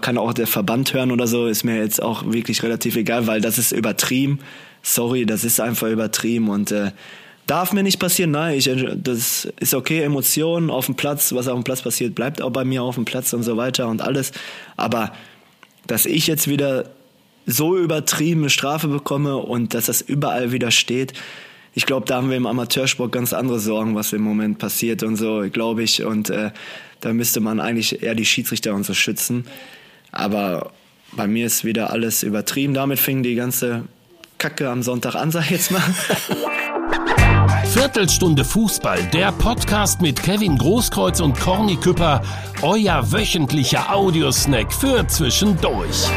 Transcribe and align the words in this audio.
kann 0.00 0.18
auch 0.18 0.34
der 0.34 0.46
Verband 0.46 0.92
hören 0.92 1.10
oder 1.10 1.26
so, 1.26 1.46
ist 1.46 1.64
mir 1.64 1.76
jetzt 1.76 2.02
auch 2.02 2.24
wirklich 2.30 2.62
relativ 2.62 2.96
egal, 2.96 3.26
weil 3.26 3.40
das 3.40 3.58
ist 3.58 3.72
übertrieben. 3.72 4.40
Sorry, 4.82 5.26
das 5.26 5.44
ist 5.44 5.60
einfach 5.60 5.88
übertrieben 5.88 6.48
und 6.48 6.70
äh, 6.70 6.92
darf 7.46 7.72
mir 7.72 7.82
nicht 7.82 7.98
passieren. 7.98 8.30
Nein, 8.30 8.58
ich, 8.58 8.70
das 8.96 9.48
ist 9.58 9.74
okay, 9.74 10.02
Emotionen 10.02 10.70
auf 10.70 10.86
dem 10.86 10.94
Platz, 10.94 11.32
was 11.32 11.48
auf 11.48 11.58
dem 11.58 11.64
Platz 11.64 11.82
passiert, 11.82 12.14
bleibt 12.14 12.42
auch 12.42 12.50
bei 12.50 12.64
mir 12.64 12.82
auf 12.82 12.94
dem 12.94 13.04
Platz 13.04 13.32
und 13.32 13.42
so 13.42 13.56
weiter 13.56 13.88
und 13.88 14.02
alles. 14.02 14.32
Aber 14.76 15.12
dass 15.86 16.06
ich 16.06 16.26
jetzt 16.26 16.46
wieder 16.46 16.90
so 17.46 17.76
übertriebene 17.76 18.50
Strafe 18.50 18.88
bekomme 18.88 19.36
und 19.36 19.74
dass 19.74 19.86
das 19.86 20.00
überall 20.00 20.52
wieder 20.52 20.70
steht, 20.70 21.14
ich 21.74 21.86
glaube, 21.86 22.06
da 22.06 22.16
haben 22.16 22.30
wir 22.30 22.36
im 22.36 22.46
Amateursport 22.46 23.12
ganz 23.12 23.32
andere 23.32 23.60
Sorgen, 23.60 23.94
was 23.94 24.12
im 24.12 24.22
Moment 24.22 24.58
passiert 24.58 25.02
und 25.02 25.16
so, 25.16 25.44
glaube 25.52 25.82
ich. 25.82 26.04
Und 26.04 26.30
äh, 26.30 26.50
da 27.00 27.12
müsste 27.12 27.40
man 27.40 27.60
eigentlich 27.60 28.02
eher 28.02 28.14
die 28.14 28.26
Schiedsrichter 28.26 28.74
und 28.74 28.84
so 28.84 28.94
schützen. 28.94 29.46
Aber 30.12 30.72
bei 31.12 31.26
mir 31.26 31.46
ist 31.46 31.64
wieder 31.64 31.90
alles 31.90 32.22
übertrieben. 32.22 32.74
Damit 32.74 32.98
fing 32.98 33.22
die 33.22 33.34
ganze 33.34 33.84
Kacke 34.38 34.68
am 34.68 34.82
Sonntag 34.82 35.14
an, 35.14 35.30
sag 35.30 35.44
ich 35.44 35.50
jetzt 35.50 35.70
mal. 35.70 35.82
Viertelstunde 37.66 38.44
Fußball, 38.44 39.02
der 39.12 39.30
Podcast 39.32 40.00
mit 40.00 40.20
Kevin 40.20 40.58
Großkreuz 40.58 41.20
und 41.20 41.38
Corny 41.38 41.76
Küpper, 41.76 42.20
euer 42.62 43.12
wöchentlicher 43.12 43.94
Audiosnack 43.94 44.72
für 44.72 45.06
zwischendurch. 45.06 46.08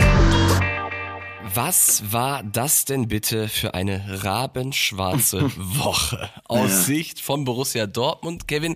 Was 1.55 2.11
war 2.11 2.41
das 2.41 2.85
denn 2.85 3.07
bitte 3.07 3.47
für 3.47 3.75
eine 3.75 4.23
rabenschwarze 4.23 5.51
Woche 5.57 6.29
aus 6.47 6.69
ja. 6.69 6.77
Sicht 6.77 7.21
von 7.21 7.45
Borussia 7.45 7.85
Dortmund? 7.85 8.47
Kevin, 8.47 8.75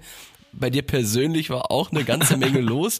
bei 0.51 0.69
dir 0.69 0.83
persönlich 0.83 1.49
war 1.49 1.71
auch 1.71 1.91
eine 1.91 2.03
ganze 2.03 2.37
Menge 2.37 2.59
los. 2.61 2.99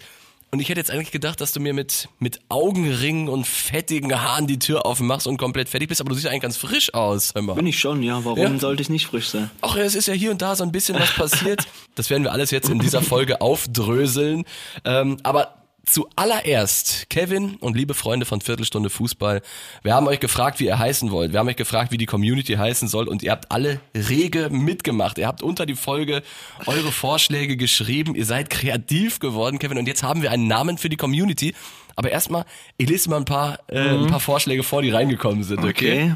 Und 0.50 0.62
ich 0.62 0.70
hätte 0.70 0.80
jetzt 0.80 0.90
eigentlich 0.90 1.12
gedacht, 1.12 1.42
dass 1.42 1.52
du 1.52 1.60
mir 1.60 1.74
mit, 1.74 2.08
mit 2.20 2.40
Augenringen 2.50 3.28
und 3.28 3.46
fettigen 3.46 4.20
Haaren 4.20 4.48
die 4.48 4.58
Tür 4.58 4.86
aufmachst 4.86 5.28
und 5.28 5.38
komplett 5.38 5.70
fertig 5.70 5.90
bist, 5.90 6.02
aber 6.02 6.10
du 6.10 6.16
siehst 6.16 6.28
eigentlich 6.28 6.42
ganz 6.42 6.58
frisch 6.58 6.94
aus. 6.94 7.36
Hör 7.36 7.42
mal. 7.44 7.54
Bin 7.54 7.68
ich 7.68 7.78
schon, 7.78 8.02
ja. 8.02 8.24
Warum 8.24 8.40
ja. 8.40 8.60
sollte 8.60 8.82
ich 8.82 8.90
nicht 8.90 9.06
frisch 9.06 9.28
sein? 9.28 9.52
Ach, 9.62 9.76
es 9.76 9.94
ist 9.94 10.08
ja 10.08 10.14
hier 10.14 10.32
und 10.32 10.42
da 10.42 10.56
so 10.56 10.64
ein 10.64 10.72
bisschen 10.72 10.98
was 10.98 11.14
passiert. 11.14 11.68
Das 11.96 12.10
werden 12.10 12.24
wir 12.24 12.32
alles 12.32 12.50
jetzt 12.52 12.70
in 12.70 12.80
dieser 12.80 13.02
Folge 13.02 13.42
aufdröseln. 13.42 14.46
Ähm, 14.86 15.18
aber 15.24 15.67
Zuallererst, 15.88 17.10
Kevin 17.10 17.56
und 17.62 17.78
liebe 17.78 17.94
Freunde 17.94 18.26
von 18.26 18.42
Viertelstunde 18.42 18.90
Fußball, 18.90 19.42
wir 19.84 19.96
haben 19.96 20.06
euch 20.08 20.20
gefragt, 20.20 20.60
wie 20.60 20.66
ihr 20.66 20.78
heißen 20.78 21.12
wollt. 21.12 21.32
Wir 21.32 21.40
haben 21.40 21.48
euch 21.48 21.56
gefragt, 21.56 21.94
wie 21.94 21.98
die 21.98 22.06
Community 22.06 22.56
heißen 22.56 22.90
soll 22.90 23.08
und 23.08 23.24
ihr 23.24 23.32
habt 23.32 23.54
alle 23.54 23.80
rege 23.96 24.50
mitgemacht. 24.50 25.18
Ihr 25.18 25.28
habt 25.28 25.42
unter 25.42 25.66
die 25.66 25.76
Folge 25.76 26.24
eure 26.66 26.92
Vorschläge 26.92 27.56
geschrieben. 27.56 28.16
Ihr 28.16 28.26
seid 28.26 28.50
kreativ 28.50 29.20
geworden, 29.20 29.60
Kevin. 29.60 29.78
Und 29.78 29.88
jetzt 29.88 30.04
haben 30.04 30.22
wir 30.22 30.32
einen 30.32 30.48
Namen 30.48 30.78
für 30.78 30.90
die 30.90 30.98
Community. 30.98 31.56
Aber 31.96 32.12
erstmal, 32.12 32.44
ich 32.76 32.90
lese 32.90 33.10
mal 33.10 33.18
ein 33.18 33.26
paar, 33.26 33.60
äh, 33.70 33.94
mhm. 33.94 34.04
ein 34.04 34.10
paar 34.10 34.20
Vorschläge 34.20 34.64
vor, 34.64 34.82
die 34.82 34.90
reingekommen 34.90 35.44
sind, 35.44 35.60
okay? 35.60 35.70
okay. 35.70 36.16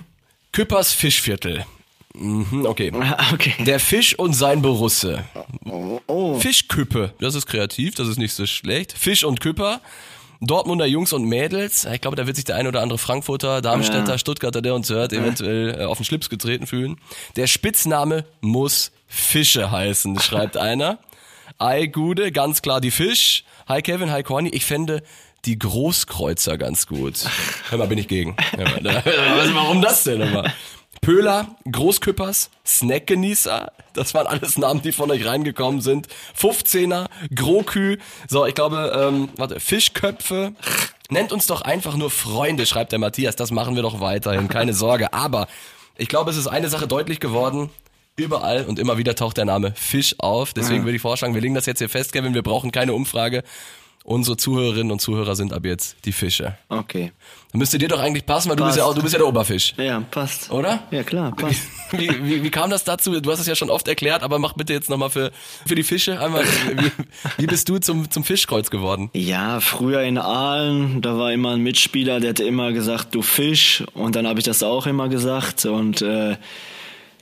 Küppers 0.52 0.92
Fischviertel. 0.92 1.66
Mhm, 2.16 2.66
okay. 2.66 2.92
okay. 3.34 3.54
Der 3.60 3.80
Fisch 3.80 4.18
und 4.18 4.34
sein 4.34 4.62
Borusse. 4.62 5.24
Oh, 5.66 6.00
oh. 6.08 6.40
Fischküppe. 6.40 7.14
Das 7.20 7.36
ist 7.36 7.46
kreativ, 7.46 7.96
das 7.96 8.08
ist 8.08 8.18
nicht 8.18 8.34
so 8.34 8.46
schlecht. 8.46 8.94
Fisch 8.94 9.24
und 9.24 9.40
Küpper. 9.40 9.82
Dortmunder 10.44 10.88
Jungs 10.88 11.14
und 11.14 11.26
Mädels. 11.26 11.86
Ich 11.86 12.02
glaube, 12.02 12.16
da 12.16 12.26
wird 12.26 12.36
sich 12.36 12.46
der 12.46 12.56
ein 12.56 12.66
oder 12.66 12.82
andere 12.82 12.98
Frankfurter, 12.98 13.62
Darmstädter, 13.62 14.14
ja. 14.14 14.18
Stuttgarter, 14.18 14.64
der 14.64 14.74
uns 14.74 14.90
hört, 14.90 15.14
eventuell 15.14 15.82
äh, 15.82 15.86
auf 15.86 16.00
den 16.00 16.04
Schlips 16.04 16.30
getreten 16.30 16.66
fühlen. 16.66 16.98
Der 17.36 17.46
Spitzname 17.46 18.26
muss 18.42 18.92
Fische 19.08 19.70
heißen, 19.70 20.20
schreibt 20.22 20.58
einer. 20.58 20.98
Ei, 21.60 21.86
Gude, 21.86 22.32
ganz 22.32 22.64
klar 22.64 22.82
die 22.82 22.90
Fisch. 22.90 23.44
Hi 23.68 23.84
Kevin, 23.84 24.12
hi 24.12 24.24
Corny. 24.24 24.50
Ich 24.50 24.66
fände 24.66 25.04
die 25.46 25.60
Großkreuzer 25.60 26.58
ganz 26.58 26.88
gut. 26.88 27.20
Hör 27.70 27.78
mal, 27.78 27.88
bin 27.88 28.00
ich 28.00 28.08
gegen. 28.08 28.36
Mal, 28.58 29.04
warum 29.54 29.82
das 29.82 30.06
denn 30.06 30.22
immer? 30.22 30.52
Pöhler, 31.02 31.56
Großküppers, 31.70 32.52
Snackgenießer, 32.66 33.72
das 33.94 34.14
waren 34.14 34.28
alles 34.28 34.58
Namen, 34.58 34.82
die 34.84 34.92
von 34.92 35.10
euch 35.10 35.26
reingekommen 35.26 35.82
sind. 35.82 36.08
15er, 36.40 37.08
Grokü, 37.34 37.98
so, 38.28 38.46
ich 38.46 38.54
glaube, 38.54 38.94
ähm, 38.96 39.30
warte, 39.36 39.60
Fischköpfe. 39.60 40.54
Nennt 41.10 41.34
uns 41.34 41.48
doch 41.48 41.62
einfach 41.62 41.98
nur 41.98 42.10
Freunde, 42.10 42.66
schreibt 42.66 42.92
der 42.92 43.00
Matthias, 43.00 43.36
das 43.36 43.52
machen 43.52 43.76
wir 43.76 43.82
doch 43.82 44.00
weiterhin, 44.00 44.48
keine 44.48 44.74
Sorge. 44.74 45.12
Aber 45.12 45.48
ich 45.98 46.08
glaube, 46.08 46.32
es 46.32 46.38
ist 46.38 46.48
eine 46.48 46.70
Sache 46.70 46.88
deutlich 46.88 47.20
geworden, 47.20 47.70
Überall 48.18 48.66
und 48.66 48.78
immer 48.78 48.98
wieder 48.98 49.16
taucht 49.16 49.38
der 49.38 49.46
Name 49.46 49.74
Fisch 49.76 50.16
auf. 50.20 50.54
Deswegen 50.54 50.84
würde 50.84 50.98
ich 50.98 51.02
vorschlagen, 51.02 51.34
wir 51.34 51.42
legen 51.42 51.56
das 51.56 51.66
jetzt 51.66 51.80
hier 51.80 51.90
fest, 51.90 52.12
Kevin. 52.12 52.34
Wir 52.34 52.44
brauchen 52.44 52.72
keine 52.72 52.94
Umfrage. 52.94 53.42
Unsere 54.04 54.36
Zuhörerinnen 54.36 54.92
und 54.92 55.00
Zuhörer 55.00 55.36
sind 55.36 55.54
ab 55.54 55.64
jetzt 55.64 55.96
die 56.06 56.12
Fische. 56.12 56.58
Okay. 56.70 57.12
Dann 57.52 57.60
müsste 57.60 57.78
dir 57.78 57.88
doch 57.88 58.00
eigentlich 58.00 58.26
passen, 58.26 58.50
weil 58.50 58.56
passt. 58.56 58.64
du 58.64 58.70
bist 58.70 58.78
ja 58.78 58.86
auch, 58.86 58.96
du 58.96 59.02
bist 59.02 59.14
ja 59.14 59.20
der 59.20 59.28
Oberfisch. 59.28 59.76
Ja, 59.78 60.00
passt. 60.00 60.50
Oder? 60.52 60.84
Ja, 60.90 61.04
klar, 61.04 61.36
passt. 61.36 61.62
Wie, 61.92 62.10
wie, 62.24 62.44
wie 62.44 62.50
kam 62.50 62.70
das 62.70 62.84
dazu? 62.84 63.20
Du 63.20 63.32
hast 63.32 63.42
es 63.42 63.48
ja 63.48 63.56
schon 63.56 63.70
oft 63.70 63.88
erklärt, 63.88 64.24
aber 64.24 64.40
mach 64.40 64.54
bitte 64.54 64.74
jetzt 64.74 64.90
nochmal 64.90 65.10
für, 65.10 65.32
für 65.66 65.76
die 65.76 65.84
Fische 65.84 66.20
einmal. 66.20 66.46
Wie, 66.46 66.92
wie 67.38 67.48
bist 67.48 67.70
du 67.70 67.80
zum, 67.80 68.10
zum 68.10 68.24
Fischkreuz 68.24 68.72
geworden? 68.72 69.10
Ja, 69.14 69.60
früher 69.60 70.02
in 70.02 70.18
Aalen, 70.18 71.02
da 71.02 71.18
war 71.18 71.32
immer 71.32 71.52
ein 71.52 71.62
Mitspieler, 71.62 72.20
der 72.20 72.32
hatte 72.32 72.44
immer 72.44 72.72
gesagt, 72.72 73.14
du 73.14 73.22
Fisch. 73.22 73.84
Und 73.94 74.16
dann 74.16 74.26
habe 74.26 74.40
ich 74.40 74.46
das 74.46 74.64
auch 74.64 74.88
immer 74.88 75.10
gesagt. 75.10 75.66
Und 75.66 76.02
äh, 76.02 76.38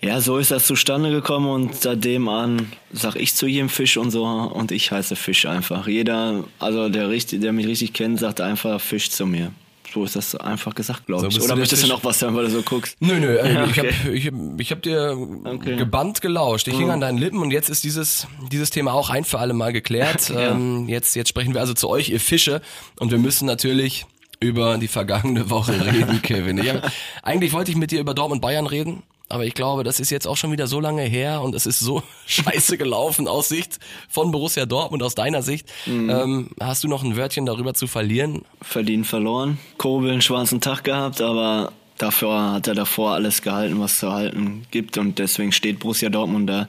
ja, 0.02 0.22
so 0.22 0.38
ist 0.38 0.52
das 0.52 0.66
zustande 0.66 1.12
gekommen 1.12 1.50
und 1.50 1.76
seitdem 1.76 2.30
an 2.30 2.72
sag 2.92 3.16
ich 3.16 3.36
zu 3.36 3.48
jedem 3.48 3.70
Fisch 3.70 3.98
und 3.98 4.12
so 4.12 4.26
und 4.26 4.72
ich 4.72 4.92
heiße 4.92 5.16
Fisch 5.16 5.46
einfach. 5.46 5.88
Jeder, 5.88 6.46
also 6.58 6.90
der, 6.90 7.10
richtig, 7.10 7.42
der 7.42 7.52
mich 7.52 7.68
richtig 7.68 7.94
kennt, 7.94 8.20
sagt 8.20 8.40
einfach 8.40 8.80
Fisch 8.80 9.10
zu 9.10 9.26
mir. 9.26 9.52
So 9.94 10.04
ist 10.04 10.16
das 10.16 10.36
einfach 10.36 10.76
gesagt, 10.76 11.08
glaube 11.08 11.24
so 11.24 11.40
ich. 11.40 11.44
Oder 11.44 11.56
möchtest 11.56 11.84
du 11.84 11.88
noch 11.88 12.04
was 12.04 12.22
hören, 12.22 12.36
weil 12.36 12.46
du 12.46 12.52
so 12.52 12.62
guckst? 12.62 12.96
Nö, 13.00 13.20
nö, 13.20 13.36
äh, 13.36 13.58
okay. 13.68 13.70
ich 13.70 13.78
habe 13.78 13.88
ich, 14.16 14.32
ich 14.60 14.72
hab 14.72 14.82
dir 14.84 15.18
okay. 15.44 15.76
gebannt 15.76 16.22
gelauscht. 16.22 16.68
Ich 16.68 16.76
mhm. 16.76 16.80
hing 16.80 16.90
an 16.92 17.02
deinen 17.02 17.18
Lippen 17.18 17.42
und 17.42 17.52
jetzt 17.52 17.70
ist 17.70 17.84
dieses, 17.84 18.28
dieses 18.52 18.70
Thema 18.70 18.94
auch 18.94 19.10
ein 19.10 19.26
für 19.26 19.40
alle 19.40 19.54
Mal 19.54 19.74
geklärt. 19.74 20.30
ja. 20.34 20.52
ähm, 20.52 20.88
jetzt, 20.88 21.16
jetzt 21.16 21.30
sprechen 21.30 21.54
wir 21.54 21.62
also 21.62 21.74
zu 21.74 21.90
euch, 21.90 22.10
ihr 22.10 22.20
Fische. 22.20 22.62
Und 23.00 23.12
wir 23.12 23.18
müssen 23.18 23.46
natürlich 23.46 24.06
über 24.40 24.78
die 24.78 24.88
vergangene 24.88 25.50
Woche 25.50 25.74
reden, 25.74 26.22
Kevin. 26.24 26.66
Hab, 26.66 26.92
eigentlich 27.24 27.52
wollte 27.52 27.72
ich 27.72 27.78
mit 27.78 27.92
dir 27.92 28.00
über 28.00 28.14
Dortmund 28.14 28.42
Bayern 28.42 28.68
reden. 28.68 29.04
Aber 29.32 29.46
ich 29.46 29.54
glaube, 29.54 29.84
das 29.84 30.00
ist 30.00 30.10
jetzt 30.10 30.28
auch 30.28 30.38
schon 30.38 30.52
wieder 30.52 30.66
so 30.66 30.80
lange 30.80 31.04
her 31.04 31.42
und 31.42 31.54
es 31.54 31.68
ist 31.68 31.80
so 31.80 32.02
scheiße 32.26 32.78
gelaufen 32.78 33.28
aus 33.28 33.48
Sicht 33.48 33.80
von 34.10 34.32
Borussia 34.32 34.66
Dortmund, 34.66 35.04
aus 35.04 35.14
deiner 35.14 35.44
Sicht. 35.44 35.72
Mhm. 35.86 36.10
Ähm, 36.10 36.50
hast 36.60 36.84
du 36.84 36.88
noch 36.88 37.04
ein 37.04 37.16
Wörtchen 37.16 37.46
darüber 37.46 37.76
zu 37.76 37.86
verlieren? 37.86 38.42
Verdient 38.62 39.06
verloren. 39.06 39.60
Kobel 39.78 40.12
einen 40.12 40.24
schwarzen 40.24 40.62
Tag 40.62 40.84
gehabt, 40.84 41.22
aber 41.22 41.72
dafür 42.00 42.54
hat 42.54 42.68
er 42.68 42.74
davor 42.74 43.14
alles 43.14 43.44
gehalten, 43.44 43.80
was 43.80 44.00
zu 44.00 44.12
halten 44.12 44.66
gibt 44.72 44.98
und 44.98 45.20
deswegen 45.20 45.52
steht 45.52 45.80
Borussia 45.80 46.10
Dortmund 46.10 46.50
da. 46.50 46.68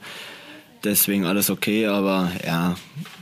Deswegen 0.83 1.25
alles 1.25 1.49
okay, 1.49 1.87
aber 1.87 2.31
ja, 2.45 2.75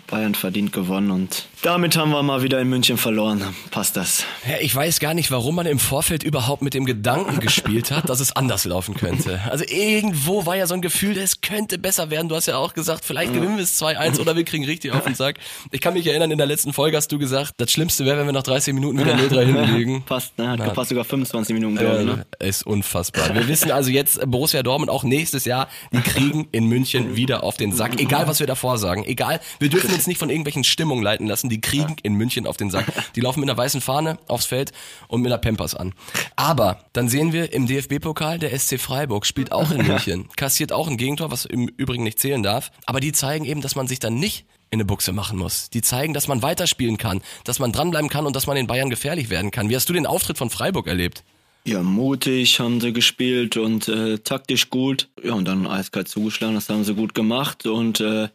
Bayern 0.09 0.35
verdient 0.35 0.73
gewonnen 0.73 1.11
und 1.11 1.45
damit 1.61 1.97
haben 1.97 2.11
wir 2.11 2.23
mal 2.23 2.41
wieder 2.41 2.59
in 2.61 2.69
München 2.69 2.97
verloren. 2.97 3.43
Passt 3.69 3.97
das. 3.97 4.23
Ja, 4.49 4.55
ich 4.61 4.73
weiß 4.73 4.99
gar 5.01 5.13
nicht, 5.13 5.29
warum 5.29 5.55
man 5.55 5.65
im 5.65 5.77
Vorfeld 5.77 6.23
überhaupt 6.23 6.61
mit 6.61 6.73
dem 6.73 6.85
Gedanken 6.85 7.39
gespielt 7.41 7.91
hat, 7.91 8.07
dass 8.09 8.21
es 8.21 8.33
anders 8.33 8.63
laufen 8.63 8.95
könnte. 8.95 9.41
Also 9.49 9.65
irgendwo 9.67 10.45
war 10.45 10.55
ja 10.55 10.67
so 10.67 10.73
ein 10.73 10.81
Gefühl, 10.81 11.17
es 11.17 11.41
könnte 11.41 11.77
besser 11.77 12.09
werden. 12.09 12.29
Du 12.29 12.35
hast 12.35 12.45
ja 12.47 12.55
auch 12.57 12.73
gesagt, 12.73 13.03
vielleicht 13.03 13.33
gewinnen 13.33 13.57
wir 13.57 13.63
es 13.63 13.79
2-1 13.81 14.19
oder 14.21 14.37
wir 14.37 14.45
kriegen 14.45 14.63
richtig 14.63 14.93
auf 14.93 15.03
den 15.03 15.15
Sack. 15.15 15.37
Ich 15.71 15.81
kann 15.81 15.93
mich 15.95 16.07
erinnern, 16.07 16.31
in 16.31 16.37
der 16.37 16.47
letzten 16.47 16.71
Folge 16.71 16.95
hast 16.95 17.11
du 17.11 17.19
gesagt, 17.19 17.51
das 17.57 17.69
Schlimmste 17.69 18.05
wäre, 18.05 18.17
wenn 18.19 18.25
wir 18.25 18.31
nach 18.33 18.43
30 18.43 18.73
Minuten 18.73 18.97
wieder 18.97 19.13
0-3 19.15 19.45
hinlegen. 19.45 20.03
Passt, 20.03 20.37
ne? 20.37 20.49
Hat 20.51 20.63
gepasst 20.63 20.89
sogar 20.89 21.03
25 21.03 21.53
Minuten, 21.53 21.75
glaube 21.75 21.99
ich. 21.99 22.05
Ne? 22.05 22.25
Ist 22.39 22.65
unfassbar. 22.65 23.35
Wir 23.35 23.47
wissen 23.49 23.69
also 23.71 23.89
jetzt, 23.91 24.19
Borussia 24.25 24.63
Dortmund 24.63 24.89
auch 24.89 25.03
nächstes 25.03 25.43
Jahr, 25.43 25.67
die 25.91 25.99
kriegen 26.01 26.47
in 26.53 26.67
München 26.67 27.17
wieder 27.17 27.43
auf 27.43 27.57
den 27.57 27.73
Sack. 27.73 27.99
Egal, 27.99 28.27
was 28.27 28.39
wir 28.39 28.47
davor 28.47 28.77
sagen. 28.77 29.03
Egal, 29.05 29.41
wir 29.59 29.67
dürfen 29.69 29.89
uns 29.99 30.07
nicht 30.07 30.17
von 30.17 30.29
irgendwelchen 30.29 30.63
Stimmungen 30.63 31.03
leiten 31.03 31.27
lassen. 31.27 31.49
Die 31.49 31.61
kriegen 31.61 31.97
in 32.03 32.13
München 32.13 32.47
auf 32.47 32.57
den 32.57 32.69
Sack. 32.69 32.85
Die 33.15 33.21
laufen 33.21 33.41
mit 33.41 33.49
einer 33.49 33.57
weißen 33.57 33.81
Fahne 33.81 34.17
aufs 34.27 34.45
Feld 34.45 34.71
und 35.07 35.21
mit 35.21 35.31
einer 35.31 35.41
Pampers 35.41 35.75
an. 35.75 35.93
Aber 36.35 36.85
dann 36.93 37.09
sehen 37.09 37.33
wir 37.33 37.51
im 37.53 37.67
DFB-Pokal, 37.67 38.39
der 38.39 38.57
SC 38.57 38.79
Freiburg 38.79 39.25
spielt 39.25 39.51
auch 39.51 39.71
in 39.71 39.85
München, 39.85 40.29
kassiert 40.35 40.71
auch 40.71 40.87
ein 40.87 40.97
Gegentor, 40.97 41.31
was 41.31 41.45
im 41.45 41.67
Übrigen 41.67 42.03
nicht 42.03 42.19
zählen 42.19 42.43
darf. 42.43 42.71
Aber 42.85 42.99
die 42.99 43.11
zeigen 43.11 43.45
eben, 43.45 43.61
dass 43.61 43.75
man 43.75 43.87
sich 43.87 43.99
dann 43.99 44.15
nicht 44.15 44.45
in 44.71 44.77
eine 44.77 44.85
Buchse 44.85 45.11
machen 45.11 45.37
muss. 45.37 45.69
Die 45.69 45.81
zeigen, 45.81 46.13
dass 46.13 46.27
man 46.27 46.41
weiterspielen 46.41 46.97
kann, 46.97 47.21
dass 47.43 47.59
man 47.59 47.71
dranbleiben 47.71 48.09
kann 48.09 48.25
und 48.25 48.35
dass 48.35 48.47
man 48.47 48.55
in 48.55 48.67
Bayern 48.67 48.89
gefährlich 48.89 49.29
werden 49.29 49.51
kann. 49.51 49.69
Wie 49.69 49.75
hast 49.75 49.89
du 49.89 49.93
den 49.93 50.05
Auftritt 50.05 50.37
von 50.37 50.49
Freiburg 50.49 50.87
erlebt? 50.87 51.23
Ja, 51.65 51.83
mutig 51.83 52.59
haben 52.59 52.79
sie 52.79 52.93
gespielt 52.93 53.57
und 53.57 53.87
äh, 53.89 54.19
taktisch 54.19 54.69
gut. 54.69 55.09
Ja, 55.21 55.33
und 55.33 55.45
dann 55.47 55.67
eiskalt 55.67 56.07
zugeschlagen, 56.07 56.55
das 56.55 56.69
haben 56.69 56.83
sie 56.83 56.95
gut 56.95 57.13
gemacht. 57.13 57.65
Und 57.65 57.99
äh, 57.99 58.29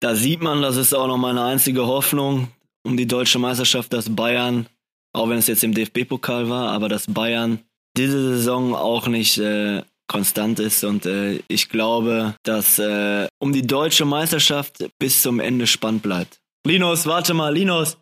da 0.00 0.14
sieht 0.14 0.42
man, 0.42 0.62
das 0.62 0.76
ist 0.76 0.94
auch 0.94 1.06
noch 1.06 1.16
meine 1.16 1.44
einzige 1.44 1.86
Hoffnung 1.86 2.48
um 2.86 2.96
die 2.96 3.06
deutsche 3.06 3.38
Meisterschaft, 3.38 3.92
dass 3.92 4.14
Bayern, 4.14 4.66
auch 5.14 5.28
wenn 5.28 5.38
es 5.38 5.46
jetzt 5.46 5.64
im 5.64 5.74
DFB-Pokal 5.74 6.48
war, 6.50 6.70
aber 6.70 6.88
dass 6.88 7.06
Bayern 7.06 7.60
diese 7.96 8.36
Saison 8.36 8.74
auch 8.74 9.06
nicht 9.06 9.38
äh, 9.38 9.82
konstant 10.06 10.60
ist 10.60 10.84
und 10.84 11.06
äh, 11.06 11.40
ich 11.48 11.68
glaube, 11.68 12.34
dass 12.42 12.78
äh, 12.78 13.26
um 13.38 13.52
die 13.52 13.66
deutsche 13.66 14.04
Meisterschaft 14.04 14.84
bis 14.98 15.22
zum 15.22 15.40
Ende 15.40 15.66
spannend 15.66 16.02
bleibt. 16.02 16.40
Linus, 16.66 17.06
warte 17.06 17.34
mal, 17.34 17.54
Linus. 17.54 17.96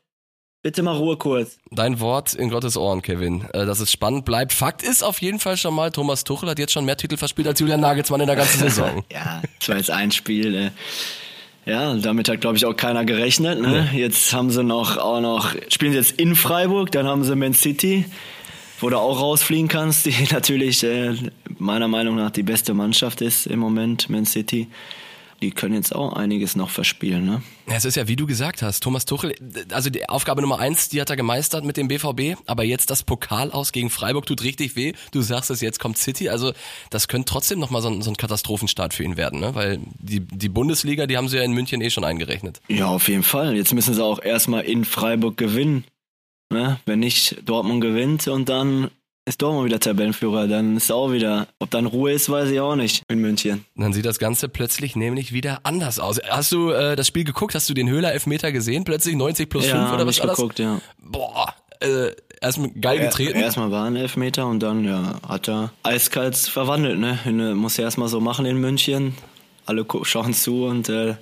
Bitte 0.64 0.84
mal 0.84 0.96
Ruhe 0.96 1.16
kurz. 1.16 1.58
Dein 1.72 1.98
Wort 1.98 2.34
in 2.34 2.48
Gottes 2.48 2.76
Ohren, 2.76 3.02
Kevin. 3.02 3.44
Äh, 3.52 3.66
dass 3.66 3.80
es 3.80 3.90
spannend 3.90 4.24
bleibt. 4.24 4.52
Fakt 4.52 4.82
ist 4.82 5.02
auf 5.02 5.20
jeden 5.20 5.40
Fall 5.40 5.56
schon 5.56 5.74
mal, 5.74 5.90
Thomas 5.90 6.22
Tuchel 6.22 6.48
hat 6.48 6.58
jetzt 6.60 6.72
schon 6.72 6.84
mehr 6.84 6.96
Titel 6.96 7.16
verspielt 7.16 7.48
als 7.48 7.58
Julian 7.58 7.80
Nagelsmann 7.80 8.20
in 8.20 8.28
der 8.28 8.36
ganzen 8.36 8.60
Saison. 8.68 9.04
ja, 9.12 9.42
das 9.58 9.68
war 9.68 9.76
jetzt 9.76 9.90
ein 9.90 10.12
Spiel. 10.12 10.72
Ja, 11.64 11.94
damit 11.94 12.28
hat, 12.28 12.40
glaube 12.40 12.56
ich, 12.56 12.66
auch 12.66 12.76
keiner 12.76 13.04
gerechnet. 13.04 13.60
Ne? 13.60 13.88
Nee. 13.92 14.00
Jetzt 14.00 14.32
haben 14.32 14.50
sie 14.50 14.64
noch 14.64 14.96
auch 14.96 15.20
noch, 15.20 15.54
spielen 15.68 15.92
sie 15.92 15.98
jetzt 15.98 16.18
in 16.18 16.34
Freiburg, 16.34 16.90
dann 16.90 17.06
haben 17.06 17.22
sie 17.22 17.36
Man 17.36 17.54
City, 17.54 18.04
wo 18.80 18.90
du 18.90 18.98
auch 18.98 19.20
rausfliegen 19.20 19.68
kannst, 19.68 20.06
die 20.06 20.14
natürlich 20.32 20.82
äh, 20.82 21.14
meiner 21.58 21.88
Meinung 21.88 22.16
nach 22.16 22.30
die 22.30 22.42
beste 22.42 22.74
Mannschaft 22.74 23.20
ist 23.20 23.46
im 23.46 23.60
Moment, 23.60 24.10
Man 24.10 24.26
City 24.26 24.68
die 25.42 25.50
können 25.50 25.74
jetzt 25.74 25.94
auch 25.94 26.12
einiges 26.12 26.56
noch 26.56 26.70
verspielen. 26.70 27.26
Ne? 27.26 27.42
Ja, 27.68 27.74
es 27.74 27.84
ist 27.84 27.96
ja, 27.96 28.06
wie 28.06 28.16
du 28.16 28.26
gesagt 28.26 28.62
hast, 28.62 28.82
Thomas 28.82 29.04
Tuchel, 29.04 29.34
also 29.72 29.90
die 29.90 30.08
Aufgabe 30.08 30.40
Nummer 30.40 30.58
eins, 30.58 30.88
die 30.88 31.00
hat 31.00 31.10
er 31.10 31.16
gemeistert 31.16 31.64
mit 31.64 31.76
dem 31.76 31.88
BVB, 31.88 32.38
aber 32.46 32.62
jetzt 32.62 32.90
das 32.90 33.02
Pokal 33.02 33.50
aus 33.50 33.72
gegen 33.72 33.90
Freiburg 33.90 34.24
tut 34.24 34.42
richtig 34.44 34.76
weh. 34.76 34.92
Du 35.10 35.20
sagst 35.20 35.50
es, 35.50 35.60
jetzt 35.60 35.80
kommt 35.80 35.98
City, 35.98 36.28
also 36.28 36.52
das 36.90 37.08
könnte 37.08 37.26
trotzdem 37.30 37.58
nochmal 37.58 37.82
so 37.82 37.88
ein, 37.88 38.02
so 38.02 38.10
ein 38.10 38.16
Katastrophenstart 38.16 38.94
für 38.94 39.02
ihn 39.02 39.16
werden, 39.16 39.40
ne? 39.40 39.54
weil 39.54 39.80
die, 39.98 40.20
die 40.20 40.48
Bundesliga, 40.48 41.06
die 41.06 41.16
haben 41.16 41.28
sie 41.28 41.36
ja 41.36 41.42
in 41.42 41.52
München 41.52 41.80
eh 41.80 41.90
schon 41.90 42.04
eingerechnet. 42.04 42.60
Ja, 42.68 42.86
auf 42.86 43.08
jeden 43.08 43.24
Fall. 43.24 43.56
Jetzt 43.56 43.74
müssen 43.74 43.94
sie 43.94 44.02
auch 44.02 44.22
erstmal 44.22 44.64
in 44.64 44.84
Freiburg 44.84 45.36
gewinnen. 45.36 45.84
Ne? 46.50 46.78
Wenn 46.86 47.00
nicht 47.00 47.48
Dortmund 47.48 47.80
gewinnt 47.80 48.28
und 48.28 48.48
dann 48.48 48.90
ist 49.24 49.40
Dortmund 49.40 49.66
wieder 49.66 49.78
Tabellenführer, 49.78 50.48
dann 50.48 50.76
ist 50.76 50.90
auch 50.90 51.12
wieder, 51.12 51.46
ob 51.60 51.70
dann 51.70 51.86
Ruhe 51.86 52.12
ist, 52.12 52.28
weiß 52.28 52.50
ich 52.50 52.60
auch 52.60 52.74
nicht 52.74 53.04
in 53.08 53.20
München. 53.20 53.64
Dann 53.76 53.92
sieht 53.92 54.04
das 54.04 54.18
Ganze 54.18 54.48
plötzlich 54.48 54.96
nämlich 54.96 55.32
wieder 55.32 55.60
anders 55.62 56.00
aus. 56.00 56.20
Hast 56.28 56.50
du 56.52 56.70
äh, 56.70 56.96
das 56.96 57.06
Spiel 57.06 57.24
geguckt? 57.24 57.54
Hast 57.54 57.68
du 57.70 57.74
den 57.74 57.88
Höhler 57.88 58.12
Elfmeter 58.12 58.50
gesehen? 58.50 58.84
Plötzlich 58.84 59.14
90 59.14 59.48
plus 59.48 59.66
ja, 59.66 59.86
5 59.86 59.92
oder 59.94 60.06
was 60.06 60.18
war 60.18 60.26
das? 60.26 60.36
geguckt, 60.36 60.58
ja. 60.58 60.80
Boah, 60.98 61.54
äh, 61.80 62.10
erstmal 62.40 62.70
geil 62.70 62.98
getreten. 62.98 63.38
Er, 63.38 63.44
erstmal 63.44 63.70
war 63.70 63.86
ein 63.86 63.96
Elfmeter 63.96 64.46
und 64.46 64.60
dann 64.60 64.84
ja, 64.84 65.20
hat 65.28 65.48
er 65.48 65.72
eiskalt 65.84 66.36
verwandelt, 66.36 66.98
ne? 66.98 67.54
Muss 67.54 67.78
er 67.78 67.84
erstmal 67.84 68.08
so 68.08 68.20
machen 68.20 68.44
in 68.44 68.58
München. 68.58 69.14
Alle 69.66 69.86
schauen 70.02 70.34
zu 70.34 70.64
und 70.64 70.88
äh, 70.88 71.14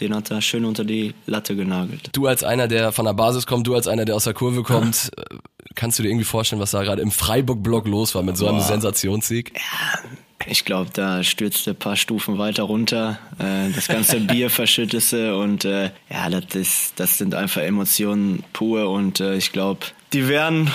den 0.00 0.14
hat 0.14 0.30
er 0.30 0.40
schön 0.40 0.64
unter 0.64 0.84
die 0.84 1.14
Latte 1.26 1.56
genagelt. 1.56 2.10
Du 2.12 2.26
als 2.26 2.42
einer, 2.42 2.68
der 2.68 2.92
von 2.92 3.04
der 3.04 3.14
Basis 3.14 3.46
kommt, 3.46 3.66
du 3.66 3.74
als 3.74 3.86
einer, 3.86 4.04
der 4.04 4.16
aus 4.16 4.24
der 4.24 4.34
Kurve 4.34 4.62
kommt, 4.62 5.10
ja. 5.16 5.38
kannst 5.74 5.98
du 5.98 6.02
dir 6.02 6.08
irgendwie 6.08 6.24
vorstellen, 6.24 6.60
was 6.60 6.70
da 6.70 6.82
gerade 6.82 7.02
im 7.02 7.10
Freiburg-Block 7.10 7.86
los 7.86 8.14
war 8.14 8.22
mit 8.22 8.36
so 8.36 8.48
einem 8.48 8.60
Sensationssieg? 8.60 9.52
Ja, 9.54 10.00
ich 10.46 10.64
glaube, 10.64 10.90
da 10.92 11.22
stürzte 11.22 11.70
ein 11.70 11.76
paar 11.76 11.96
Stufen 11.96 12.38
weiter 12.38 12.62
runter, 12.62 13.18
äh, 13.38 13.70
das 13.74 13.88
ganze 13.88 14.20
Bier 14.20 14.50
verschüttete 14.50 15.36
und 15.36 15.64
äh, 15.64 15.90
ja, 16.10 16.30
das, 16.30 16.54
ist, 16.54 16.92
das 16.96 17.18
sind 17.18 17.34
einfach 17.34 17.62
Emotionen 17.62 18.42
pur 18.52 18.88
und 18.90 19.20
äh, 19.20 19.36
ich 19.36 19.52
glaube, 19.52 19.80
die 20.12 20.28
werden 20.28 20.70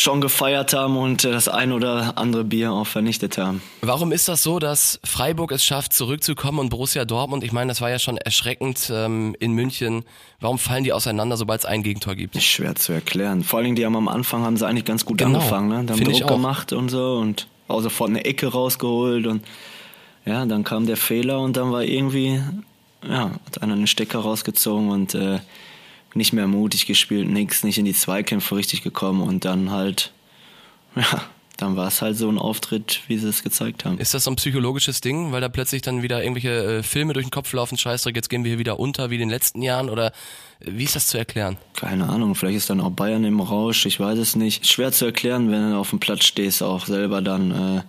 schon 0.00 0.20
gefeiert 0.20 0.72
haben 0.72 0.96
und 0.96 1.24
das 1.24 1.48
ein 1.48 1.72
oder 1.72 2.16
andere 2.16 2.44
Bier 2.44 2.72
auch 2.72 2.86
vernichtet 2.86 3.36
haben. 3.38 3.60
Warum 3.82 4.12
ist 4.12 4.28
das 4.28 4.42
so, 4.42 4.58
dass 4.58 4.98
Freiburg 5.04 5.52
es 5.52 5.64
schafft, 5.64 5.92
zurückzukommen 5.92 6.58
und 6.58 6.70
Borussia 6.70 7.04
Dortmund, 7.04 7.44
ich 7.44 7.52
meine, 7.52 7.68
das 7.68 7.80
war 7.80 7.90
ja 7.90 7.98
schon 7.98 8.16
erschreckend 8.16 8.90
ähm, 8.92 9.36
in 9.40 9.52
München, 9.52 10.04
warum 10.40 10.58
fallen 10.58 10.84
die 10.84 10.92
auseinander, 10.92 11.36
sobald 11.36 11.60
es 11.60 11.66
ein 11.66 11.82
Gegentor 11.82 12.14
gibt? 12.14 12.34
Ist 12.34 12.44
schwer 12.44 12.74
zu 12.74 12.92
erklären. 12.92 13.44
Vor 13.44 13.58
allen 13.58 13.64
Dingen, 13.64 13.76
die 13.76 13.84
haben 13.84 13.96
am 13.96 14.08
Anfang 14.08 14.42
haben 14.42 14.56
sie 14.56 14.66
eigentlich 14.66 14.86
ganz 14.86 15.04
gut 15.04 15.18
genau. 15.18 15.38
angefangen, 15.38 15.68
ne? 15.68 15.84
Die 15.84 15.92
haben 15.92 16.04
Druck 16.04 16.28
gemacht 16.28 16.72
und 16.72 16.88
so 16.88 17.16
und 17.16 17.46
auch 17.68 17.82
sofort 17.82 18.10
eine 18.10 18.24
Ecke 18.24 18.46
rausgeholt 18.48 19.26
und 19.26 19.44
ja, 20.24 20.44
dann 20.46 20.64
kam 20.64 20.86
der 20.86 20.96
Fehler 20.96 21.40
und 21.40 21.56
dann 21.56 21.72
war 21.72 21.82
irgendwie, 21.82 22.40
ja, 23.06 23.30
hat 23.46 23.62
einer 23.62 23.74
einen 23.74 23.86
Stecker 23.86 24.20
rausgezogen 24.20 24.90
und 24.90 25.14
äh, 25.14 25.40
nicht 26.14 26.32
mehr 26.32 26.46
mutig 26.46 26.86
gespielt, 26.86 27.28
nix, 27.28 27.62
nicht 27.64 27.78
in 27.78 27.84
die 27.84 27.94
Zweikämpfe 27.94 28.56
richtig 28.56 28.82
gekommen 28.82 29.22
und 29.22 29.44
dann 29.44 29.70
halt, 29.70 30.12
ja, 30.96 31.22
dann 31.56 31.76
war 31.76 31.88
es 31.88 32.00
halt 32.00 32.16
so 32.16 32.28
ein 32.28 32.38
Auftritt, 32.38 33.02
wie 33.08 33.18
sie 33.18 33.28
es 33.28 33.42
gezeigt 33.42 33.84
haben. 33.84 33.98
Ist 33.98 34.14
das 34.14 34.24
so 34.24 34.30
ein 34.30 34.36
psychologisches 34.36 35.00
Ding, 35.00 35.30
weil 35.32 35.40
da 35.40 35.48
plötzlich 35.48 35.82
dann 35.82 36.02
wieder 36.02 36.22
irgendwelche 36.22 36.78
äh, 36.78 36.82
Filme 36.82 37.12
durch 37.12 37.26
den 37.26 37.30
Kopf 37.30 37.52
laufen, 37.52 37.76
Scheißdreck, 37.76 38.16
jetzt 38.16 38.30
gehen 38.30 38.44
wir 38.44 38.50
hier 38.50 38.58
wieder 38.58 38.78
unter 38.80 39.10
wie 39.10 39.14
in 39.14 39.20
den 39.20 39.30
letzten 39.30 39.62
Jahren 39.62 39.90
oder 39.90 40.06
äh, 40.06 40.12
wie 40.66 40.84
ist 40.84 40.96
das 40.96 41.06
zu 41.06 41.18
erklären? 41.18 41.58
Keine 41.74 42.08
Ahnung, 42.08 42.34
vielleicht 42.34 42.56
ist 42.56 42.70
dann 42.70 42.80
auch 42.80 42.90
Bayern 42.90 43.24
im 43.24 43.40
Rausch, 43.40 43.86
ich 43.86 44.00
weiß 44.00 44.18
es 44.18 44.36
nicht. 44.36 44.66
Schwer 44.66 44.92
zu 44.92 45.04
erklären, 45.04 45.50
wenn 45.50 45.70
du 45.70 45.76
auf 45.76 45.90
dem 45.90 46.00
Platz 46.00 46.24
stehst, 46.24 46.62
auch 46.62 46.86
selber 46.86 47.22
dann. 47.22 47.50
Äh, 47.50 47.82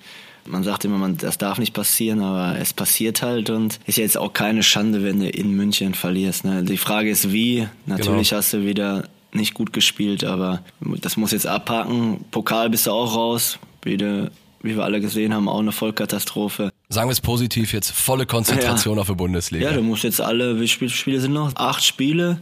man 0.46 0.64
sagt 0.64 0.86
immer, 0.86 0.98
man, 0.98 1.18
das 1.18 1.38
darf 1.38 1.58
nicht 1.58 1.74
passieren, 1.74 2.22
aber 2.22 2.58
es 2.60 2.74
passiert 2.74 3.22
halt 3.22 3.50
und 3.50 3.80
ist 3.86 3.98
jetzt 3.98 4.18
auch 4.18 4.34
keine 4.34 4.64
Schande, 4.64 5.04
wenn 5.04 5.20
du 5.20 5.30
in 5.30 5.52
München 5.56 5.94
verlierst. 5.94 6.46
Ne? 6.46 6.64
Die 6.64 6.78
Frage 6.78 7.10
ist 7.10 7.32
wie. 7.32 7.68
Natürlich 7.86 8.30
genau. 8.30 8.40
hast 8.40 8.54
du 8.54 8.66
wieder 8.66 9.08
nicht 9.34 9.54
gut 9.54 9.74
gespielt, 9.74 10.24
aber 10.24 10.62
das 10.82 11.18
muss 11.18 11.32
jetzt 11.32 11.48
abhaken. 11.48 12.26
Pokal 12.32 12.70
bist 12.70 12.88
du 12.88 12.92
auch 12.92 13.16
raus, 13.16 13.60
wie, 13.84 13.98
wie 13.98 14.76
wir 14.76 14.84
alle 14.84 15.00
gesehen 15.00 15.34
haben, 15.34 15.48
auch 15.48 15.60
eine 15.60 15.72
Vollkatastrophe. 15.72 16.72
Sagen 16.90 17.08
wir 17.08 17.14
es 17.14 17.22
positiv 17.22 17.72
jetzt, 17.72 17.92
volle 17.92 18.26
Konzentration 18.26 18.96
ja. 18.96 19.02
auf 19.02 19.08
die 19.08 19.16
Bundesliga. 19.16 19.70
Ja, 19.70 19.74
du 19.74 19.82
musst 19.82 20.04
jetzt 20.04 20.20
alle, 20.20 20.60
wie 20.60 20.68
viele 20.68 20.90
Spiele 20.90 21.22
sind 21.22 21.34
noch? 21.34 21.56
Acht 21.56 21.84
Spiele 21.84 22.42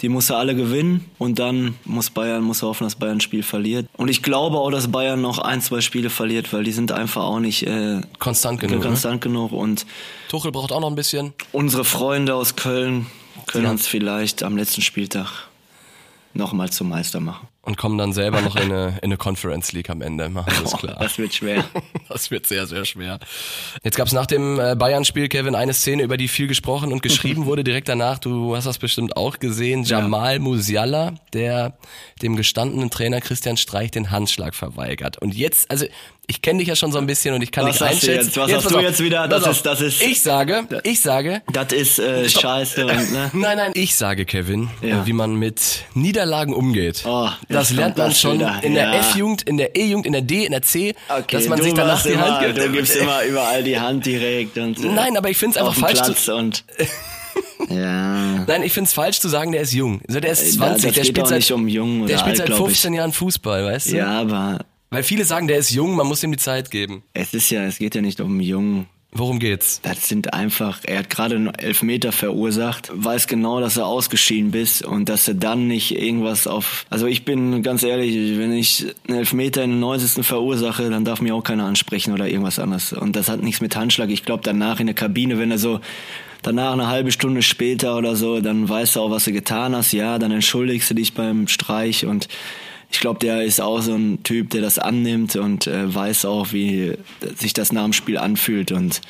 die 0.00 0.08
muss 0.08 0.30
er 0.30 0.38
alle 0.38 0.54
gewinnen 0.54 1.10
und 1.18 1.38
dann 1.38 1.76
muss 1.84 2.10
Bayern, 2.10 2.42
muss 2.42 2.62
er 2.62 2.68
hoffen, 2.68 2.84
dass 2.84 2.94
Bayern 2.94 3.18
ein 3.18 3.20
Spiel 3.20 3.42
verliert. 3.42 3.86
Und 3.96 4.08
ich 4.08 4.22
glaube 4.22 4.58
auch, 4.58 4.70
dass 4.70 4.90
Bayern 4.90 5.20
noch 5.20 5.38
ein, 5.38 5.60
zwei 5.60 5.80
Spiele 5.80 6.10
verliert, 6.10 6.52
weil 6.52 6.64
die 6.64 6.72
sind 6.72 6.92
einfach 6.92 7.22
auch 7.22 7.40
nicht 7.40 7.66
äh, 7.66 8.00
konstant 8.18 8.60
genug. 8.60 8.82
Konstant 8.82 9.16
ne? 9.16 9.20
genug 9.20 9.52
und 9.52 9.86
Tuchel 10.28 10.52
braucht 10.52 10.72
auch 10.72 10.80
noch 10.80 10.88
ein 10.88 10.94
bisschen. 10.94 11.34
Unsere 11.52 11.84
Freunde 11.84 12.34
aus 12.34 12.56
Köln 12.56 13.06
können 13.46 13.64
ja. 13.64 13.70
uns 13.70 13.86
vielleicht 13.86 14.42
am 14.42 14.56
letzten 14.56 14.80
Spieltag 14.80 15.48
nochmal 16.32 16.70
zum 16.70 16.88
Meister 16.88 17.20
machen 17.20 17.49
und 17.62 17.76
kommen 17.76 17.98
dann 17.98 18.12
selber 18.12 18.40
noch 18.40 18.56
in 18.56 18.72
eine, 18.72 18.98
in 19.02 19.04
eine 19.04 19.16
Conference 19.16 19.72
League 19.72 19.90
am 19.90 20.00
Ende. 20.00 20.28
Machen 20.28 20.52
wir 20.56 20.64
es 20.64 20.72
klar. 20.72 20.96
Das 20.98 21.18
wird 21.18 21.34
schwer. 21.34 21.64
Das 22.08 22.32
wird 22.32 22.44
sehr, 22.44 22.66
sehr 22.66 22.84
schwer. 22.84 23.20
Jetzt 23.84 23.96
gab 23.96 24.08
es 24.08 24.12
nach 24.12 24.26
dem 24.26 24.58
äh, 24.58 24.74
Bayern-Spiel, 24.74 25.28
Kevin, 25.28 25.54
eine 25.54 25.72
Szene, 25.72 26.02
über 26.02 26.16
die 26.16 26.26
viel 26.26 26.48
gesprochen 26.48 26.92
und 26.92 27.04
geschrieben 27.04 27.46
wurde 27.46 27.62
direkt 27.62 27.88
danach. 27.88 28.18
Du 28.18 28.56
hast 28.56 28.64
das 28.64 28.78
bestimmt 28.78 29.16
auch 29.16 29.38
gesehen. 29.38 29.84
Jamal 29.84 30.34
ja. 30.34 30.38
Musiala, 30.40 31.14
der 31.32 31.78
dem 32.20 32.34
gestandenen 32.34 32.90
Trainer 32.90 33.20
Christian 33.20 33.56
Streich 33.56 33.92
den 33.92 34.10
Handschlag 34.10 34.56
verweigert. 34.56 35.18
Und 35.18 35.36
jetzt, 35.36 35.70
also 35.70 35.86
ich 36.30 36.42
kenne 36.42 36.60
dich 36.60 36.68
ja 36.68 36.76
schon 36.76 36.92
so 36.92 36.98
ein 36.98 37.06
bisschen 37.06 37.34
und 37.34 37.42
ich 37.42 37.50
kann 37.50 37.66
was 37.66 37.78
dich 37.78 37.86
einschätzen. 37.88 38.26
Jetzt? 38.26 38.36
Was 38.36 38.50
jetzt, 38.50 38.64
hast 38.64 38.70
du 38.70 38.76
auf. 38.76 38.82
jetzt 38.82 39.02
wieder? 39.02 39.26
Das 39.26 39.46
ist, 39.46 39.66
das 39.66 39.80
ist. 39.80 40.00
Ich 40.00 40.22
sage, 40.22 40.64
ich 40.84 41.00
sage. 41.00 41.42
Das 41.52 41.72
ist 41.72 41.98
äh, 41.98 42.28
scheiße. 42.28 42.86
Und, 42.86 43.12
ne? 43.12 43.30
Nein, 43.32 43.56
nein, 43.56 43.72
ich 43.74 43.96
sage, 43.96 44.24
Kevin, 44.24 44.70
ja. 44.80 45.04
wie 45.06 45.12
man 45.12 45.34
mit 45.34 45.84
Niederlagen 45.94 46.54
umgeht. 46.54 47.02
Oh, 47.04 47.28
das 47.48 47.72
lernt 47.72 47.98
man 47.98 48.14
schon 48.14 48.38
wieder. 48.38 48.60
in 48.62 48.74
der 48.74 48.84
ja. 48.84 49.00
F-Jugend, 49.00 49.42
in 49.42 49.56
der 49.56 49.74
E-Jugend, 49.74 50.06
in 50.06 50.12
der 50.12 50.22
D, 50.22 50.44
in 50.44 50.52
der 50.52 50.62
C, 50.62 50.94
okay, 51.08 51.24
dass 51.36 51.48
man 51.48 51.60
sich 51.60 51.74
danach 51.74 52.00
die 52.04 52.10
immer, 52.10 52.38
Hand 52.38 52.46
gibt. 52.46 52.58
Du 52.58 52.70
gibst 52.70 52.94
immer 52.94 53.24
überall 53.24 53.64
die 53.64 53.78
Hand 53.78 54.06
direkt 54.06 54.56
und. 54.56 54.78
Nein, 54.84 55.16
aber 55.16 55.30
ich 55.30 55.36
finde 55.36 55.58
es 55.58 55.66
einfach 55.66 55.74
falsch. 55.74 56.00
Platz 56.00 56.24
zu, 56.26 56.34
und 56.36 56.64
Ja. 57.68 58.44
Nein, 58.46 58.62
ich 58.62 58.72
finde 58.72 58.88
es 58.88 58.94
falsch 58.94 59.20
zu 59.20 59.28
sagen, 59.28 59.52
der 59.52 59.60
ist 59.62 59.72
jung. 59.72 60.00
Also 60.08 60.20
der 60.20 60.32
ist 60.32 60.54
20, 60.54 60.84
ja, 60.84 60.90
der 60.92 61.04
spielt 61.04 61.26
seit, 61.26 61.50
um 61.50 61.68
jung 61.68 62.06
der 62.06 62.18
spielt 62.18 62.40
alt, 62.40 62.48
seit 62.48 62.56
15 62.56 62.94
Jahren 62.94 63.12
Fußball, 63.12 63.64
weißt 63.64 63.92
du? 63.92 63.96
Ja, 63.96 64.20
aber 64.20 64.60
weil 64.90 65.02
viele 65.02 65.24
sagen, 65.24 65.48
der 65.48 65.58
ist 65.58 65.70
jung, 65.70 65.96
man 65.96 66.06
muss 66.06 66.22
ihm 66.22 66.32
die 66.32 66.38
Zeit 66.38 66.70
geben. 66.70 67.02
Es 67.14 67.32
ist 67.32 67.50
ja, 67.50 67.64
es 67.64 67.78
geht 67.78 67.94
ja 67.94 68.02
nicht 68.02 68.20
um 68.20 68.40
jung. 68.40 68.86
Worum 69.12 69.40
geht's? 69.40 69.80
Das 69.82 70.08
sind 70.08 70.34
einfach, 70.34 70.80
er 70.84 71.00
hat 71.00 71.10
gerade 71.10 71.34
einen 71.34 71.52
Elfmeter 71.52 72.12
verursacht, 72.12 72.90
weiß 72.92 73.26
genau, 73.26 73.58
dass 73.60 73.76
er 73.76 73.86
ausgeschieden 73.86 74.52
bist 74.52 74.84
und 74.84 75.08
dass 75.08 75.26
er 75.26 75.34
dann 75.34 75.66
nicht 75.66 76.00
irgendwas 76.00 76.46
auf, 76.46 76.86
also 76.90 77.06
ich 77.06 77.24
bin 77.24 77.64
ganz 77.64 77.82
ehrlich, 77.82 78.38
wenn 78.38 78.52
ich 78.52 78.86
einen 79.08 79.18
Elfmeter 79.18 79.64
in 79.64 79.70
den 79.70 79.80
90. 79.80 80.24
verursache, 80.24 80.90
dann 80.90 81.04
darf 81.04 81.20
mir 81.20 81.34
auch 81.34 81.42
keiner 81.42 81.64
ansprechen 81.64 82.12
oder 82.12 82.28
irgendwas 82.28 82.60
anderes. 82.60 82.92
Und 82.92 83.16
das 83.16 83.28
hat 83.28 83.42
nichts 83.42 83.60
mit 83.60 83.74
Handschlag. 83.74 84.10
Ich 84.10 84.24
glaube 84.24 84.44
danach 84.44 84.78
in 84.78 84.86
der 84.86 84.94
Kabine, 84.94 85.38
wenn 85.38 85.50
er 85.50 85.58
so 85.58 85.80
danach 86.42 86.72
eine 86.72 86.86
halbe 86.86 87.10
Stunde 87.10 87.42
später 87.42 87.96
oder 87.96 88.14
so, 88.14 88.40
dann 88.40 88.68
weißt 88.68 88.94
du 88.94 89.00
auch, 89.00 89.10
was 89.10 89.24
du 89.24 89.32
getan 89.32 89.74
hast. 89.74 89.90
Ja, 89.92 90.20
dann 90.20 90.30
entschuldigst 90.30 90.88
du 90.88 90.94
dich 90.94 91.14
beim 91.14 91.48
Streich 91.48 92.06
und 92.06 92.28
ich 92.90 93.00
glaube, 93.00 93.20
der 93.20 93.42
ist 93.44 93.60
auch 93.60 93.80
so 93.82 93.94
ein 93.94 94.22
Typ, 94.22 94.50
der 94.50 94.62
das 94.62 94.78
annimmt 94.78 95.36
und 95.36 95.66
äh, 95.66 95.94
weiß 95.94 96.24
auch, 96.24 96.52
wie 96.52 96.96
sich 97.36 97.52
das 97.52 97.72
nach 97.72 97.84
dem 97.84 97.92
Spiel 97.92 98.18
anfühlt 98.18 98.72
und 98.72 99.00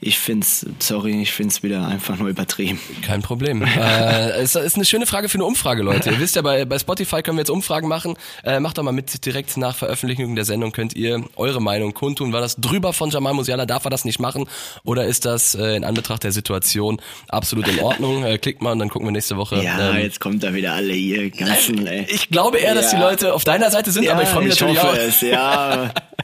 ich 0.00 0.18
find's, 0.18 0.66
sorry, 0.78 1.22
ich 1.22 1.32
find's 1.32 1.62
wieder 1.62 1.86
einfach 1.86 2.18
nur 2.18 2.28
übertrieben. 2.28 2.78
Kein 3.02 3.22
Problem. 3.22 3.62
äh, 3.78 4.30
es 4.32 4.54
ist 4.54 4.76
eine 4.76 4.84
schöne 4.84 5.06
Frage 5.06 5.28
für 5.28 5.36
eine 5.36 5.44
Umfrage, 5.46 5.82
Leute. 5.82 6.10
Ihr 6.10 6.20
wisst 6.20 6.36
ja, 6.36 6.42
bei, 6.42 6.66
bei 6.66 6.78
Spotify 6.78 7.22
können 7.22 7.38
wir 7.38 7.42
jetzt 7.42 7.50
Umfragen 7.50 7.88
machen. 7.88 8.14
Äh, 8.44 8.60
macht 8.60 8.76
doch 8.76 8.82
mal 8.82 8.92
mit, 8.92 9.24
direkt 9.24 9.56
nach 9.56 9.74
Veröffentlichung 9.74 10.36
der 10.36 10.44
Sendung 10.44 10.72
könnt 10.72 10.94
ihr 10.94 11.24
eure 11.36 11.62
Meinung 11.62 11.94
kundtun. 11.94 12.32
War 12.34 12.42
das 12.42 12.56
drüber 12.56 12.92
von 12.92 13.10
Jamal 13.10 13.32
Musiala? 13.32 13.64
Darf 13.64 13.84
er 13.84 13.90
das 13.90 14.04
nicht 14.04 14.20
machen? 14.20 14.46
Oder 14.84 15.06
ist 15.06 15.24
das 15.24 15.54
äh, 15.54 15.76
in 15.76 15.84
Anbetracht 15.84 16.24
der 16.24 16.32
Situation 16.32 17.00
absolut 17.28 17.66
in 17.66 17.80
Ordnung? 17.80 18.24
Äh, 18.24 18.36
klickt 18.38 18.60
mal 18.60 18.72
und 18.72 18.80
dann 18.80 18.90
gucken 18.90 19.08
wir 19.08 19.12
nächste 19.12 19.38
Woche. 19.38 19.62
Ja, 19.62 19.94
ähm, 19.94 20.02
jetzt 20.02 20.20
kommt 20.20 20.42
da 20.42 20.52
wieder 20.52 20.74
alle 20.74 20.92
hier 20.92 21.30
ganzen, 21.30 21.86
ey. 21.86 22.06
Ich 22.08 22.28
glaube 22.28 22.58
eher, 22.58 22.74
dass 22.74 22.92
ja. 22.92 22.98
die 22.98 23.04
Leute 23.04 23.32
auf 23.32 23.44
deiner 23.44 23.70
Seite 23.70 23.90
sind, 23.90 24.04
ja, 24.04 24.12
aber 24.12 24.24
ich 24.24 24.28
freue 24.28 24.44
mich 24.44 24.60
natürlich 24.60 24.82
hoffe 24.82 24.98
auch. 24.98 25.08
Es, 25.08 25.20
ja. 25.22 25.90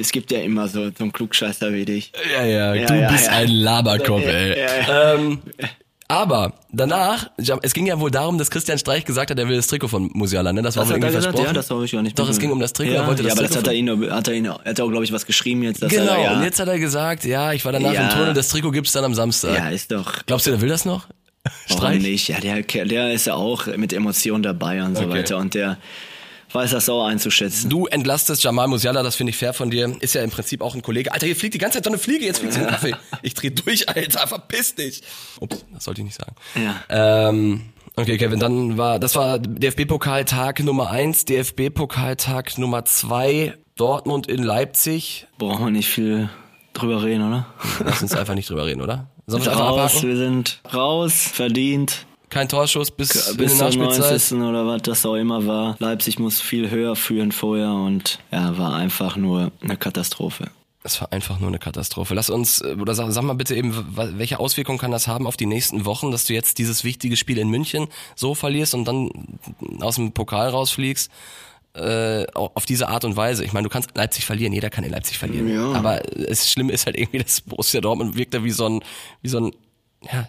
Es 0.00 0.10
gibt 0.12 0.32
ja 0.32 0.40
immer 0.40 0.66
so, 0.68 0.86
so 0.86 1.04
einen 1.04 1.12
Klugscheißer 1.12 1.72
wie 1.72 1.84
dich. 1.84 2.12
Ja, 2.34 2.44
ja, 2.44 2.74
ja 2.74 2.86
du 2.86 2.94
ja, 3.00 3.10
bist 3.10 3.26
ja. 3.26 3.32
ein 3.32 3.48
Laberkopf, 3.48 4.24
ey. 4.24 4.56
Ähm, 4.90 5.38
Aber 6.08 6.52
danach, 6.72 7.30
es 7.62 7.72
ging 7.74 7.86
ja 7.86 7.98
wohl 8.00 8.10
darum, 8.10 8.38
dass 8.38 8.50
Christian 8.50 8.78
Streich 8.78 9.04
gesagt 9.04 9.30
hat, 9.30 9.38
er 9.38 9.48
will 9.48 9.56
das 9.56 9.66
Trikot 9.66 9.88
von 9.88 10.10
Musiala, 10.14 10.52
ne? 10.52 10.62
Das 10.62 10.76
war 10.76 10.84
Das 10.84 10.90
wohl 10.90 10.94
er 10.94 10.98
irgendwie 10.98 11.16
gesagt? 11.16 11.24
versprochen. 11.36 11.46
Ja, 11.46 11.52
das 11.52 11.70
habe 11.70 11.84
ich 11.84 11.92
gar 11.92 12.02
nicht 12.02 12.18
Doch, 12.18 12.28
es 12.28 12.38
ging 12.38 12.50
um 12.50 12.60
das 12.60 12.72
Trikot, 12.72 12.92
Ja, 12.94 13.02
er 13.02 13.06
wollte 13.08 13.22
das 13.22 13.30
ja 13.30 13.32
aber 13.34 13.42
das 13.42 13.50
Trikot 13.52 13.66
hat 13.68 13.74
er 13.74 13.78
ihn, 13.78 14.10
hat 14.12 14.28
er 14.28 14.34
ihn, 14.34 14.44
er 14.46 14.60
hat 14.64 14.80
auch, 14.80 14.88
glaube 14.88 15.04
ich, 15.04 15.12
was 15.12 15.26
geschrieben 15.26 15.62
jetzt. 15.62 15.82
Dass 15.82 15.90
Genau, 15.90 16.12
er, 16.12 16.22
ja, 16.22 16.32
und 16.36 16.42
jetzt 16.44 16.58
hat 16.60 16.68
er 16.68 16.78
gesagt, 16.78 17.24
ja, 17.24 17.52
ich 17.52 17.64
war 17.64 17.72
danach 17.72 17.92
Ja. 17.92 18.08
im 18.08 18.10
Tunnel, 18.10 18.34
das 18.34 18.48
Trikot 18.48 18.70
gibt's 18.72 18.92
dann 18.92 19.04
am 19.04 19.14
Samstag. 19.14 19.54
ja, 19.56 19.68
ist 19.68 19.90
doch. 19.92 20.24
Glaubst 20.26 20.46
du, 20.46 20.50
der 20.52 20.60
will 20.60 20.68
das 20.68 20.84
noch? 20.84 21.06
Warum 21.68 21.98
nicht? 21.98 22.28
Ja, 22.28 22.40
der, 22.40 22.62
der 22.62 23.12
ist 23.12 23.26
ja 23.26 23.34
auch 23.34 23.66
mit 23.76 23.92
Emotionen 23.92 24.42
dabei 24.42 24.82
und 24.82 24.96
so 24.96 25.04
Okay. 25.04 25.18
weiter. 25.20 25.36
Und 25.38 25.54
der 25.54 25.76
weiß 26.52 26.70
das 26.70 26.88
auch 26.88 27.06
einzuschätzen. 27.06 27.70
Du 27.70 27.86
entlastest 27.86 28.42
Jamal 28.42 28.68
Musiala, 28.68 29.02
das 29.02 29.16
finde 29.16 29.30
ich 29.30 29.36
fair 29.36 29.52
von 29.52 29.70
dir. 29.70 29.96
Ist 30.00 30.14
ja 30.14 30.22
im 30.22 30.30
Prinzip 30.30 30.62
auch 30.62 30.74
ein 30.74 30.82
Kollege. 30.82 31.12
Alter, 31.12 31.26
hier 31.26 31.36
fliegt 31.36 31.54
die 31.54 31.58
ganze 31.58 31.78
Zeit 31.78 31.84
so 31.84 31.90
eine 31.90 31.98
Fliege, 31.98 32.24
jetzt 32.24 32.38
fliegt 32.38 32.54
sie 32.54 32.60
in 32.60 32.66
den 32.66 32.72
Kaffee. 32.72 32.94
Ich 33.22 33.34
dreh 33.34 33.50
durch, 33.50 33.88
Alter, 33.88 34.26
verpiss 34.26 34.74
dich. 34.74 35.02
Ups, 35.40 35.64
das 35.72 35.84
sollte 35.84 36.00
ich 36.00 36.06
nicht 36.06 36.18
sagen. 36.18 36.34
Ja. 36.54 37.28
Ähm, 37.28 37.62
okay, 37.96 38.16
Kevin, 38.16 38.40
dann 38.40 38.78
war, 38.78 38.98
das 38.98 39.14
war 39.16 39.38
DFB-Pokaltag 39.38 40.62
Nummer 40.62 40.90
eins, 40.90 41.24
DFB-Pokaltag 41.24 42.58
Nummer 42.58 42.84
zwei, 42.84 43.54
Dortmund 43.76 44.26
in 44.26 44.42
Leipzig. 44.42 45.26
Brauchen 45.38 45.66
wir 45.66 45.70
nicht 45.70 45.88
viel 45.88 46.30
drüber 46.72 47.02
reden, 47.02 47.26
oder? 47.26 47.46
Lass 47.84 48.02
uns 48.02 48.14
einfach 48.14 48.34
nicht 48.34 48.48
drüber 48.48 48.66
reden, 48.66 48.82
oder? 48.82 49.10
Sollen 49.26 49.44
wir 49.44 49.52
raus, 49.52 50.02
wir 50.02 50.16
sind 50.16 50.60
raus, 50.72 51.28
verdient. 51.32 52.06
Kein 52.36 52.50
Torschuss 52.50 52.90
bis, 52.90 53.30
in 53.30 53.36
Bis 53.38 53.56
der 53.56 53.70
zur 53.70 53.80
Nachspielzeit. 53.80 54.10
90. 54.10 54.38
oder 54.40 54.66
was 54.66 54.82
das 54.82 55.06
auch 55.06 55.14
immer 55.14 55.46
war. 55.46 55.74
Leipzig 55.78 56.18
muss 56.18 56.38
viel 56.38 56.70
höher 56.70 56.94
führen 56.94 57.32
vorher 57.32 57.72
und 57.72 58.18
ja, 58.30 58.58
war 58.58 58.74
einfach 58.74 59.16
nur 59.16 59.52
eine 59.62 59.78
Katastrophe. 59.78 60.50
Es 60.82 61.00
war 61.00 61.14
einfach 61.14 61.40
nur 61.40 61.48
eine 61.48 61.58
Katastrophe. 61.58 62.12
Lass 62.12 62.28
uns, 62.28 62.60
äh, 62.60 62.76
oder 62.78 62.94
sag, 62.94 63.10
sag 63.10 63.24
mal 63.24 63.32
bitte 63.32 63.54
eben, 63.54 63.74
welche 63.96 64.38
Auswirkungen 64.38 64.76
kann 64.76 64.90
das 64.90 65.08
haben 65.08 65.26
auf 65.26 65.38
die 65.38 65.46
nächsten 65.46 65.86
Wochen, 65.86 66.10
dass 66.10 66.26
du 66.26 66.34
jetzt 66.34 66.58
dieses 66.58 66.84
wichtige 66.84 67.16
Spiel 67.16 67.38
in 67.38 67.48
München 67.48 67.88
so 68.16 68.34
verlierst 68.34 68.74
und 68.74 68.84
dann 68.84 69.10
aus 69.80 69.94
dem 69.94 70.12
Pokal 70.12 70.50
rausfliegst? 70.50 71.10
Äh, 71.72 72.26
auf 72.34 72.66
diese 72.66 72.88
Art 72.88 73.06
und 73.06 73.16
Weise. 73.16 73.44
Ich 73.44 73.54
meine, 73.54 73.64
du 73.64 73.70
kannst 73.70 73.96
Leipzig 73.96 74.26
verlieren, 74.26 74.52
jeder 74.52 74.68
kann 74.68 74.84
in 74.84 74.90
Leipzig 74.90 75.16
verlieren. 75.16 75.48
Ja. 75.48 75.72
Aber 75.72 76.02
es 76.14 76.50
Schlimme 76.50 76.72
ist 76.72 76.84
halt 76.84 76.98
irgendwie, 76.98 77.18
dass 77.18 77.40
Borussia 77.40 77.80
Dortmund 77.80 78.14
wirkt 78.14 78.34
da 78.34 78.44
wie 78.44 78.50
so 78.50 78.66
ein, 78.66 78.80
wie 79.22 79.28
so 79.28 79.38
ein 79.38 79.52
ja, 80.02 80.28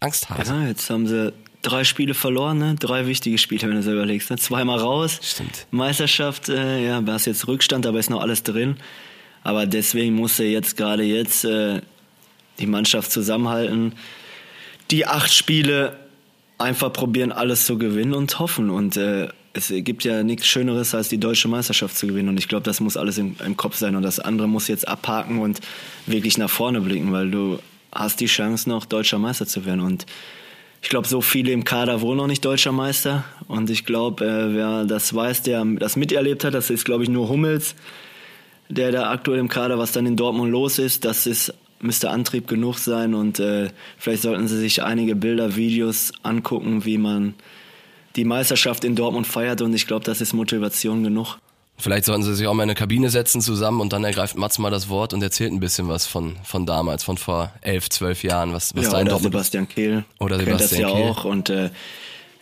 Angsthase. 0.00 0.54
Ja, 0.54 0.66
jetzt 0.66 0.88
haben 0.90 1.06
sie 1.06 1.32
drei 1.62 1.84
Spiele 1.84 2.14
verloren, 2.14 2.58
ne? 2.58 2.74
drei 2.78 3.06
wichtige 3.06 3.38
Spiele, 3.38 3.62
wenn 3.62 3.76
du 3.76 3.82
so 3.82 3.92
überlegst. 3.92 4.30
Ne? 4.30 4.36
Zweimal 4.36 4.78
raus. 4.78 5.18
Stimmt. 5.22 5.66
Meisterschaft, 5.70 6.48
äh, 6.48 6.84
ja, 6.84 7.00
da 7.00 7.16
ist 7.16 7.26
jetzt 7.26 7.46
Rückstand, 7.48 7.86
aber 7.86 7.98
ist 7.98 8.10
noch 8.10 8.20
alles 8.20 8.42
drin. 8.42 8.76
Aber 9.42 9.66
deswegen 9.66 10.14
muss 10.14 10.38
er 10.38 10.50
jetzt 10.50 10.76
gerade 10.76 11.04
jetzt 11.04 11.44
äh, 11.44 11.80
die 12.58 12.66
Mannschaft 12.66 13.10
zusammenhalten. 13.10 13.94
Die 14.90 15.06
acht 15.06 15.32
Spiele 15.32 15.96
einfach 16.58 16.92
probieren, 16.92 17.32
alles 17.32 17.66
zu 17.66 17.78
gewinnen 17.78 18.14
und 18.14 18.38
hoffen. 18.38 18.70
Und 18.70 18.96
äh, 18.96 19.28
es 19.52 19.68
gibt 19.68 20.04
ja 20.04 20.22
nichts 20.22 20.46
Schöneres, 20.46 20.94
als 20.94 21.08
die 21.08 21.18
deutsche 21.18 21.48
Meisterschaft 21.48 21.96
zu 21.96 22.06
gewinnen. 22.06 22.28
Und 22.28 22.38
ich 22.38 22.48
glaube, 22.48 22.64
das 22.64 22.80
muss 22.80 22.96
alles 22.96 23.18
im, 23.18 23.36
im 23.44 23.56
Kopf 23.56 23.76
sein. 23.76 23.96
Und 23.96 24.02
das 24.02 24.20
andere 24.20 24.48
muss 24.48 24.68
jetzt 24.68 24.86
abhaken 24.86 25.40
und 25.40 25.60
wirklich 26.06 26.38
nach 26.38 26.50
vorne 26.50 26.80
blicken, 26.80 27.12
weil 27.12 27.30
du 27.30 27.58
hast 27.92 28.20
die 28.20 28.26
Chance, 28.26 28.68
noch 28.68 28.84
deutscher 28.84 29.18
Meister 29.18 29.46
zu 29.46 29.64
werden. 29.64 29.80
Und 29.80 30.06
ich 30.80 30.88
glaube, 30.88 31.08
so 31.08 31.20
viele 31.20 31.52
im 31.52 31.64
Kader 31.64 32.00
wohl 32.00 32.16
noch 32.16 32.26
nicht 32.26 32.44
deutscher 32.44 32.72
Meister. 32.72 33.24
Und 33.48 33.70
ich 33.70 33.84
glaube, 33.84 34.24
äh, 34.24 34.54
wer 34.54 34.84
das 34.84 35.14
weiß, 35.14 35.42
der 35.42 35.64
das 35.64 35.96
miterlebt 35.96 36.44
hat, 36.44 36.54
das 36.54 36.70
ist, 36.70 36.84
glaube 36.84 37.02
ich, 37.02 37.08
nur 37.08 37.28
Hummels, 37.28 37.74
der 38.68 38.92
da 38.92 39.10
aktuell 39.10 39.38
im 39.38 39.48
Kader, 39.48 39.78
was 39.78 39.92
dann 39.92 40.06
in 40.06 40.16
Dortmund 40.16 40.52
los 40.52 40.78
ist, 40.78 41.04
das 41.04 41.26
ist 41.26 41.54
müsste 41.80 42.10
Antrieb 42.10 42.48
genug 42.48 42.78
sein 42.78 43.14
und 43.14 43.38
äh, 43.38 43.70
vielleicht 43.98 44.22
sollten 44.22 44.48
sie 44.48 44.58
sich 44.58 44.82
einige 44.82 45.14
Bilder, 45.14 45.56
Videos 45.56 46.12
angucken, 46.22 46.84
wie 46.84 46.98
man 46.98 47.34
die 48.16 48.24
Meisterschaft 48.24 48.84
in 48.84 48.96
Dortmund 48.96 49.26
feiert 49.26 49.62
und 49.62 49.72
ich 49.74 49.86
glaube, 49.86 50.04
das 50.04 50.20
ist 50.20 50.32
Motivation 50.32 51.04
genug. 51.04 51.38
Vielleicht 51.80 52.04
sollten 52.06 52.24
sie 52.24 52.34
sich 52.34 52.46
auch 52.48 52.54
mal 52.54 52.64
in 52.64 52.70
eine 52.70 52.74
Kabine 52.74 53.08
setzen 53.08 53.40
zusammen 53.40 53.80
und 53.80 53.92
dann 53.92 54.02
ergreift 54.02 54.36
Mats 54.36 54.58
mal 54.58 54.70
das 54.70 54.88
Wort 54.88 55.14
und 55.14 55.22
erzählt 55.22 55.52
ein 55.52 55.60
bisschen 55.60 55.88
was 55.88 56.06
von, 56.06 56.36
von 56.42 56.66
damals, 56.66 57.04
von 57.04 57.16
vor 57.18 57.52
elf, 57.60 57.88
zwölf 57.88 58.24
Jahren, 58.24 58.52
was, 58.52 58.74
was 58.74 58.86
ja, 58.86 58.90
da 58.90 58.96
in 58.98 59.02
oder 59.02 59.10
Dortmund 59.12 59.32
Sebastian 59.32 59.68
Kehl. 59.68 60.04
Oder 60.18 60.38
das 60.38 60.44
Sebastian 60.70 60.80
ja 60.80 60.94
Kehl. 60.94 61.04
auch 61.10 61.24
und 61.24 61.50
äh, 61.50 61.70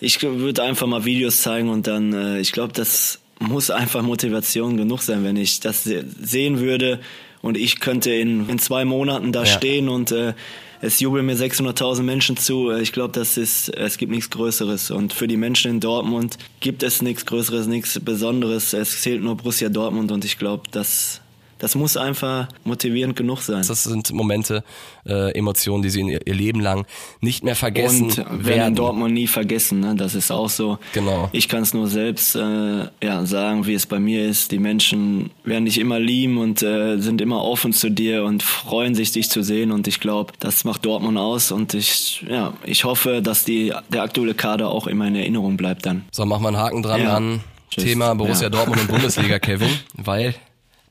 ich 0.00 0.22
würde 0.22 0.62
einfach 0.62 0.86
mal 0.86 1.04
Videos 1.04 1.42
zeigen 1.42 1.68
und 1.68 1.86
dann, 1.86 2.12
äh, 2.14 2.40
ich 2.40 2.52
glaube, 2.52 2.72
das 2.72 3.18
muss 3.38 3.70
einfach 3.70 4.02
Motivation 4.02 4.78
genug 4.78 5.02
sein, 5.02 5.22
wenn 5.22 5.36
ich 5.36 5.60
das 5.60 5.84
se- 5.84 6.04
sehen 6.22 6.58
würde 6.60 7.00
und 7.46 7.56
ich 7.56 7.80
könnte 7.80 8.10
in, 8.12 8.48
in 8.48 8.58
zwei 8.58 8.84
Monaten 8.84 9.32
da 9.32 9.40
Ja. 9.40 9.46
stehen 9.46 9.88
und 9.88 10.10
äh, 10.12 10.34
es 10.82 11.00
jubeln 11.00 11.24
mir 11.24 11.36
600.000 11.36 12.02
Menschen 12.02 12.36
zu. 12.36 12.70
Äh, 12.70 12.82
Ich 12.82 12.92
glaube, 12.92 13.12
das 13.12 13.36
ist, 13.38 13.68
es 13.74 13.96
gibt 13.96 14.12
nichts 14.12 14.28
Größeres 14.30 14.90
und 14.90 15.12
für 15.14 15.26
die 15.26 15.36
Menschen 15.38 15.70
in 15.70 15.80
Dortmund 15.80 16.36
gibt 16.60 16.82
es 16.82 17.00
nichts 17.02 17.24
Größeres, 17.24 17.66
nichts 17.66 17.98
Besonderes. 17.98 18.72
Es 18.74 19.00
zählt 19.00 19.22
nur 19.22 19.36
Borussia 19.36 19.68
Dortmund 19.70 20.12
und 20.12 20.24
ich 20.24 20.38
glaube, 20.38 20.64
das, 20.70 21.22
das 21.58 21.74
muss 21.74 21.96
einfach 21.96 22.48
motivierend 22.64 23.16
genug 23.16 23.40
sein. 23.40 23.64
Das 23.66 23.84
sind 23.84 24.12
Momente, 24.12 24.62
äh, 25.06 25.32
Emotionen, 25.36 25.82
die 25.82 25.90
sie 25.90 26.00
in 26.00 26.08
ihr, 26.08 26.26
ihr 26.26 26.34
Leben 26.34 26.60
lang 26.60 26.86
nicht 27.20 27.44
mehr 27.44 27.56
vergessen 27.56 28.04
und 28.04 28.16
werden 28.18 28.44
werden. 28.44 28.74
Dortmund 28.74 29.14
nie 29.14 29.26
vergessen. 29.26 29.80
Ne? 29.80 29.94
Das 29.96 30.14
ist 30.14 30.30
auch 30.30 30.48
so. 30.50 30.78
Genau. 30.92 31.28
Ich 31.32 31.48
kann 31.48 31.62
es 31.62 31.74
nur 31.74 31.88
selbst 31.88 32.34
äh, 32.36 32.88
ja, 33.02 33.24
sagen, 33.26 33.66
wie 33.66 33.74
es 33.74 33.86
bei 33.86 33.98
mir 33.98 34.26
ist. 34.28 34.52
Die 34.52 34.58
Menschen 34.58 35.30
werden 35.44 35.64
dich 35.64 35.78
immer 35.78 35.98
lieben 35.98 36.38
und 36.38 36.62
äh, 36.62 36.98
sind 36.98 37.20
immer 37.20 37.42
offen 37.42 37.72
zu 37.72 37.90
dir 37.90 38.24
und 38.24 38.42
freuen 38.42 38.94
sich, 38.94 39.12
dich 39.12 39.30
zu 39.30 39.42
sehen. 39.42 39.72
Und 39.72 39.88
ich 39.88 40.00
glaube, 40.00 40.32
das 40.40 40.64
macht 40.64 40.84
Dortmund 40.84 41.18
aus. 41.18 41.52
Und 41.52 41.74
ich, 41.74 42.24
ja, 42.28 42.52
ich 42.64 42.84
hoffe, 42.84 43.22
dass 43.22 43.44
die, 43.44 43.72
der 43.88 44.02
aktuelle 44.02 44.34
Kader 44.34 44.68
auch 44.70 44.86
immer 44.86 45.06
in 45.06 45.14
Erinnerung 45.16 45.56
bleibt 45.56 45.86
dann. 45.86 46.04
So, 46.12 46.24
mach 46.26 46.40
mal 46.40 46.48
einen 46.48 46.58
Haken 46.58 46.82
dran 46.82 47.02
Ja. 47.02 47.16
an 47.16 47.40
Tschüss. 47.70 47.84
Thema 47.84 48.14
Borussia 48.14 48.44
Ja. 48.44 48.50
Dortmund 48.50 48.80
und 48.82 48.88
Bundesliga, 48.88 49.38
Kevin, 49.40 49.68
weil 49.94 50.34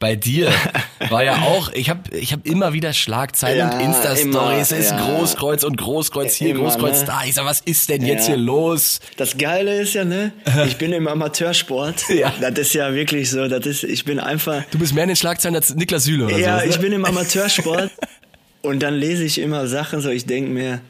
bei 0.05 0.15
dir 0.15 0.51
war 1.09 1.23
ja 1.23 1.37
auch, 1.37 1.71
ich 1.73 1.89
habe 1.89 2.15
ich 2.15 2.31
hab 2.31 2.45
immer 2.45 2.73
wieder 2.73 2.93
Schlagzeilen 2.93 3.57
Ja, 3.57 3.73
und 3.73 3.79
Insta-Stories, 3.85 4.71
es 4.71 4.79
ist 4.85 4.91
ja. 4.91 5.03
Großkreuz 5.03 5.63
und 5.63 5.77
Großkreuz 5.77 6.35
hier, 6.35 6.51
Immer, 6.51 6.59
Großkreuz 6.65 6.99
ne? 6.99 7.05
da. 7.07 7.21
Ich 7.25 7.33
sag, 7.33 7.45
was 7.45 7.61
ist 7.61 7.89
denn 7.89 8.05
jetzt 8.05 8.27
hier 8.27 8.37
los? 8.37 8.99
Das 9.17 9.35
Geile 9.35 9.81
ist 9.81 9.95
ja, 9.95 10.05
ne? 10.05 10.31
Ich 10.67 10.77
bin 10.77 10.91
im 10.93 11.07
Amateursport. 11.07 12.07
Ja. 12.09 12.31
Das 12.39 12.51
ist 12.59 12.73
ja 12.75 12.93
wirklich 12.93 13.31
so. 13.31 13.47
Das 13.47 13.65
ist, 13.65 13.83
ich 13.83 14.05
bin 14.05 14.19
einfach. 14.19 14.61
Du 14.69 14.77
bist 14.77 14.93
mehr 14.93 15.05
in 15.05 15.09
den 15.09 15.15
Schlagzeilen 15.15 15.55
als 15.55 15.73
Niklas 15.73 16.03
Süle 16.03 16.25
oder 16.25 16.37
Ja, 16.37 16.59
so. 16.59 16.67
ich 16.67 16.79
bin 16.79 16.93
im 16.93 17.03
Amateursport 17.03 17.89
und 18.61 18.83
dann 18.83 18.93
lese 18.93 19.23
ich 19.23 19.39
immer 19.39 19.65
Sachen 19.65 20.01
so, 20.01 20.11
ich 20.11 20.27
denke 20.27 20.51
mir, 20.51 20.81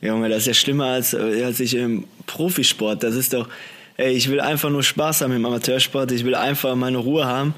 Junge, 0.00 0.28
das 0.28 0.42
ist 0.42 0.46
ja 0.46 0.54
schlimmer 0.54 0.86
als, 0.86 1.12
als 1.12 1.58
ich 1.58 1.74
im 1.74 2.04
Profisport. 2.26 3.02
Das 3.02 3.16
ist 3.16 3.32
doch, 3.32 3.48
ey, 3.96 4.12
ich 4.12 4.30
will 4.30 4.40
einfach 4.40 4.70
nur 4.70 4.84
Spaß 4.84 5.22
haben 5.22 5.32
im 5.32 5.44
Amateursport, 5.44 6.12
ich 6.12 6.24
will 6.24 6.36
einfach 6.36 6.76
meine 6.76 6.98
Ruhe 6.98 7.26
haben 7.26 7.52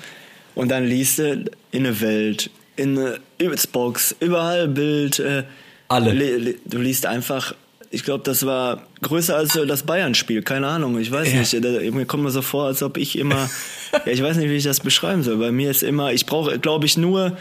und 0.56 0.70
dann 0.70 0.84
liest 0.84 1.20
du 1.20 1.44
in 1.70 1.84
der 1.84 2.00
Welt, 2.00 2.50
in 2.74 2.98
übelst 3.38 3.70
Box, 3.70 4.16
überall 4.18 4.66
Bild. 4.66 5.20
Äh, 5.20 5.44
Alle. 5.88 6.12
le- 6.12 6.38
le- 6.38 6.54
Du 6.64 6.78
liest 6.78 7.06
einfach, 7.06 7.54
ich 7.90 8.02
glaube, 8.02 8.24
das 8.24 8.44
war 8.44 8.82
größer 9.02 9.36
als 9.36 9.52
das 9.68 9.84
Bayern-Spiel, 9.84 10.42
keine 10.42 10.66
Ahnung, 10.66 10.98
ich 10.98 11.10
weiß 11.12 11.32
Ja. 11.32 11.38
nicht. 11.38 11.54
Da, 11.64 11.68
mir 11.92 12.04
kommt 12.06 12.24
mir 12.24 12.30
so 12.30 12.42
vor, 12.42 12.66
als 12.66 12.82
ob 12.82 12.96
ich 12.96 13.16
immer, 13.16 13.48
ja, 13.92 14.12
ich 14.12 14.20
weiß 14.22 14.36
nicht, 14.38 14.50
wie 14.50 14.56
ich 14.56 14.64
das 14.64 14.80
beschreiben 14.80 15.22
soll. 15.22 15.36
Bei 15.36 15.52
mir 15.52 15.70
ist 15.70 15.82
immer, 15.84 16.12
ich 16.12 16.26
brauche, 16.26 16.58
glaube 16.58 16.86
ich, 16.86 16.96
nur, 16.96 17.36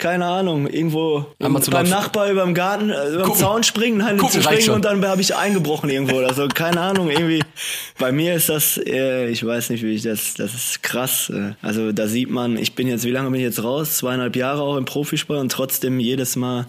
keine 0.00 0.26
Ahnung, 0.26 0.66
irgendwo 0.66 1.26
zu 1.60 1.70
beim 1.70 1.88
Nachbar 1.88 2.30
über 2.30 2.42
dem 2.42 2.54
Garten, 2.54 2.90
äh, 2.90 3.08
über 3.08 3.18
den 3.18 3.22
Gucken. 3.22 3.40
Zaun 3.40 3.62
springen, 3.62 3.98
nein, 3.98 4.16
Gucken 4.16 4.40
zu 4.40 4.42
springen 4.42 4.70
und 4.70 4.84
dann 4.84 5.04
habe 5.06 5.20
ich 5.20 5.36
eingebrochen 5.36 5.88
irgendwo 5.88 6.16
oder 6.16 6.34
so. 6.34 6.48
Keine 6.48 6.80
Ahnung, 6.80 7.10
irgendwie. 7.10 7.42
Bei 7.98 8.10
mir 8.10 8.34
ist 8.34 8.48
das, 8.48 8.78
äh, 8.78 9.28
ich 9.28 9.46
weiß 9.46 9.70
nicht, 9.70 9.82
wie 9.84 9.94
ich 9.94 10.02
das, 10.02 10.34
das 10.34 10.54
ist 10.54 10.82
krass. 10.82 11.30
äh. 11.30 11.52
Also 11.62 11.92
da 11.92 12.08
sieht 12.08 12.30
man, 12.30 12.56
ich 12.56 12.74
bin 12.74 12.88
jetzt, 12.88 13.04
wie 13.04 13.10
lange 13.10 13.30
bin 13.30 13.38
ich 13.40 13.46
jetzt 13.46 13.62
raus? 13.62 13.98
Zweieinhalb 13.98 14.34
Jahre 14.34 14.62
auch 14.62 14.76
im 14.76 14.84
Profisport 14.84 15.38
und 15.38 15.52
trotzdem 15.52 16.00
jedes 16.00 16.34
Mal, 16.34 16.66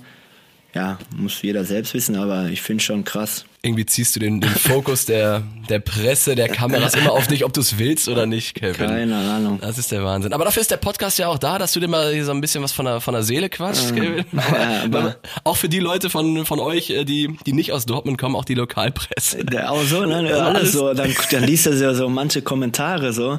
ja, 0.75 0.99
muss 1.15 1.41
jeder 1.41 1.65
selbst 1.65 1.93
wissen, 1.93 2.15
aber 2.15 2.49
ich 2.49 2.61
finde 2.61 2.83
schon 2.83 3.03
krass. 3.03 3.45
Irgendwie 3.63 3.85
ziehst 3.85 4.15
du 4.15 4.19
den, 4.19 4.41
den 4.41 4.49
Fokus 4.49 5.05
der, 5.05 5.43
der 5.69 5.77
Presse, 5.79 6.33
der 6.33 6.49
Kameras 6.49 6.95
immer 6.95 7.11
auf 7.11 7.27
dich, 7.27 7.45
ob 7.45 7.53
du 7.53 7.61
es 7.61 7.77
willst 7.77 8.07
oder 8.09 8.25
nicht, 8.25 8.55
Kevin. 8.55 8.87
Keine 8.87 9.15
Ahnung. 9.15 9.59
Das 9.61 9.77
ist 9.77 9.91
der 9.91 10.03
Wahnsinn. 10.03 10.33
Aber 10.33 10.45
dafür 10.45 10.61
ist 10.61 10.71
der 10.71 10.77
Podcast 10.77 11.19
ja 11.19 11.27
auch 11.27 11.37
da, 11.37 11.59
dass 11.59 11.71
du 11.73 11.79
dir 11.79 11.87
mal 11.87 12.19
so 12.23 12.31
ein 12.31 12.41
bisschen 12.41 12.63
was 12.63 12.71
von 12.71 12.85
der, 12.85 13.01
von 13.01 13.13
der 13.13 13.21
Seele 13.21 13.49
quatschst, 13.49 13.93
Kevin. 13.95 14.25
ja, 14.33 14.81
aber- 14.85 15.17
auch 15.43 15.57
für 15.57 15.69
die 15.69 15.77
Leute 15.77 16.09
von, 16.09 16.43
von 16.47 16.59
euch, 16.59 16.89
äh, 16.89 17.05
die, 17.05 17.37
die 17.45 17.53
nicht 17.53 17.71
aus 17.71 17.85
Dortmund 17.85 18.17
kommen, 18.17 18.35
auch 18.35 18.45
die 18.45 18.55
Lokalpresse. 18.55 19.45
Auch 19.67 19.83
so, 19.83 20.05
ne? 20.05 20.15
Alles. 20.17 20.39
alles 20.41 20.71
so. 20.71 20.93
Dann, 20.95 21.13
dann 21.29 21.43
liest 21.43 21.67
er 21.67 21.75
ja 21.75 21.93
so 21.93 22.09
manche 22.09 22.41
Kommentare 22.41 23.13
so, 23.13 23.37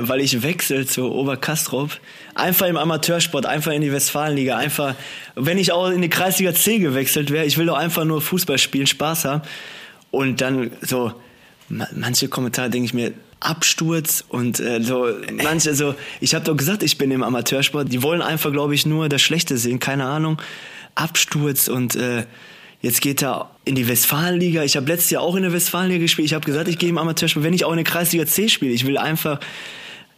weil 0.00 0.20
ich 0.20 0.42
wechsel 0.42 0.86
zu 0.86 1.10
Oberkastrop. 1.12 1.90
Einfach 2.34 2.66
im 2.66 2.76
Amateursport, 2.76 3.46
einfach 3.46 3.72
in 3.72 3.82
die 3.82 3.92
Westfalenliga, 3.92 4.56
einfach, 4.56 4.94
wenn 5.34 5.58
ich 5.58 5.72
auch 5.72 5.88
in 5.90 6.02
die 6.02 6.08
Kreisliga 6.08 6.54
C 6.54 6.78
gewechselt 6.78 7.30
wäre, 7.30 7.44
ich 7.46 7.58
will 7.58 7.66
doch 7.66 7.76
einfach 7.76 8.04
nur 8.04 8.20
Fußball 8.20 8.58
spielen, 8.58 8.86
Spaß 8.86 9.24
haben. 9.24 9.42
Und 10.10 10.40
dann 10.40 10.70
so, 10.80 11.12
ma- 11.68 11.88
manche 11.94 12.28
Kommentare 12.28 12.70
denke 12.70 12.86
ich 12.86 12.94
mir, 12.94 13.12
Absturz 13.40 14.24
und 14.28 14.58
äh, 14.58 14.82
so 14.82 15.06
manche 15.44 15.72
so 15.72 15.94
ich 16.20 16.34
habe 16.34 16.44
doch 16.44 16.56
gesagt 16.56 16.82
ich 16.82 16.98
bin 16.98 17.12
im 17.12 17.22
Amateursport 17.22 17.86
die 17.92 18.02
wollen 18.02 18.20
einfach 18.20 18.50
glaube 18.50 18.74
ich 18.74 18.84
nur 18.84 19.08
das 19.08 19.22
Schlechte 19.22 19.58
sehen 19.58 19.78
keine 19.78 20.06
Ahnung 20.06 20.38
Absturz 20.96 21.68
und 21.68 21.94
äh, 21.94 22.24
jetzt 22.80 23.00
geht 23.00 23.22
er 23.22 23.50
in 23.64 23.74
die 23.74 23.88
Westfalenliga. 23.88 24.62
Ich 24.62 24.76
habe 24.76 24.86
letztes 24.86 25.10
Jahr 25.10 25.22
auch 25.22 25.36
in 25.36 25.42
der 25.42 25.52
Westfalenliga 25.52 26.02
gespielt. 26.02 26.26
Ich 26.26 26.34
habe 26.34 26.44
gesagt, 26.44 26.68
ich 26.68 26.78
gehe 26.78 26.88
im 26.88 26.98
Amateurspiel, 26.98 27.42
wenn 27.42 27.54
ich 27.54 27.64
auch 27.64 27.72
in 27.72 27.76
der 27.76 27.84
Kreisliga 27.84 28.26
C 28.26 28.48
spiele. 28.48 28.72
Ich 28.72 28.86
will 28.86 28.98
einfach 28.98 29.40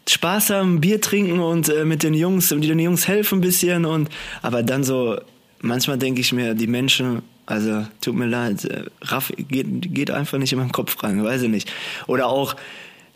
Spaß 0.08 0.50
haben, 0.50 0.80
Bier 0.80 1.00
trinken 1.00 1.40
und 1.40 1.68
äh, 1.68 1.84
mit 1.84 2.02
den 2.02 2.14
Jungs, 2.14 2.48
den 2.48 2.78
Jungs 2.78 3.06
helfen 3.06 3.38
ein 3.38 3.40
bisschen 3.42 3.84
und 3.84 4.08
aber 4.42 4.62
dann 4.62 4.82
so 4.82 5.18
manchmal 5.60 5.98
denke 5.98 6.20
ich 6.20 6.32
mir, 6.32 6.54
die 6.54 6.66
Menschen, 6.66 7.22
also 7.46 7.86
tut 8.00 8.14
mir 8.14 8.26
leid, 8.26 8.64
äh, 8.64 8.84
Raff 9.02 9.32
geht, 9.36 9.94
geht 9.94 10.10
einfach 10.10 10.38
nicht 10.38 10.52
in 10.52 10.58
meinen 10.58 10.72
Kopf 10.72 11.02
rein, 11.02 11.22
weiß 11.22 11.42
ich 11.42 11.48
nicht. 11.48 11.70
Oder 12.06 12.26
auch 12.26 12.56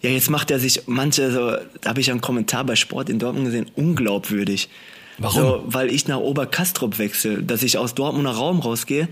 ja, 0.02 0.10
jetzt 0.10 0.28
macht 0.28 0.50
er 0.50 0.58
sich 0.58 0.82
manche 0.86 1.30
so, 1.30 1.56
da 1.80 1.88
habe 1.88 2.00
ich 2.00 2.10
einen 2.10 2.20
Kommentar 2.20 2.62
bei 2.64 2.76
Sport 2.76 3.08
in 3.08 3.18
Dortmund 3.18 3.46
gesehen, 3.46 3.70
unglaubwürdig. 3.74 4.68
Warum? 5.18 5.40
So, 5.40 5.62
weil 5.66 5.90
ich 5.90 6.08
nach 6.08 6.18
Oberkastrop 6.18 6.98
wechsle, 6.98 7.42
dass 7.42 7.62
ich 7.62 7.78
aus 7.78 7.94
Dortmunder 7.94 8.32
Raum 8.32 8.60
rausgehe. 8.60 9.08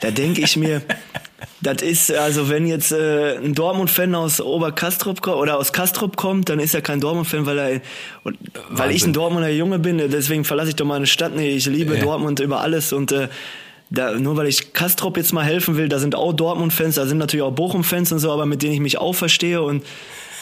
Da 0.00 0.10
denke 0.10 0.42
ich 0.42 0.56
mir, 0.56 0.82
das 1.62 1.82
ist, 1.82 2.12
also 2.12 2.48
wenn 2.48 2.66
jetzt 2.66 2.92
äh, 2.92 3.36
ein 3.36 3.54
Dortmund-Fan 3.54 4.14
aus 4.14 4.40
Oberkastrop 4.40 5.20
kommt 5.22 5.36
oder 5.36 5.58
aus 5.58 5.72
Kastrop 5.72 6.16
kommt, 6.16 6.48
dann 6.48 6.58
ist 6.58 6.74
er 6.74 6.82
kein 6.82 7.00
Dortmund-Fan, 7.00 7.46
weil 7.46 7.58
er, 7.58 7.80
und, 8.24 8.36
weil 8.70 8.90
ich 8.90 9.04
ein 9.06 9.12
Dortmunder 9.12 9.50
Junge 9.50 9.78
bin, 9.78 9.98
deswegen 9.98 10.44
verlasse 10.44 10.70
ich 10.70 10.76
doch 10.76 10.84
meine 10.84 11.06
Stadt 11.06 11.34
nicht. 11.34 11.54
Ich 11.54 11.66
liebe 11.66 11.96
Ja. 11.96 12.02
Dortmund 12.02 12.40
über 12.40 12.60
alles 12.60 12.92
und 12.92 13.12
äh, 13.12 13.28
da, 13.88 14.12
nur 14.12 14.36
weil 14.36 14.48
ich 14.48 14.72
Kastrop 14.72 15.16
jetzt 15.16 15.32
mal 15.32 15.44
helfen 15.44 15.76
will, 15.76 15.88
da 15.88 15.98
sind 15.98 16.14
auch 16.14 16.32
Dortmund-Fans, 16.32 16.96
da 16.96 17.06
sind 17.06 17.18
natürlich 17.18 17.42
auch 17.44 17.52
Bochum-Fans 17.52 18.12
und 18.12 18.18
so, 18.18 18.32
aber 18.32 18.44
mit 18.44 18.62
denen 18.62 18.74
ich 18.74 18.80
mich 18.80 18.98
auch 18.98 19.14
verstehe 19.14 19.62
und 19.62 19.84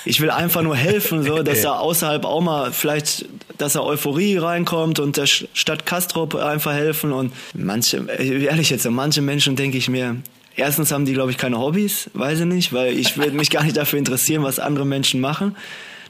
ich 0.04 0.20
will 0.20 0.30
einfach 0.30 0.62
nur 0.62 0.76
helfen, 0.76 1.23
so, 1.23 1.42
dass 1.42 1.62
da 1.62 1.78
außerhalb 1.78 2.25
auch 2.25 2.40
mal 2.40 2.73
vielleicht, 2.73 3.26
dass 3.58 3.75
da 3.75 3.80
Euphorie 3.80 4.37
reinkommt 4.37 4.99
und 4.99 5.16
der 5.16 5.26
Stadt 5.26 5.87
Kastrop 5.87 6.34
einfach 6.34 6.73
helfen 6.73 7.12
und 7.12 7.32
manche, 7.54 7.99
äh, 8.18 8.44
ehrlich 8.44 8.70
jetzt, 8.70 8.88
manche 8.88 9.23
Menschen 9.23 9.56
denke 9.56 9.78
ich 9.78 9.88
mir, 9.88 10.16
erstens 10.56 10.92
haben 10.92 11.04
die, 11.04 11.14
glaube 11.14 11.30
ich, 11.30 11.38
keine 11.38 11.58
Hobbys, 11.58 12.11
weiß 12.14 12.40
ich 12.40 12.46
nicht, 12.46 12.73
weil 12.73 12.96
ich 12.99 13.16
würde 13.16 13.32
mich 13.32 13.50
gar 13.52 13.64
nicht 13.64 13.76
dafür 13.76 13.99
interessieren, 13.99 14.42
was 14.42 14.58
andere 14.58 14.87
Menschen 14.87 15.20
machen. 15.20 15.56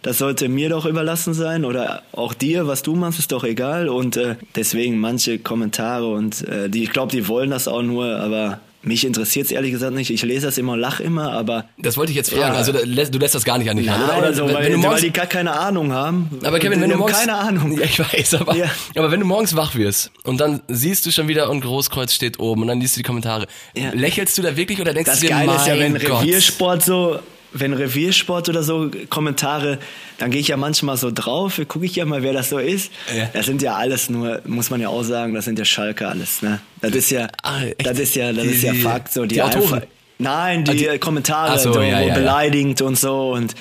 Das 0.03 0.19
sollte 0.19 0.51
mir 0.51 0.69
doch 0.69 0.85
überlassen 0.85 1.33
sein 1.33 1.65
oder 1.65 2.03
auch 2.13 2.35
dir, 2.35 2.67
was 2.67 2.83
du 2.83 2.95
machst, 2.95 3.19
ist 3.19 3.33
doch 3.33 3.43
egal. 3.43 3.89
Und 3.89 4.19
äh, 4.19 4.37
deswegen 4.55 4.99
manche 4.99 5.39
Kommentare 5.39 6.07
und 6.09 6.47
äh, 6.47 6.69
die, 6.69 6.83
ich 6.83 6.91
glaube, 6.91 7.11
die 7.11 7.27
wollen 7.27 7.49
das 7.49 7.69
auch 7.69 7.81
nur, 7.81 8.05
aber 8.17 8.61
mich 8.85 9.05
interessiert 9.05 9.47
es 9.47 9.53
ehrlich 9.53 9.73
gesagt 9.73 9.95
nicht. 9.95 10.11
Ich 10.11 10.23
lese 10.23 10.47
das 10.47 10.59
immer, 10.59 10.77
lach 10.77 11.01
immer, 11.01 11.33
aber 11.33 11.65
Das 11.79 11.97
wollte 11.97 12.11
ich 12.13 12.17
jetzt 12.17 12.31
fragen. 12.31 12.53
Ja. 12.55 12.59
Also 12.59 12.73
du 12.73 12.85
lässt 12.85 13.35
das 13.35 13.45
gar 13.45 13.59
nicht 13.59 13.71
an 13.71 13.77
dich 13.77 13.89
ran, 13.89 14.03
oder? 14.03 14.13
Nein, 14.15 14.25
also, 14.25 14.47
wenn, 14.47 14.55
weil, 14.55 14.65
wenn 14.65 14.73
du 14.73 14.79
weil 14.79 14.83
morgens, 14.85 15.01
die 15.03 15.11
gar 15.13 15.27
keine 15.27 15.53
Ahnung 15.59 15.93
haben. 15.93 16.31
aber 16.43 16.59
Kevin, 16.59 16.81
wenn 16.81 16.91
du 16.91 16.97
morgens 16.97 17.19
keine 17.19 17.35
Ahnung. 17.35 17.73
Ja, 17.79 17.85
ich 17.85 17.99
weiß, 17.99 18.35
aber 18.35 18.57
Ja. 18.57 18.67
aber 18.97 19.11
wenn 19.11 19.21
du 19.21 19.27
morgens 19.27 19.57
wach 19.57 19.75
wirst 19.75 20.11
und 20.25 20.39
dann 20.41 20.61
siehst 20.69 21.07
du 21.07 21.11
schon 21.11 21.29
wieder 21.29 21.51
und 21.51 21.61
Großkreuz 21.63 22.13
steht 22.13 22.39
oben 22.39 22.63
und 22.63 22.69
dann 22.69 22.81
liest 22.81 22.97
du 22.97 23.01
die 23.01 23.05
Kommentare, 23.05 23.47
lächelst 23.93 24.37
du 24.39 24.43
da 24.43 24.57
wirklich 24.57 24.81
oder 24.81 24.93
denkst 24.95 25.11
Das 25.11 25.21
du 25.21 25.27
dir, 25.27 25.33
Geile 25.35 25.57
ist 25.57 25.67
ja, 25.67 25.79
wenn 25.79 25.95
Gott. 25.95 26.23
Reviersport 26.23 26.83
so, 26.85 27.19
wenn 27.55 27.73
Reviersport 27.73 28.49
oder 28.49 28.63
so 28.63 28.91
Kommentare, 29.09 29.79
dann 30.19 30.31
gehe 30.31 30.41
ich 30.41 30.49
ja 30.49 30.57
manchmal 30.57 30.97
so 30.97 31.11
drauf, 31.11 31.61
gucke 31.69 31.87
ich 31.87 31.97
ja 31.97 32.05
mal, 32.05 32.23
wer 32.23 32.33
das 32.33 32.51
so 32.51 32.59
ist. 32.59 32.93
Ja. 33.17 33.31
Das 33.33 33.47
sind 33.47 33.63
ja 33.63 33.75
alles 33.77 34.11
nur, 34.11 34.43
muss 34.45 34.69
man 34.71 34.81
ja 34.81 34.89
auch 34.89 35.03
sagen, 35.05 35.33
das 35.35 35.45
sind 35.47 35.59
ja 35.59 35.65
Schalke 35.65 36.07
alles, 36.09 36.43
ne? 36.43 36.61
Das 36.81 36.93
ist 36.95 37.11
ja, 37.11 37.29
Ah, 37.43 37.61
das 37.79 37.99
ist 37.99 38.15
ja, 38.17 38.33
das 38.33 38.43
Die- 38.45 38.51
ist 38.51 38.63
ja 38.63 38.75
Fakt, 38.75 39.13
so 39.13 39.23
die, 39.25 39.37
die 39.37 39.43
einfach- 39.43 39.81
Nein, 40.19 40.65
die, 40.65 40.89
Ah, 40.89 40.93
die- 40.93 40.99
Kommentare, 40.99 41.59
so, 41.59 41.73
so, 41.73 41.81
ja, 41.83 42.01
ja. 42.01 42.15
beleidigend 42.15 42.81
und 42.83 42.97
so 42.99 43.33
und 43.33 43.55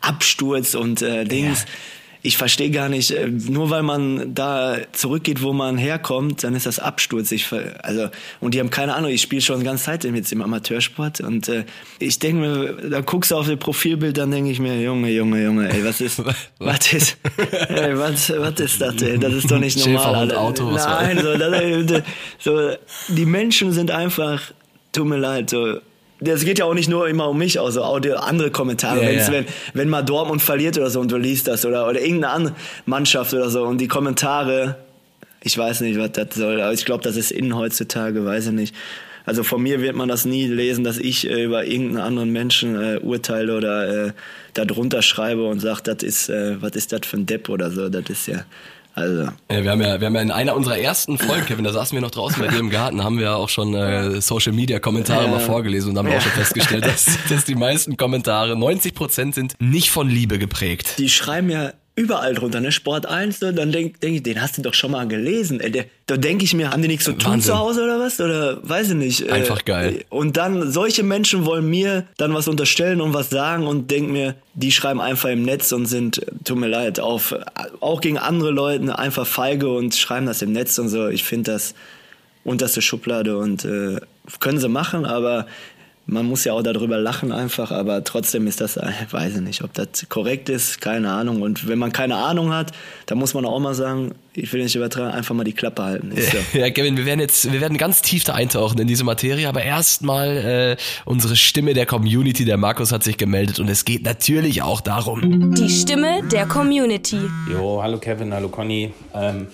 Absturz 0.00 0.74
und 0.74 1.02
äh, 1.02 1.24
Dings. 1.24 1.66
Ich 2.22 2.36
verstehe 2.36 2.70
gar 2.70 2.88
nicht, 2.88 3.12
äh, 3.12 3.28
nur 3.28 3.70
weil 3.70 3.82
man 3.82 4.34
da 4.34 4.76
zurückgeht, 4.92 5.42
wo 5.42 5.52
man 5.52 5.78
herkommt, 5.78 6.44
dann 6.44 6.54
ist 6.54 6.66
das 6.66 6.78
Absturz. 6.78 7.32
Ich, 7.32 7.46
also 7.82 8.08
und 8.40 8.54
die 8.54 8.60
haben 8.60 8.70
keine 8.70 8.94
Ahnung. 8.94 9.10
Ich 9.10 9.22
spiele 9.22 9.40
schon 9.40 9.64
ganz 9.64 9.84
Zeit 9.84 10.04
jetzt 10.04 10.32
im 10.32 10.42
Amateursport 10.42 11.20
und 11.20 11.48
äh, 11.48 11.64
ich 11.98 12.18
denke 12.18 12.40
mir, 12.40 12.90
da 12.90 13.00
guckst 13.00 13.30
du 13.30 13.36
auf 13.36 13.46
das 13.48 13.56
Profilbild, 13.56 14.18
dann 14.18 14.30
denke 14.30 14.50
ich 14.50 14.60
mir, 14.60 14.80
Junge, 14.80 15.10
Junge, 15.10 15.42
Junge, 15.42 15.70
ey, 15.70 15.84
was 15.84 16.00
ist, 16.00 16.22
was 16.58 16.92
ist, 16.92 17.16
ey, 17.68 17.96
was, 17.96 18.30
was 18.30 18.60
ist 18.60 18.80
das? 18.80 19.00
Ey? 19.02 19.18
Das 19.18 19.32
ist 19.32 19.50
doch 19.50 19.58
nicht 19.58 19.78
normal. 19.78 19.96
Schäferhund, 19.96 20.32
Alter. 20.32 20.40
Auto, 20.40 20.70
Nein, 20.72 21.18
so, 21.22 21.82
das, 21.84 22.02
so, 22.38 22.70
die 23.08 23.26
Menschen 23.26 23.72
sind 23.72 23.90
einfach, 23.90 24.42
tut 24.92 25.06
mir 25.06 25.18
leid, 25.18 25.50
so. 25.50 25.80
Das 26.20 26.44
geht 26.44 26.58
ja 26.58 26.66
auch 26.66 26.74
nicht 26.74 26.88
nur 26.88 27.08
immer 27.08 27.28
um 27.28 27.38
mich, 27.38 27.60
also 27.60 27.82
auch 27.82 27.98
die 28.00 28.12
andere 28.12 28.50
Kommentare. 28.50 29.00
Wenn's- 29.00 29.26
ja. 29.28 29.32
Wenn, 29.32 29.46
wenn 29.74 29.88
mal 29.88 30.02
Dortmund 30.02 30.42
verliert 30.42 30.76
oder 30.76 30.90
so 30.90 31.00
und 31.00 31.10
du 31.10 31.16
liest 31.16 31.48
das 31.48 31.64
oder, 31.64 31.88
oder 31.88 32.00
irgendeine 32.00 32.32
andere 32.32 32.54
Mannschaft 32.86 33.32
oder 33.32 33.48
so 33.48 33.62
und 33.64 33.78
die 33.80 33.88
Kommentare, 33.88 34.76
ich 35.42 35.56
weiß 35.56 35.80
nicht, 35.80 35.98
was 35.98 36.12
das 36.12 36.34
soll, 36.34 36.60
aber 36.60 36.72
ich 36.74 36.84
glaube, 36.84 37.02
das 37.02 37.16
ist 37.16 37.30
innen 37.30 37.56
heutzutage, 37.56 38.24
weiß 38.24 38.46
ich 38.48 38.52
nicht. 38.52 38.74
Also 39.26 39.42
von 39.42 39.62
mir 39.62 39.80
wird 39.80 39.94
man 39.96 40.08
das 40.08 40.24
nie 40.24 40.46
lesen, 40.46 40.82
dass 40.82 40.98
ich 40.98 41.28
äh, 41.28 41.44
über 41.44 41.64
irgendeinen 41.64 41.98
anderen 42.04 42.30
Menschen 42.32 42.74
äh, 42.80 42.98
urteile 42.98 43.56
oder 43.56 44.06
äh, 44.08 44.12
da 44.54 44.64
drunter 44.64 45.02
schreibe 45.02 45.44
und 45.46 45.60
sage, 45.60 45.80
das 45.84 46.02
ist, 46.02 46.28
äh, 46.30 46.60
was 46.60 46.72
ist 46.72 46.92
das 46.92 47.00
für 47.04 47.16
ein 47.18 47.26
Depp 47.26 47.48
oder 47.48 47.70
so. 47.70 47.88
Das 47.90 48.04
ist 48.08 48.26
ja, 48.26 48.44
also. 48.94 49.28
Ja, 49.50 49.62
wir 49.64 49.70
haben 49.70 49.80
ja, 49.80 50.00
wir 50.00 50.06
haben 50.06 50.14
ja 50.14 50.20
in 50.22 50.30
einer 50.30 50.56
unserer 50.56 50.78
ersten 50.78 51.18
Folgen, 51.18 51.46
Kevin, 51.46 51.64
da 51.64 51.72
saßen 51.72 51.94
wir 51.96 52.00
noch 52.02 52.10
draußen 52.10 52.40
bei 52.40 52.48
dir 52.48 52.58
im 52.58 52.70
Garten, 52.70 53.02
haben 53.04 53.16
wir 53.18 53.24
ja 53.26 53.34
auch 53.34 53.48
schon 53.48 53.74
äh, 53.74 54.20
Social 54.20 54.52
Media 54.52 54.78
Kommentare 54.80 55.24
Ja. 55.24 55.30
mal 55.30 55.40
vorgelesen 55.40 55.90
und 55.92 55.98
haben 55.98 56.08
Ja. 56.08 56.18
auch 56.18 56.20
schon 56.22 56.32
festgestellt, 56.32 56.84
dass, 56.84 57.06
dass 57.28 57.44
die 57.44 57.54
meisten 57.54 57.96
Kommentare, 57.96 58.56
90 58.56 58.94
Prozent 58.94 59.34
sind 59.34 59.54
nicht 59.60 59.90
von 59.90 60.08
Liebe 60.08 60.38
geprägt. 60.38 60.94
die 60.98 61.08
schreiben 61.08 61.50
ja 61.50 61.72
überall 62.00 62.34
drunter, 62.34 62.60
ne? 62.60 62.72
Sport 62.72 63.06
1, 63.06 63.42
ne? 63.42 63.52
dann 63.52 63.72
denke 63.72 63.98
denk 63.98 64.16
ich, 64.16 64.22
den 64.22 64.40
hast 64.40 64.56
du 64.56 64.62
doch 64.62 64.72
schon 64.72 64.92
mal 64.92 65.06
gelesen. 65.06 65.60
Ey, 65.60 65.70
der, 65.70 65.84
da 66.06 66.16
denke 66.16 66.44
ich 66.44 66.54
mir, 66.54 66.70
haben 66.70 66.80
die 66.80 66.88
nichts 66.88 67.04
zu 67.04 67.12
tun 67.12 67.40
zu 67.42 67.58
Hause 67.58 67.84
oder 67.84 68.00
was? 68.00 68.18
Oder 68.20 68.58
weiß 68.66 68.90
ich 68.90 68.94
nicht. 68.94 69.28
Äh, 69.28 69.32
Einfach 69.32 69.64
geil. 69.64 70.04
Und 70.08 70.38
dann, 70.38 70.72
solche 70.72 71.02
Menschen 71.02 71.44
wollen 71.44 71.68
mir 71.68 72.06
dann 72.16 72.32
was 72.32 72.48
unterstellen 72.48 73.02
und 73.02 73.12
was 73.12 73.28
sagen 73.28 73.66
und 73.66 73.90
denk 73.90 74.08
mir, 74.08 74.34
die 74.54 74.72
schreiben 74.72 75.00
einfach 75.00 75.28
im 75.28 75.42
Netz 75.42 75.72
und 75.72 75.86
sind, 75.86 76.18
äh, 76.18 76.26
tut 76.42 76.56
mir 76.56 76.68
leid, 76.68 77.00
auf, 77.00 77.34
auch 77.80 78.00
gegen 78.00 78.18
andere 78.18 78.50
Leute 78.50 78.98
einfach 78.98 79.26
feige 79.26 79.68
und 79.68 79.94
schreiben 79.94 80.24
das 80.24 80.40
im 80.40 80.52
Netz 80.52 80.78
und 80.78 80.88
so. 80.88 81.08
Ich 81.08 81.24
finde 81.24 81.52
das 81.52 81.74
unterste 82.44 82.80
Schublade 82.80 83.36
und 83.36 83.66
äh, 83.66 84.00
können 84.40 84.58
sie 84.58 84.68
machen, 84.68 85.04
aber 85.04 85.46
man 86.10 86.26
muss 86.26 86.44
ja 86.44 86.52
auch 86.54 86.62
darüber 86.62 86.98
lachen 86.98 87.30
einfach, 87.30 87.70
aber 87.70 88.02
trotzdem 88.02 88.46
ist 88.48 88.60
das, 88.60 88.76
äh, 88.76 88.90
weiß 89.10 89.36
ich 89.36 89.40
nicht, 89.42 89.62
ob 89.62 89.72
das 89.74 90.08
korrekt 90.08 90.48
ist, 90.48 90.80
keine 90.80 91.12
Ahnung. 91.12 91.40
Und 91.40 91.68
wenn 91.68 91.78
man 91.78 91.92
keine 91.92 92.16
Ahnung 92.16 92.52
hat, 92.52 92.72
dann 93.06 93.18
muss 93.18 93.32
man 93.32 93.44
auch 93.44 93.60
mal 93.60 93.74
sagen, 93.74 94.12
ich 94.34 94.52
will 94.52 94.62
nicht 94.62 94.74
übertragen, 94.74 95.12
einfach 95.12 95.34
mal 95.34 95.44
die 95.44 95.52
Klappe 95.52 95.84
halten. 95.84 96.10
Ist 96.12 96.32
so. 96.32 96.38
Ja, 96.58 96.70
Kevin, 96.70 96.96
wir 96.96 97.06
werden 97.06 97.20
jetzt, 97.20 97.52
wir 97.52 97.60
werden 97.60 97.78
ganz 97.78 98.02
tief 98.02 98.24
da 98.24 98.34
eintauchen 98.34 98.78
in 98.80 98.88
diese 98.88 99.04
Materie, 99.04 99.48
aber 99.48 99.62
erstmal 99.62 100.36
äh, 100.36 100.76
unsere 101.04 101.36
Stimme 101.36 101.74
der 101.74 101.86
Community, 101.86 102.44
der 102.44 102.56
Markus 102.56 102.90
hat 102.90 103.04
sich 103.04 103.16
gemeldet 103.16 103.60
und 103.60 103.68
es 103.68 103.84
geht 103.84 104.02
natürlich 104.02 104.62
auch 104.62 104.80
darum. 104.80 105.54
Die 105.54 105.70
Stimme 105.70 106.22
der 106.30 106.46
Community. 106.46 107.20
Jo, 107.50 107.80
hallo 107.82 107.98
Kevin, 107.98 108.34
hallo 108.34 108.48
Conny. 108.48 108.92
Ähm, 109.14 109.46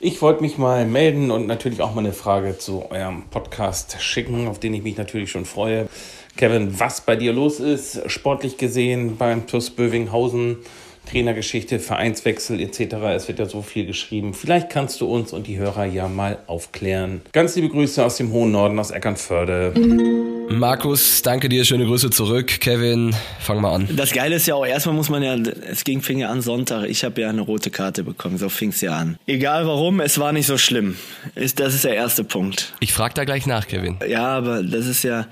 ich 0.00 0.22
wollte 0.22 0.42
mich 0.42 0.58
mal 0.58 0.86
melden 0.86 1.32
und 1.32 1.46
natürlich 1.48 1.80
auch 1.80 1.94
mal 1.94 2.04
eine 2.04 2.12
Frage 2.12 2.56
zu 2.56 2.88
eurem 2.90 3.24
Podcast 3.30 4.00
schicken, 4.00 4.46
auf 4.46 4.60
den 4.60 4.72
ich 4.74 4.84
mich 4.84 4.96
natürlich 4.96 5.30
schon 5.30 5.44
freue. 5.44 5.88
Kevin, 6.36 6.78
was 6.78 7.00
bei 7.00 7.16
dir 7.16 7.32
los 7.32 7.58
ist, 7.58 8.08
sportlich 8.08 8.58
gesehen 8.58 9.16
beim 9.16 9.48
TuS 9.48 9.70
Bövinghausen, 9.70 10.58
Trainergeschichte, 11.10 11.78
Vereinswechsel 11.78 12.60
etc. 12.60 12.94
Es 13.14 13.28
wird 13.28 13.38
ja 13.38 13.46
so 13.46 13.62
viel 13.62 13.86
geschrieben. 13.86 14.34
Vielleicht 14.34 14.70
kannst 14.70 15.00
du 15.00 15.06
uns 15.06 15.32
und 15.32 15.46
die 15.46 15.58
Hörer 15.58 15.86
ja 15.86 16.08
mal 16.08 16.38
aufklären. 16.46 17.22
Ganz 17.32 17.56
liebe 17.56 17.68
Grüße 17.68 18.04
aus 18.04 18.16
dem 18.16 18.32
hohen 18.32 18.52
Norden, 18.52 18.78
aus 18.78 18.90
Eckernförde. 18.90 19.72
Markus, 20.50 21.22
danke 21.22 21.48
dir, 21.48 21.64
schöne 21.64 21.84
Grüße 21.86 22.10
zurück. 22.10 22.60
Kevin, 22.60 23.14
fang 23.38 23.60
mal 23.60 23.74
an. 23.74 23.88
Das 23.94 24.12
Geile 24.12 24.36
ist 24.36 24.46
ja 24.46 24.54
auch, 24.54 24.66
erstmal 24.66 24.94
muss 24.94 25.08
man 25.08 25.22
ja, 25.22 25.34
es 25.34 25.84
ging, 25.84 26.02
fing 26.02 26.18
ja 26.18 26.30
an 26.30 26.40
Sonntag, 26.40 26.88
ich 26.88 27.04
habe 27.04 27.20
ja 27.20 27.28
eine 27.28 27.42
rote 27.42 27.70
Karte 27.70 28.02
bekommen, 28.02 28.38
so 28.38 28.48
fing's 28.48 28.80
ja 28.80 28.96
an. 28.96 29.18
Egal 29.26 29.66
warum, 29.66 30.00
es 30.00 30.18
war 30.18 30.32
nicht 30.32 30.46
so 30.46 30.58
schlimm. 30.58 30.96
Ist, 31.34 31.60
das 31.60 31.74
ist 31.74 31.84
der 31.84 31.94
erste 31.94 32.24
Punkt. 32.24 32.74
Ich 32.80 32.92
frag 32.92 33.14
da 33.14 33.24
gleich 33.24 33.46
nach, 33.46 33.66
Kevin. 33.66 33.98
Ja, 34.06 34.26
aber 34.26 34.62
das 34.62 34.86
ist 34.86 35.04
ja, 35.04 35.26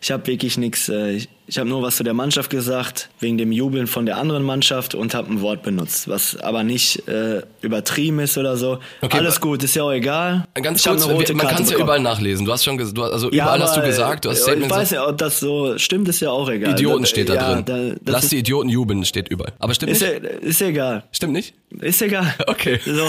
ich 0.00 0.10
habe 0.12 0.26
wirklich 0.28 0.56
nichts, 0.58 0.88
ich, 0.88 1.28
ich 1.48 1.58
habe 1.58 1.68
nur 1.68 1.82
was 1.82 1.96
zu 1.96 2.04
der 2.04 2.14
Mannschaft 2.14 2.50
gesagt, 2.50 3.08
wegen 3.18 3.36
dem 3.36 3.50
Jubeln 3.50 3.86
von 3.88 4.06
der 4.06 4.16
anderen 4.18 4.44
Mannschaft 4.44 4.94
und 4.94 5.12
habe 5.14 5.32
ein 5.32 5.40
Wort 5.40 5.62
benutzt, 5.64 6.06
was 6.06 6.36
aber 6.36 6.62
nicht 6.62 7.08
äh, 7.08 7.42
übertrieben 7.62 8.20
ist 8.20 8.38
oder 8.38 8.56
so. 8.56 8.78
Okay, 9.00 9.16
Alles 9.18 9.38
aber- 9.38 9.46
gut, 9.48 9.64
ist 9.64 9.74
ja 9.74 9.82
auch 9.82 9.90
egal. 9.90 10.44
Ganz 10.54 10.80
Ich 10.80 10.86
kurz, 10.86 11.04
eine 11.04 11.14
rote 11.14 11.34
man 11.34 11.48
kann 11.48 11.62
es 11.62 11.70
ja 11.70 11.78
überall 11.78 11.98
nachlesen. 12.00 12.46
Du 12.46 12.52
hast 12.52 12.64
schon, 12.64 12.76
du, 12.78 12.84
hast- 12.84 13.12
also 13.12 13.26
Ja, 13.32 13.44
überall 13.44 13.60
hast 13.62 13.74
du 13.76 13.80
aber, 13.80 13.88
gesagt, 13.88 14.24
du 14.24 14.30
hast 14.30 14.46
äh, 14.46 14.54
Ich 14.54 14.70
weiß 14.70 14.90
ja, 14.90 15.08
ob 15.08 15.18
das 15.18 15.40
so 15.40 15.76
stimmt, 15.78 16.06
ist 16.08 16.20
ja 16.20 16.30
auch 16.30 16.48
egal. 16.48 16.72
Idioten 16.74 17.04
steht 17.06 17.28
da 17.28 17.34
ja, 17.34 17.60
drin. 17.60 17.98
Da, 18.04 18.12
Lass 18.12 18.24
ist, 18.24 18.32
die 18.32 18.38
Idioten 18.38 18.68
jubeln, 18.68 19.04
steht 19.04 19.28
überall. 19.28 19.52
Aber 19.58 19.74
stimmt 19.74 19.90
ist, 19.92 20.02
nicht? 20.02 20.22
ja, 20.22 20.28
ist 20.30 20.62
egal. 20.62 21.04
Stimmt 21.10 21.32
nicht? 21.32 21.54
Ist 21.80 22.00
egal. 22.02 22.34
Okay. 22.46 22.78
So. 22.86 23.04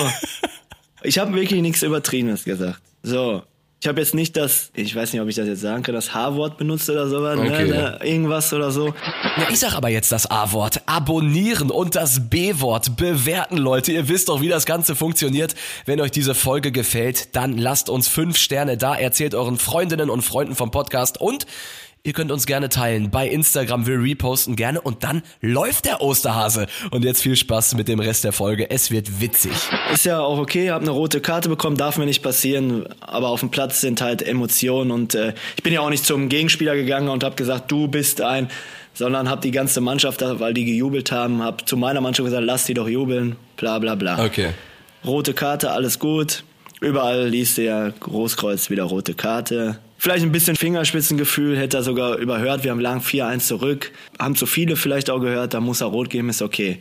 Ich 1.04 1.18
habe 1.20 1.34
wirklich 1.36 1.62
nichts 1.62 1.84
Übertriebenes 1.84 2.44
gesagt. 2.44 2.82
So. 3.04 3.44
Ich 3.82 3.88
habe 3.88 4.02
jetzt 4.02 4.14
nicht 4.14 4.36
das, 4.36 4.72
ich 4.76 4.94
weiß 4.94 5.14
nicht, 5.14 5.22
ob 5.22 5.30
ich 5.30 5.36
das 5.36 5.48
jetzt 5.48 5.62
sagen 5.62 5.84
kann, 5.84 5.96
das 5.96 6.14
H-Wort 6.14 6.58
benutzt 6.58 6.90
oder 6.90 7.08
sowas, 7.08 7.40
Okay. 7.40 7.64
ne, 7.66 7.68
ne, 7.68 8.00
irgendwas 8.04 8.52
oder 8.52 8.72
so. 8.72 8.88
Ja, 9.38 9.48
ich 9.50 9.58
sag 9.60 9.74
aber 9.74 9.88
jetzt 9.88 10.12
das 10.12 10.30
A-Wort. 10.30 10.82
Abonnieren 10.86 11.72
und 11.72 11.96
das 11.96 12.30
B-Wort. 12.30 12.98
Bewerten, 12.98 13.56
Leute. 13.56 13.94
Ihr 13.94 14.10
wisst 14.10 14.28
doch, 14.28 14.42
wie 14.42 14.50
das 14.50 14.66
Ganze 14.66 14.98
funktioniert. 14.98 15.56
Wenn 15.86 16.02
euch 16.02 16.12
diese 16.12 16.36
Folge 16.36 16.74
gefällt, 16.74 17.38
dann 17.38 17.58
lasst 17.58 17.90
uns 17.90 18.10
fünf 18.10 18.38
Sterne 18.38 18.76
da. 18.76 18.96
Erzählt 18.96 19.34
euren 19.34 19.58
Freundinnen 19.58 20.10
und 20.10 20.24
Freunden 20.24 20.56
vom 20.56 20.72
Podcast 20.72 21.22
und 21.22 21.46
Ihr 22.04 22.14
könnt 22.14 22.32
uns 22.32 22.46
gerne 22.46 22.70
teilen 22.70 23.12
bei 23.12 23.28
Instagram, 23.28 23.86
wir 23.86 24.02
reposten 24.02 24.56
gerne 24.56 24.80
und 24.80 25.04
dann 25.04 25.22
läuft 25.42 25.86
der 25.86 26.02
Osterhase. 26.02 26.68
Und 26.92 27.04
jetzt 27.04 27.22
viel 27.22 27.36
Spaß 27.36 27.76
mit 27.76 27.88
dem 27.90 28.00
Rest 28.00 28.24
der 28.24 28.32
Folge. 28.32 28.70
Es 28.72 28.90
wird 28.90 29.20
witzig. 29.20 29.52
Ist 29.94 30.06
ja 30.06 30.22
auch 30.22 30.38
okay, 30.40 30.72
hab 30.72 30.82
eine 30.82 30.92
rote 30.92 31.20
Karte 31.20 31.50
bekommen, 31.50 31.76
darf 31.76 31.98
mir 31.98 32.06
nicht 32.06 32.24
passieren, 32.24 32.86
aber 33.02 33.28
auf 33.28 33.42
dem 33.42 33.52
Platz 33.52 33.82
sind 33.82 34.02
halt 34.02 34.22
Emotionen 34.22 34.92
und 34.92 35.14
äh, 35.14 35.34
ich 35.58 35.62
bin 35.64 35.74
ja 35.74 35.82
auch 35.82 35.90
nicht 35.90 36.06
zum 36.06 36.30
Gegenspieler 36.30 36.76
gegangen 36.76 37.10
und 37.10 37.24
hab 37.24 37.36
gesagt, 37.36 37.70
du 37.70 37.90
bist 37.90 38.22
ein, 38.22 38.50
sondern 38.94 39.30
hab 39.30 39.42
die 39.42 39.52
ganze 39.52 39.82
Mannschaft, 39.82 40.22
da- 40.22 40.40
weil 40.40 40.54
die 40.54 40.64
gejubelt 40.66 41.12
haben, 41.12 41.44
hab 41.44 41.68
zu 41.68 41.76
meiner 41.76 42.00
Mannschaft 42.00 42.26
gesagt, 42.28 42.46
lass 42.46 42.66
die 42.66 42.74
doch 42.76 42.88
jubeln, 42.88 43.36
bla 43.58 43.78
bla 43.78 43.96
bla. 43.96 44.24
Okay. 44.26 44.52
Rote 45.06 45.34
Karte, 45.34 45.72
alles 45.72 46.00
gut. 46.00 46.44
Überall 46.80 47.28
liest 47.28 47.58
du 47.58 47.64
ja 47.66 47.90
Großkreuz 47.90 48.70
wieder 48.70 48.84
rote 48.86 49.14
Karte. 49.16 49.80
Vielleicht 50.02 50.24
ein 50.24 50.32
bisschen 50.32 50.56
Fingerspitzengefühl, 50.56 51.58
hätte 51.58 51.76
er 51.76 51.84
sogar 51.84 52.16
überhört. 52.16 52.64
Wir 52.64 52.72
haben 52.72 52.80
lang 52.80 53.02
4-1 53.02 53.40
zurück. 53.40 53.92
Haben 54.18 54.34
zu 54.36 54.46
viele 54.46 54.78
vielleicht 54.78 55.10
auch 55.10 55.20
gehört, 55.20 55.54
da 55.54 55.60
muss 55.60 55.82
er 55.82 55.88
rot 55.88 56.10
geben, 56.10 56.30
ist 56.30 56.42
okay. 56.42 56.80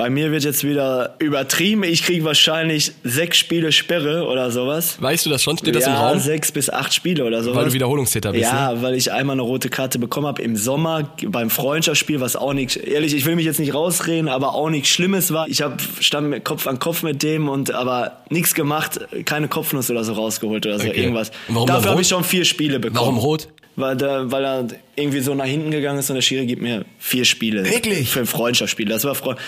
Bei 0.00 0.08
mir 0.08 0.32
wird 0.32 0.44
jetzt 0.44 0.64
wieder 0.64 1.16
übertrieben. 1.18 1.82
Ich 1.84 2.02
kriege 2.04 2.24
wahrscheinlich 2.24 2.92
sechs 3.04 3.36
Spiele 3.36 3.70
Sperre 3.70 4.26
oder 4.26 4.50
sowas. 4.50 4.96
Weißt 4.98 5.26
du 5.26 5.30
das 5.30 5.42
schon? 5.42 5.58
Steht 5.58 5.74
das 5.76 5.84
im 5.86 5.92
ja, 5.92 6.08
Raum? 6.08 6.18
sechs 6.18 6.50
bis 6.52 6.70
acht 6.70 6.94
Spiele 6.94 7.22
oder 7.26 7.42
sowas. 7.42 7.58
Weil 7.58 7.64
du 7.66 7.72
Wiederholungstäter 7.74 8.32
bist, 8.32 8.44
Ja, 8.50 8.72
ne? 8.72 8.80
weil 8.80 8.94
ich 8.94 9.12
einmal 9.12 9.34
eine 9.34 9.42
rote 9.42 9.68
Karte 9.68 9.98
bekommen 9.98 10.26
habe 10.26 10.40
im 10.40 10.56
Sommer 10.56 11.10
beim 11.26 11.50
Freundschaftsspiel, 11.50 12.18
was 12.18 12.34
auch 12.34 12.54
nichts, 12.54 12.76
ehrlich, 12.76 13.14
ich 13.14 13.26
will 13.26 13.36
mich 13.36 13.44
jetzt 13.44 13.60
nicht 13.60 13.74
rausreden, 13.74 14.30
aber 14.30 14.54
auch 14.54 14.70
nichts 14.70 14.88
Schlimmes 14.88 15.34
war. 15.34 15.46
Ich 15.48 15.60
hab, 15.60 15.82
stand 16.00 16.30
mit 16.30 16.46
Kopf 16.46 16.66
an 16.66 16.78
Kopf 16.78 17.02
mit 17.02 17.22
dem 17.22 17.50
und 17.50 17.74
aber 17.74 18.22
nichts 18.30 18.54
gemacht, 18.54 19.00
keine 19.26 19.48
Kopfnuss 19.48 19.90
oder 19.90 20.02
so 20.02 20.14
rausgeholt 20.14 20.64
oder 20.64 20.78
so, 20.78 20.88
Okay. 20.88 20.98
irgendwas. 20.98 21.30
Warum 21.48 21.66
Dafür 21.66 21.90
habe 21.90 22.00
ich 22.00 22.08
schon 22.08 22.24
vier 22.24 22.46
Spiele 22.46 22.80
bekommen. 22.80 23.00
Warum 23.00 23.18
rot? 23.18 23.48
Weil, 23.76 23.96
der, 23.96 24.32
weil 24.32 24.44
er 24.44 24.66
irgendwie 24.96 25.20
so 25.20 25.34
nach 25.34 25.44
hinten 25.44 25.70
gegangen 25.70 25.98
ist 25.98 26.08
und 26.10 26.14
der 26.14 26.22
Schiri 26.22 26.44
gibt 26.46 26.60
mir 26.62 26.84
vier 26.98 27.24
Spiele. 27.24 27.64
Wirklich? 27.64 28.10
Für 28.10 28.20
ein 28.20 28.26
Freundschaftsspiel. 28.26 28.86
Das 28.86 29.04
war 29.04 29.14
Freund. 29.14 29.38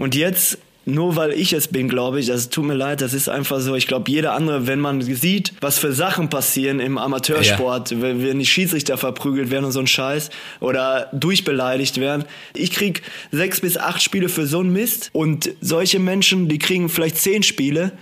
Und 0.00 0.14
jetzt, 0.14 0.56
nur 0.86 1.14
weil 1.16 1.32
ich 1.32 1.52
es 1.52 1.68
bin, 1.68 1.86
glaube 1.86 2.20
ich, 2.20 2.28
das 2.28 2.48
tut 2.48 2.64
mir 2.64 2.74
leid, 2.74 3.02
das 3.02 3.12
ist 3.12 3.28
einfach 3.28 3.60
so. 3.60 3.74
Ich 3.74 3.86
glaube, 3.86 4.10
jeder 4.10 4.32
andere, 4.32 4.66
wenn 4.66 4.80
man 4.80 5.02
sieht, 5.02 5.52
was 5.60 5.78
für 5.78 5.92
Sachen 5.92 6.30
passieren 6.30 6.80
im 6.80 6.96
Amateursport, 6.96 8.00
wenn, 8.00 8.24
wenn 8.24 8.38
die 8.38 8.46
Schiedsrichter 8.46 8.96
verprügelt 8.96 9.50
werden 9.50 9.66
und 9.66 9.72
so 9.72 9.80
ein 9.80 9.86
Scheiß 9.86 10.30
oder 10.60 11.10
durchbeleidigt 11.12 12.00
werden. 12.00 12.24
Ich 12.54 12.70
krieg 12.70 13.02
sechs 13.30 13.60
bis 13.60 13.76
acht 13.76 14.02
Spiele 14.02 14.30
für 14.30 14.46
so 14.46 14.60
einen 14.60 14.72
Mist 14.72 15.10
und 15.12 15.50
solche 15.60 15.98
Menschen, 15.98 16.48
die 16.48 16.58
kriegen 16.58 16.88
vielleicht 16.88 17.18
zehn 17.18 17.42
Spiele, 17.42 17.92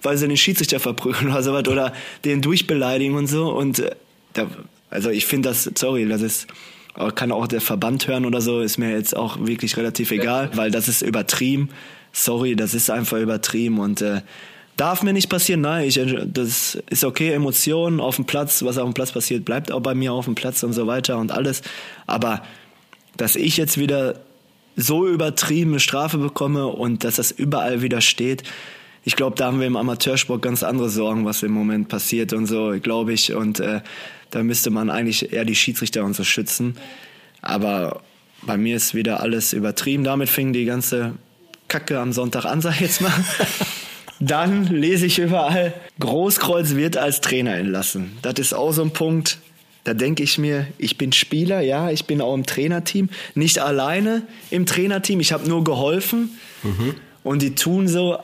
weil 0.00 0.16
sie 0.16 0.28
den 0.28 0.36
Schiedsrichter 0.36 0.78
verprügeln 0.78 1.26
oder 1.32 1.42
sowas 1.42 1.66
oder 1.66 1.92
den 2.24 2.40
durchbeleidigen 2.40 3.16
und 3.16 3.26
so 3.26 3.50
und 3.50 3.80
äh, 3.80 3.90
da, 4.32 4.46
also 4.90 5.10
ich 5.10 5.26
finde 5.26 5.48
das, 5.48 5.68
sorry, 5.74 6.06
das 6.08 6.22
ist, 6.22 6.46
kann 7.14 7.32
auch 7.32 7.46
der 7.46 7.60
Verband 7.60 8.06
hören 8.08 8.26
oder 8.26 8.40
so, 8.40 8.60
ist 8.60 8.78
mir 8.78 8.90
jetzt 8.90 9.16
auch 9.16 9.38
wirklich 9.46 9.76
relativ 9.76 10.10
egal, 10.10 10.50
weil 10.54 10.70
das 10.70 10.88
ist 10.88 11.02
übertrieben. 11.02 11.70
Sorry, 12.12 12.56
das 12.56 12.74
ist 12.74 12.90
einfach 12.90 13.18
übertrieben 13.18 13.78
und 13.78 14.02
äh, 14.02 14.22
darf 14.76 15.02
mir 15.02 15.12
nicht 15.12 15.28
passieren. 15.28 15.60
Nein, 15.60 15.86
ich, 15.86 16.00
das 16.26 16.78
ist 16.90 17.04
okay, 17.04 17.32
Emotionen 17.32 18.00
auf 18.00 18.16
dem 18.16 18.24
Platz, 18.24 18.62
was 18.62 18.78
auf 18.78 18.88
dem 18.88 18.94
Platz 18.94 19.12
passiert, 19.12 19.44
bleibt 19.44 19.70
auch 19.70 19.80
bei 19.80 19.94
mir 19.94 20.12
auf 20.12 20.24
dem 20.24 20.34
Platz 20.34 20.62
und 20.62 20.72
so 20.72 20.86
weiter 20.86 21.18
und 21.18 21.30
alles. 21.30 21.62
Aber 22.06 22.42
dass 23.16 23.36
ich 23.36 23.56
jetzt 23.56 23.78
wieder 23.78 24.20
so 24.76 25.06
übertriebene 25.06 25.80
Strafe 25.80 26.18
bekomme 26.18 26.66
und 26.66 27.04
dass 27.04 27.16
das 27.16 27.30
überall 27.30 27.82
wieder 27.82 28.00
steht, 28.00 28.44
ich 29.04 29.16
glaube, 29.16 29.36
da 29.36 29.46
haben 29.46 29.60
wir 29.60 29.66
im 29.66 29.76
Amateursport 29.76 30.42
ganz 30.42 30.62
andere 30.62 30.90
Sorgen, 30.90 31.24
was 31.24 31.42
im 31.42 31.52
Moment 31.52 31.88
passiert 31.88 32.32
und 32.32 32.46
so, 32.46 32.74
glaube 32.82 33.14
ich. 33.14 33.32
Und 33.32 33.58
äh, 33.58 33.80
da 34.30 34.42
müsste 34.42 34.70
man 34.70 34.90
eigentlich 34.90 35.32
eher 35.32 35.44
die 35.44 35.54
Schiedsrichter 35.54 36.04
und 36.04 36.14
so 36.14 36.24
schützen. 36.24 36.76
Aber 37.42 38.02
bei 38.42 38.56
mir 38.56 38.76
ist 38.76 38.94
wieder 38.94 39.20
alles 39.20 39.52
übertrieben. 39.52 40.04
Damit 40.04 40.28
fing 40.28 40.52
die 40.52 40.64
ganze 40.64 41.14
Kacke 41.68 41.98
am 41.98 42.12
Sonntag 42.12 42.44
an, 42.44 42.60
sag 42.60 42.74
ich 42.74 42.80
jetzt 42.80 43.00
mal. 43.00 43.12
Dann 44.20 44.66
lese 44.66 45.06
ich 45.06 45.18
überall, 45.18 45.72
Großkreuz 46.00 46.74
wird 46.74 46.96
als 46.96 47.20
Trainer 47.20 47.54
entlassen. 47.54 48.18
Das 48.22 48.34
ist 48.38 48.52
auch 48.52 48.72
so 48.72 48.82
ein 48.82 48.90
Punkt, 48.90 49.38
da 49.84 49.94
denke 49.94 50.24
ich 50.24 50.38
mir, 50.38 50.66
ich 50.76 50.98
bin 50.98 51.12
Spieler, 51.12 51.60
ja, 51.60 51.90
ich 51.90 52.06
bin 52.06 52.20
auch 52.20 52.34
im 52.34 52.44
Trainerteam, 52.44 53.10
nicht 53.34 53.60
alleine 53.60 54.22
im 54.50 54.66
Trainerteam, 54.66 55.20
ich 55.20 55.32
habe 55.32 55.48
nur 55.48 55.62
geholfen. 55.62 56.36
Und 57.22 57.42
die 57.42 57.54
tun 57.54 57.86
so, 57.86 58.18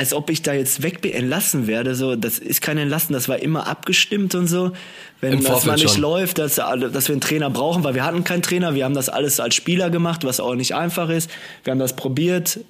als 0.00 0.14
ob 0.14 0.30
ich 0.30 0.40
da 0.40 0.54
jetzt 0.54 0.82
weg 0.82 1.04
entlassen 1.04 1.66
werde. 1.66 1.94
So, 1.94 2.16
das 2.16 2.38
ist 2.38 2.62
kein 2.62 2.78
Entlassen, 2.78 3.12
das 3.12 3.28
war 3.28 3.38
immer 3.38 3.66
abgestimmt 3.66 4.34
und 4.34 4.46
so. 4.46 4.72
Wenn 5.20 5.34
Im 5.34 5.38
das 5.40 5.48
Vorfeld 5.48 5.66
mal 5.66 5.74
nicht 5.74 5.92
schon. 5.92 6.00
läuft, 6.00 6.38
dass, 6.38 6.54
dass 6.54 7.08
wir 7.08 7.12
einen 7.12 7.20
Trainer 7.20 7.50
brauchen, 7.50 7.84
weil 7.84 7.94
wir 7.94 8.02
hatten 8.02 8.24
keinen 8.24 8.40
Trainer, 8.40 8.74
wir 8.74 8.86
haben 8.86 8.94
das 8.94 9.10
alles 9.10 9.40
als 9.40 9.54
Spieler 9.54 9.90
gemacht, 9.90 10.24
was 10.24 10.40
auch 10.40 10.54
nicht 10.54 10.74
einfach 10.74 11.10
ist. 11.10 11.30
Wir 11.64 11.72
haben 11.72 11.78
das 11.78 11.96
probiert, 11.96 12.60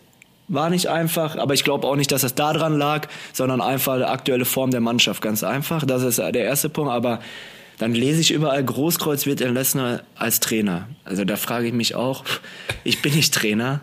war 0.49 0.71
nicht 0.71 0.89
einfach, 0.89 1.37
aber 1.37 1.55
ich 1.55 1.63
glaube 1.63 1.87
auch 1.87 1.95
nicht, 1.95 2.11
dass 2.11 2.25
es 2.25 2.35
daran 2.35 2.77
lag, 2.77 3.07
sondern 3.33 3.61
einfach 3.61 3.99
die 3.99 4.03
aktuelle 4.03 4.45
Form 4.45 4.73
der 4.73 4.81
Mannschaft, 4.81 5.23
ganz 5.23 5.45
einfach. 5.45 5.87
Das 5.87 6.03
ist 6.03 6.19
der 6.19 6.35
erste 6.35 6.69
Punkt, 6.69 6.91
aber 6.91 7.21
dann 7.79 7.95
lese 7.95 8.23
ich 8.23 8.33
überall, 8.33 8.65
Großkreuz 8.65 9.25
wird 9.27 9.41
entlassen 9.41 10.01
als 10.17 10.41
Trainer. 10.41 10.89
Also 11.05 11.25
da 11.25 11.37
frage 11.37 11.69
ich 11.69 11.75
mich 11.75 11.95
auch, 11.95 12.25
ich 12.83 13.01
bin 13.03 13.15
nicht 13.15 13.33
Trainer, 13.33 13.83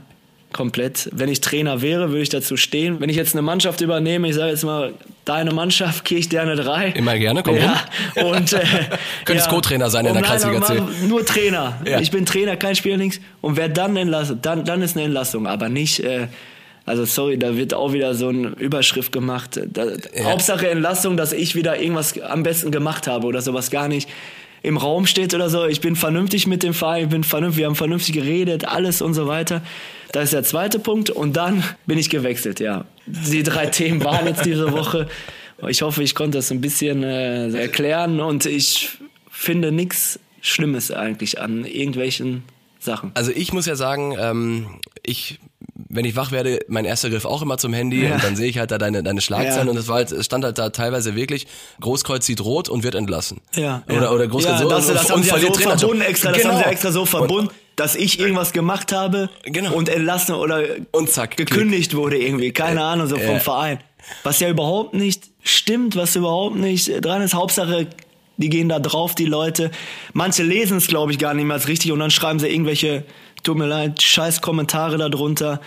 komplett. 0.54 1.10
Wenn 1.12 1.30
ich 1.30 1.42
Trainer 1.42 1.82
wäre, 1.82 2.10
würde 2.10 2.22
ich 2.22 2.30
dazu 2.30 2.58
stehen. 2.58 3.00
Wenn 3.00 3.10
ich 3.10 3.16
jetzt 3.16 3.36
eine 3.36 3.42
Mannschaft 3.42 3.82
übernehme, 3.82 4.30
ich 4.30 4.36
sage 4.36 4.52
jetzt 4.52 4.64
mal, 4.64 4.94
deine 5.26 5.52
Mannschaft, 5.52 6.06
Kirchderne 6.06 6.56
3. 6.56 6.92
Immer 6.92 7.18
gerne, 7.18 7.44
komm 7.44 7.58
ja, 7.58 7.82
und 8.24 8.54
äh, 8.54 8.60
Könntest 9.26 9.50
Co-Trainer 9.50 9.90
sein 9.90 10.06
in 10.06 10.14
der 10.14 10.24
Kreisliga 10.24 10.62
C. 10.62 10.82
Nur 11.08 11.26
Trainer. 11.26 11.80
Ja. 11.86 12.00
Ich 12.00 12.12
bin 12.12 12.26
Trainer, 12.26 12.56
kein 12.56 12.76
Spieler, 12.76 12.98
nichts. 12.98 13.20
Und 13.42 13.58
wer 13.58 13.70
dann 13.70 13.96
entlassen, 13.98 14.40
dann, 14.42 14.64
dann 14.64 14.82
ist 14.82 14.96
eine 14.96 15.06
Entlassung, 15.06 15.48
aber 15.48 15.70
nicht, 15.70 16.00
äh, 16.00 16.28
also 16.86 17.04
sorry, 17.04 17.38
da 17.38 17.58
wird 17.58 17.74
auch 17.74 17.92
wieder 17.92 18.16
so 18.16 18.30
eine 18.30 18.48
Überschrift 18.48 19.12
gemacht. 19.12 19.60
Da, 19.66 19.88
Hauptsache 20.24 20.70
Entlassung, 20.70 21.18
dass 21.18 21.34
ich 21.34 21.56
wieder 21.56 21.80
irgendwas 21.80 22.20
am 22.22 22.44
besten 22.44 22.72
gemacht 22.72 23.08
habe 23.08 23.28
oder 23.28 23.42
sowas 23.42 23.70
gar 23.70 23.90
nicht 23.90 24.08
im 24.64 24.78
Raum 24.78 25.06
steht 25.06 25.34
oder 25.34 25.50
so. 25.50 25.66
Ich 25.66 25.82
bin 25.82 25.96
vernünftig 25.96 26.48
mit 26.48 26.64
dem 26.64 26.74
Verein, 26.74 27.04
ich 27.04 27.10
bin 27.10 27.24
vernünftig, 27.24 27.60
wir 27.60 27.66
haben 27.68 27.76
vernünftig 27.76 28.16
geredet, 28.16 28.66
alles 28.66 29.02
und 29.02 29.14
so 29.14 29.28
weiter. 29.28 29.62
Das 30.12 30.26
ist 30.26 30.34
der 30.34 30.44
zweite 30.44 30.80
Punkt 30.80 31.10
und 31.10 31.36
dann 31.38 31.64
bin 31.86 31.98
ich 31.98 32.10
gewechselt, 32.10 32.60
ja. 32.60 32.86
Die 33.06 33.44
drei 33.44 33.66
Themen 33.68 34.04
waren 34.04 34.26
jetzt 34.28 34.46
diese 34.46 34.72
Woche. 34.72 35.08
Ich 35.68 35.82
hoffe, 35.82 36.04
ich 36.04 36.14
konnte 36.16 36.38
das 36.38 36.52
ein 36.52 36.62
bisschen 36.62 37.04
äh, 37.04 37.50
erklären 37.50 38.20
und 38.20 38.46
ich 38.46 38.90
finde 39.32 39.72
nichts 39.72 40.20
Schlimmes 40.42 40.92
eigentlich 40.92 41.42
an 41.42 41.66
irgendwelchen 41.66 42.44
Sachen. 42.80 43.12
Also 43.16 43.32
ich 43.36 43.54
muss 43.54 43.66
ja 43.66 43.76
sagen, 43.76 44.16
ähm, 44.20 44.68
ich, 45.04 45.40
wenn 45.90 46.06
ich 46.06 46.16
wach 46.16 46.32
werde, 46.32 46.60
mein 46.68 46.86
erster 46.86 47.10
Griff 47.10 47.26
auch 47.26 47.42
immer 47.42 47.58
zum 47.58 47.74
Handy 47.74 48.04
Ja. 48.06 48.14
und 48.16 48.24
dann 48.24 48.36
sehe 48.36 48.48
ich 48.48 48.60
halt 48.60 48.70
da 48.72 48.78
deine, 48.78 49.02
deine 49.04 49.20
Schlagzeilen 49.20 49.66
Ja. 49.68 49.72
und 49.72 49.78
es 49.78 49.88
war 49.88 49.96
halt, 49.96 50.12
es 50.12 50.26
stand 50.28 50.46
halt 50.46 50.58
da 50.60 50.70
teilweise 50.70 51.16
wirklich, 51.16 51.48
Großkreuz 51.82 52.26
sieht 52.26 52.40
rot 52.42 52.70
und 52.70 52.84
wird 52.84 52.94
entlassen. 52.96 53.42
Ja, 53.56 53.84
Oder, 53.90 54.14
oder 54.14 54.28
Großkreuz 54.28 54.60
ja, 54.60 54.64
so 54.64 54.70
das, 54.70 54.88
und, 54.88 54.96
das 54.96 55.06
und 55.06 55.12
haben 55.12 55.24
sie 55.24 55.30
ja 55.30 55.34
so 55.34 55.40
verliert 55.40 55.56
Trainerjob. 55.56 55.80
verbunden 55.80 56.02
extra, 56.04 56.32
das 56.32 56.42
genau. 56.42 56.54
haben 56.54 56.64
sie 56.64 56.70
extra 56.70 56.92
so 56.92 57.06
verbunden, 57.06 57.48
Und, 57.48 57.54
dass 57.78 57.96
ich 57.96 58.20
irgendwas 58.20 58.52
gemacht 58.52 58.92
habe 58.92 59.30
Genau. 59.44 59.74
und 59.74 59.88
entlassen 59.88 60.36
oder 60.36 60.64
Und 60.92 61.10
zack, 61.10 61.38
klick. 61.38 61.50
gekündigt 61.50 61.96
wurde 61.96 62.18
irgendwie, 62.18 62.52
keine 62.52 62.84
Ahnung, 62.84 63.08
so 63.08 63.16
vom 63.18 63.38
Äh. 63.38 63.40
Verein. 63.40 63.80
Was 64.24 64.40
ja 64.42 64.50
überhaupt 64.50 64.94
nicht 64.94 65.24
stimmt, 65.44 65.96
was 65.96 66.16
überhaupt 66.18 66.56
nicht 66.58 67.04
dran 67.06 67.22
ist. 67.22 67.34
Hauptsache, 67.34 67.88
die 68.38 68.50
gehen 68.50 68.68
da 68.70 68.80
drauf, 68.80 69.16
die 69.16 69.26
Leute. 69.26 69.72
Manche 70.14 70.44
lesen 70.44 70.78
es, 70.78 70.88
glaube 70.88 71.12
ich, 71.12 71.20
gar 71.20 71.34
nicht 71.34 71.46
mehr 71.46 71.56
als 71.56 71.68
richtig 71.68 71.92
und 71.92 72.00
dann 72.00 72.12
schreiben 72.12 72.40
sie 72.40 72.48
irgendwelche, 72.48 73.04
tut 73.44 73.58
mir 73.58 73.68
leid, 73.68 74.02
scheiß 74.02 74.42
Kommentare 74.42 74.98
darunter 74.98 75.62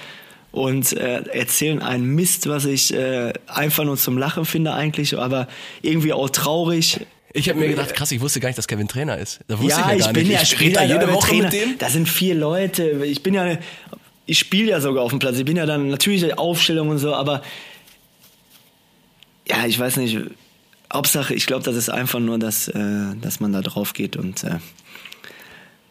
und 0.52 0.92
äh, 0.94 1.22
erzählen 1.32 1.80
einen 1.80 2.06
Mist, 2.14 2.48
was 2.48 2.64
ich 2.64 2.92
äh, 2.92 3.32
einfach 3.46 3.84
nur 3.84 3.96
zum 3.96 4.18
Lachen 4.18 4.44
finde 4.44 4.72
eigentlich, 4.72 5.16
aber 5.18 5.46
irgendwie 5.82 6.12
auch 6.12 6.28
traurig. 6.30 7.00
Ich 7.32 7.48
habe 7.48 7.58
mir 7.60 7.68
gedacht, 7.68 7.94
krass, 7.94 8.10
ich 8.12 8.20
wusste 8.20 8.40
gar 8.40 8.48
nicht, 8.48 8.58
dass 8.58 8.66
Kevin 8.68 8.88
Trainer 8.88 9.18
ist. 9.18 9.40
Da 9.48 9.58
wusste 9.58 9.80
Ja, 9.80 9.88
ich 9.92 9.94
ich, 9.94 10.00
ja 10.00 10.06
gar 10.06 10.12
bin 10.14 10.22
nicht. 10.28 10.32
ja 10.36 10.42
ich 10.42 10.60
rede 10.60 10.72
da 10.74 10.84
jede 10.84 11.12
Woche 11.12 11.28
Trainer. 11.28 11.44
mit 11.44 11.52
dem. 11.52 11.78
Da 11.78 11.88
sind 11.90 12.08
vier 12.08 12.34
Leute. 12.34 13.04
Ich 13.04 13.22
bin 13.22 13.34
ja, 13.34 13.56
ich 14.26 14.38
spiele 14.38 14.70
ja 14.70 14.80
sogar 14.80 15.04
auf 15.04 15.10
dem 15.10 15.18
Platz. 15.18 15.36
Ich 15.38 15.44
bin 15.44 15.56
ja 15.56 15.66
dann 15.66 15.88
natürlich 15.88 16.36
Aufstellung 16.38 16.88
und 16.88 16.98
so, 16.98 17.14
aber 17.14 17.42
ja, 19.48 19.66
ich 19.66 19.78
weiß 19.78 19.96
nicht. 19.96 20.18
Hauptsache, 20.92 21.34
ich 21.34 21.46
glaube, 21.46 21.62
das 21.64 21.76
ist 21.76 21.88
einfach 21.88 22.18
nur, 22.18 22.38
dass, 22.38 22.66
äh, 22.66 23.14
dass 23.20 23.38
man 23.38 23.52
da 23.52 23.60
drauf 23.60 23.92
geht 23.92 24.16
und 24.16 24.42
äh, 24.42 24.56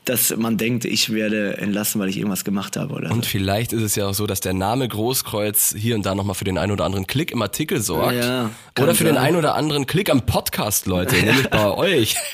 dass 0.09 0.35
man 0.35 0.57
denkt, 0.57 0.85
ich 0.85 1.11
werde 1.13 1.57
entlassen, 1.57 2.01
weil 2.01 2.09
ich 2.09 2.17
irgendwas 2.17 2.43
gemacht 2.43 2.75
habe. 2.75 2.93
Oder 2.93 3.11
Und 3.11 3.23
so. 3.23 3.29
vielleicht 3.29 3.71
ist 3.73 3.81
es 3.83 3.95
ja 3.95 4.07
auch 4.07 4.13
so, 4.13 4.25
dass 4.27 4.39
der 4.41 4.53
Name 4.53 4.87
Großkreuz 4.87 5.75
hier 5.77 5.95
und 5.95 6.05
da 6.05 6.15
nochmal 6.15 6.35
für 6.35 6.43
den 6.45 6.57
einen 6.57 6.71
oder 6.71 6.83
anderen 6.85 7.07
Klick 7.07 7.31
im 7.31 7.41
Artikel 7.41 7.79
sorgt. 7.81 8.15
Ja, 8.15 8.49
oder 8.79 8.95
für 8.95 9.03
den 9.05 9.15
sein. 9.15 9.23
einen 9.23 9.37
oder 9.37 9.55
anderen 9.55 9.85
Klick 9.87 10.09
am 10.09 10.25
Podcast, 10.25 10.85
Leute, 10.87 11.15
nämlich 11.23 11.49
bei 11.49 11.69
euch. 11.71 12.15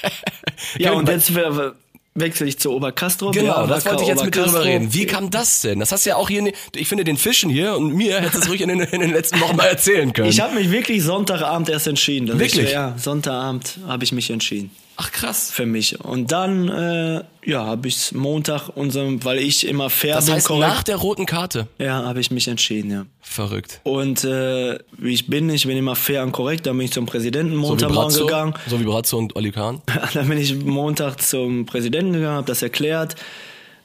Ja, 0.79 0.93
und 0.93 1.07
jetzt 1.09 1.35
we- 1.35 1.75
wechsle 2.15 2.47
ich 2.47 2.57
zu 2.57 2.71
Oberkastrop. 2.71 3.33
Genau, 3.33 3.61
ja, 3.61 3.67
das 3.67 3.85
wollte 3.85 4.03
ich 4.03 4.07
jetzt 4.07 4.23
mit 4.23 4.35
dir 4.35 4.43
drüber 4.43 4.63
reden. 4.63 4.93
Wie 4.93 5.05
kam 5.05 5.29
das 5.29 5.61
denn? 5.61 5.79
Das 5.79 5.91
hast 5.91 6.05
du 6.05 6.11
ja 6.11 6.15
auch 6.15 6.29
hier, 6.29 6.41
ne- 6.43 6.53
ich 6.73 6.87
finde 6.87 7.03
den 7.03 7.17
Fischen 7.17 7.49
hier 7.49 7.75
und 7.75 7.93
mir 7.93 8.15
hättest 8.21 8.35
du 8.35 8.39
es 8.39 8.49
ruhig 8.49 8.61
in 8.61 8.69
den, 8.69 8.79
in 8.79 9.01
den 9.01 9.11
letzten 9.11 9.39
Wochen 9.41 9.57
mal 9.57 9.65
erzählen 9.65 10.13
können. 10.13 10.29
Ich 10.29 10.39
habe 10.39 10.55
mich 10.55 10.71
wirklich 10.71 11.03
Sonntagabend 11.03 11.67
erst 11.69 11.87
entschieden. 11.87 12.27
Wirklich? 12.39 12.57
Ich, 12.67 12.71
ja, 12.71 12.95
Sonntagabend 12.97 13.79
habe 13.85 14.03
ich 14.05 14.13
mich 14.13 14.29
entschieden. 14.29 14.71
Ach 14.97 15.11
krass. 15.11 15.51
für 15.51 15.65
mich. 15.65 15.99
Und 15.99 16.31
dann, 16.31 16.69
äh, 16.69 17.23
ja, 17.45 17.65
habe 17.65 17.87
ich 17.87 18.13
Montag 18.13 18.69
unserem, 18.75 19.23
weil 19.23 19.39
ich 19.39 19.67
immer 19.67 19.89
fair 19.89 20.15
Das 20.15 20.25
bin, 20.25 20.35
heißt, 20.35 20.47
korrekt. 20.47 20.67
nach 20.73 20.83
der 20.83 20.95
roten 20.95 21.25
Karte. 21.25 21.67
ja, 21.79 22.03
habe 22.05 22.19
ich 22.21 22.31
mich 22.31 22.47
entschieden, 22.47 22.91
ja. 22.91 23.05
Verrückt. 23.21 23.81
Und 23.83 24.23
äh, 24.23 24.77
wie 24.97 25.13
ich 25.13 25.27
bin, 25.27 25.49
ich 25.49 25.67
bin 25.67 25.75
immer 25.77 25.95
fair 25.95 26.23
und 26.23 26.31
korrekt. 26.31 26.65
Dann 26.65 26.77
bin 26.77 26.85
ich 26.85 26.93
zum 26.93 27.05
Präsidenten 27.05 27.53
So 27.53 27.57
wie 27.57 27.61
Montagmorgen 27.67 28.09
Brazzo, 28.13 28.25
gegangen. 28.25 28.53
so 28.67 28.79
wie 28.79 28.83
Brazzo 28.85 29.17
und 29.17 29.35
Oli 29.35 29.51
Kahn. 29.51 29.81
dann 30.13 30.27
bin 30.29 30.37
ich 30.37 30.55
Montag 30.55 31.21
zum 31.21 31.65
Präsidenten 31.65 32.13
gegangen, 32.13 32.37
habe 32.37 32.47
das 32.47 32.61
erklärt, 32.61 33.15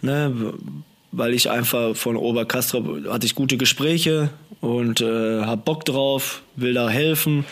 ne, 0.02 0.52
weil 1.12 1.34
ich 1.34 1.50
einfach 1.50 1.96
von 1.96 2.16
Oberkastrop 2.16 3.08
hatte 3.08 3.26
ich 3.26 3.34
gute 3.34 3.56
Gespräche 3.56 4.30
und 4.60 5.00
äh, 5.00 5.40
hab 5.42 5.64
Bock 5.64 5.84
drauf, 5.84 6.42
will 6.54 6.74
da 6.74 6.88
helfen. 6.88 7.44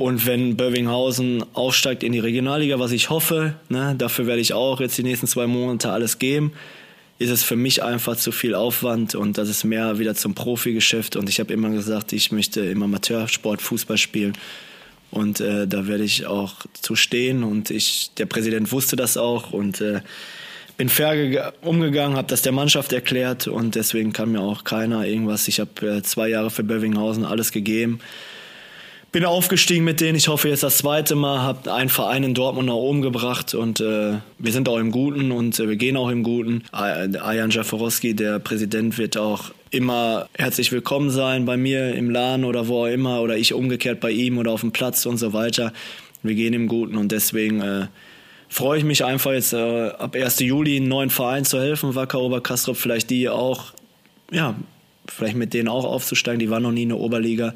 Und 0.00 0.24
wenn 0.24 0.56
Bövinghausen 0.56 1.44
aufsteigt 1.52 2.02
in 2.02 2.12
die 2.12 2.20
Regionalliga, 2.20 2.78
was 2.78 2.90
ich 2.90 3.10
hoffe, 3.10 3.56
ne, 3.68 3.94
dafür 3.98 4.26
werde 4.26 4.40
ich 4.40 4.54
auch 4.54 4.80
jetzt 4.80 4.96
die 4.96 5.02
nächsten 5.02 5.26
zwei 5.26 5.46
Monate 5.46 5.92
alles 5.92 6.18
geben, 6.18 6.52
ist 7.18 7.28
es 7.28 7.42
für 7.42 7.54
mich 7.54 7.82
einfach 7.82 8.16
zu 8.16 8.32
viel 8.32 8.54
Aufwand 8.54 9.14
und 9.14 9.36
das 9.36 9.50
ist 9.50 9.62
mehr 9.62 9.98
wieder 9.98 10.14
zum 10.14 10.34
Profigeschäft. 10.34 11.16
Und 11.16 11.28
ich 11.28 11.38
habe 11.38 11.52
immer 11.52 11.68
gesagt, 11.68 12.14
ich 12.14 12.32
möchte 12.32 12.62
im 12.62 12.82
Amateursport 12.82 13.60
Fußball 13.60 13.98
spielen. 13.98 14.32
Und 15.10 15.40
äh, 15.40 15.66
da 15.66 15.86
werde 15.86 16.04
ich 16.04 16.24
auch 16.24 16.54
zu 16.80 16.96
stehen. 16.96 17.44
Und 17.44 17.68
ich, 17.68 18.10
der 18.16 18.24
Präsident 18.24 18.72
wusste 18.72 18.96
das 18.96 19.18
auch 19.18 19.52
und 19.52 19.82
äh, 19.82 20.00
bin 20.78 20.88
fair 20.88 21.12
gega- 21.12 21.52
umgegangen, 21.60 22.16
habe 22.16 22.28
das 22.28 22.40
der 22.40 22.52
Mannschaft 22.52 22.94
erklärt 22.94 23.48
und 23.48 23.74
deswegen 23.74 24.14
kann 24.14 24.32
mir 24.32 24.40
auch 24.40 24.64
keiner 24.64 25.06
irgendwas. 25.06 25.46
Ich 25.46 25.60
habe 25.60 25.86
äh, 25.86 26.02
zwei 26.02 26.30
Jahre 26.30 26.48
für 26.50 26.64
Bövinghausen 26.64 27.26
alles 27.26 27.52
gegeben. 27.52 27.98
Bin 29.12 29.24
aufgestiegen 29.24 29.82
mit 29.82 30.00
denen. 30.00 30.14
Ich 30.16 30.28
hoffe 30.28 30.48
jetzt 30.48 30.62
das 30.62 30.78
zweite 30.78 31.16
Mal. 31.16 31.42
Habe 31.42 31.74
einen 31.74 31.88
Verein 31.88 32.22
in 32.22 32.32
Dortmund 32.32 32.68
nach 32.68 32.74
oben 32.74 33.02
gebracht 33.02 33.54
und 33.54 33.80
äh, 33.80 34.18
wir 34.38 34.52
sind 34.52 34.68
auch 34.68 34.78
im 34.78 34.92
Guten 34.92 35.32
und 35.32 35.58
äh, 35.58 35.68
wir 35.68 35.74
gehen 35.74 35.96
auch 35.96 36.10
im 36.10 36.22
Guten. 36.22 36.62
Ajan 36.70 37.50
Jaforowski, 37.50 38.14
der 38.14 38.38
Präsident, 38.38 38.98
wird 38.98 39.16
auch 39.16 39.50
immer 39.72 40.28
herzlich 40.38 40.70
willkommen 40.70 41.10
sein 41.10 41.44
bei 41.44 41.56
mir 41.56 41.92
im 41.96 42.08
Laden 42.08 42.44
oder 42.44 42.68
wo 42.68 42.84
auch 42.84 42.86
immer 42.86 43.20
oder 43.20 43.36
ich 43.36 43.52
umgekehrt 43.52 43.98
bei 43.98 44.12
ihm 44.12 44.38
oder 44.38 44.52
auf 44.52 44.60
dem 44.60 44.70
Platz 44.70 45.04
und 45.06 45.16
so 45.16 45.32
weiter. 45.32 45.72
Wir 46.22 46.36
gehen 46.36 46.54
im 46.54 46.68
Guten 46.68 46.96
und 46.96 47.10
deswegen 47.10 47.62
äh, 47.62 47.88
freue 48.48 48.78
ich 48.78 48.84
mich 48.84 49.04
einfach 49.04 49.32
jetzt 49.32 49.52
äh, 49.52 49.88
ab 49.88 50.14
1. 50.14 50.38
Juli 50.38 50.76
einen 50.76 50.86
neuen 50.86 51.10
Verein 51.10 51.44
zu 51.44 51.58
helfen, 51.58 51.96
Wacker 51.96 52.20
Oberkastrop, 52.20 52.76
vielleicht 52.76 53.10
die 53.10 53.28
auch, 53.28 53.72
ja, 54.30 54.54
vielleicht 55.08 55.34
mit 55.34 55.52
denen 55.52 55.66
auch 55.66 55.84
aufzusteigen. 55.84 56.38
Die 56.38 56.48
waren 56.48 56.62
noch 56.62 56.70
nie 56.70 56.84
in 56.84 56.90
der 56.90 56.98
Oberliga. 56.98 57.54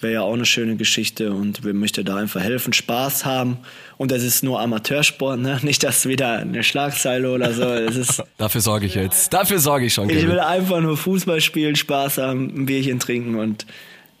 Wäre 0.00 0.12
ja 0.12 0.20
auch 0.22 0.34
eine 0.34 0.44
schöne 0.44 0.76
Geschichte 0.76 1.32
und 1.32 1.64
wir 1.64 1.72
möchten 1.72 2.04
da 2.04 2.16
einfach 2.16 2.40
helfen, 2.42 2.72
Spaß 2.72 3.24
haben. 3.24 3.58
Und 3.96 4.10
das 4.10 4.22
ist 4.22 4.44
nur 4.44 4.60
Amateursport, 4.60 5.40
ne? 5.40 5.58
Nicht, 5.62 5.82
dass 5.82 6.06
wieder 6.06 6.38
eine 6.38 6.62
Schlagzeile 6.62 7.30
oder 7.32 7.52
so. 7.52 7.62
Es 7.62 7.96
ist, 7.96 8.22
Dafür 8.36 8.60
sorge 8.60 8.86
ich 8.86 8.94
jetzt. 8.94 9.32
Dafür 9.32 9.58
sorge 9.58 9.86
ich 9.86 9.94
schon, 9.94 10.10
ich 10.10 10.16
Kevin. 10.16 10.30
will 10.32 10.40
einfach 10.40 10.80
nur 10.80 10.96
Fußball 10.96 11.40
spielen, 11.40 11.76
Spaß 11.76 12.18
haben, 12.18 12.52
ein 12.54 12.66
Bierchen 12.66 13.00
trinken 13.00 13.36
und 13.36 13.66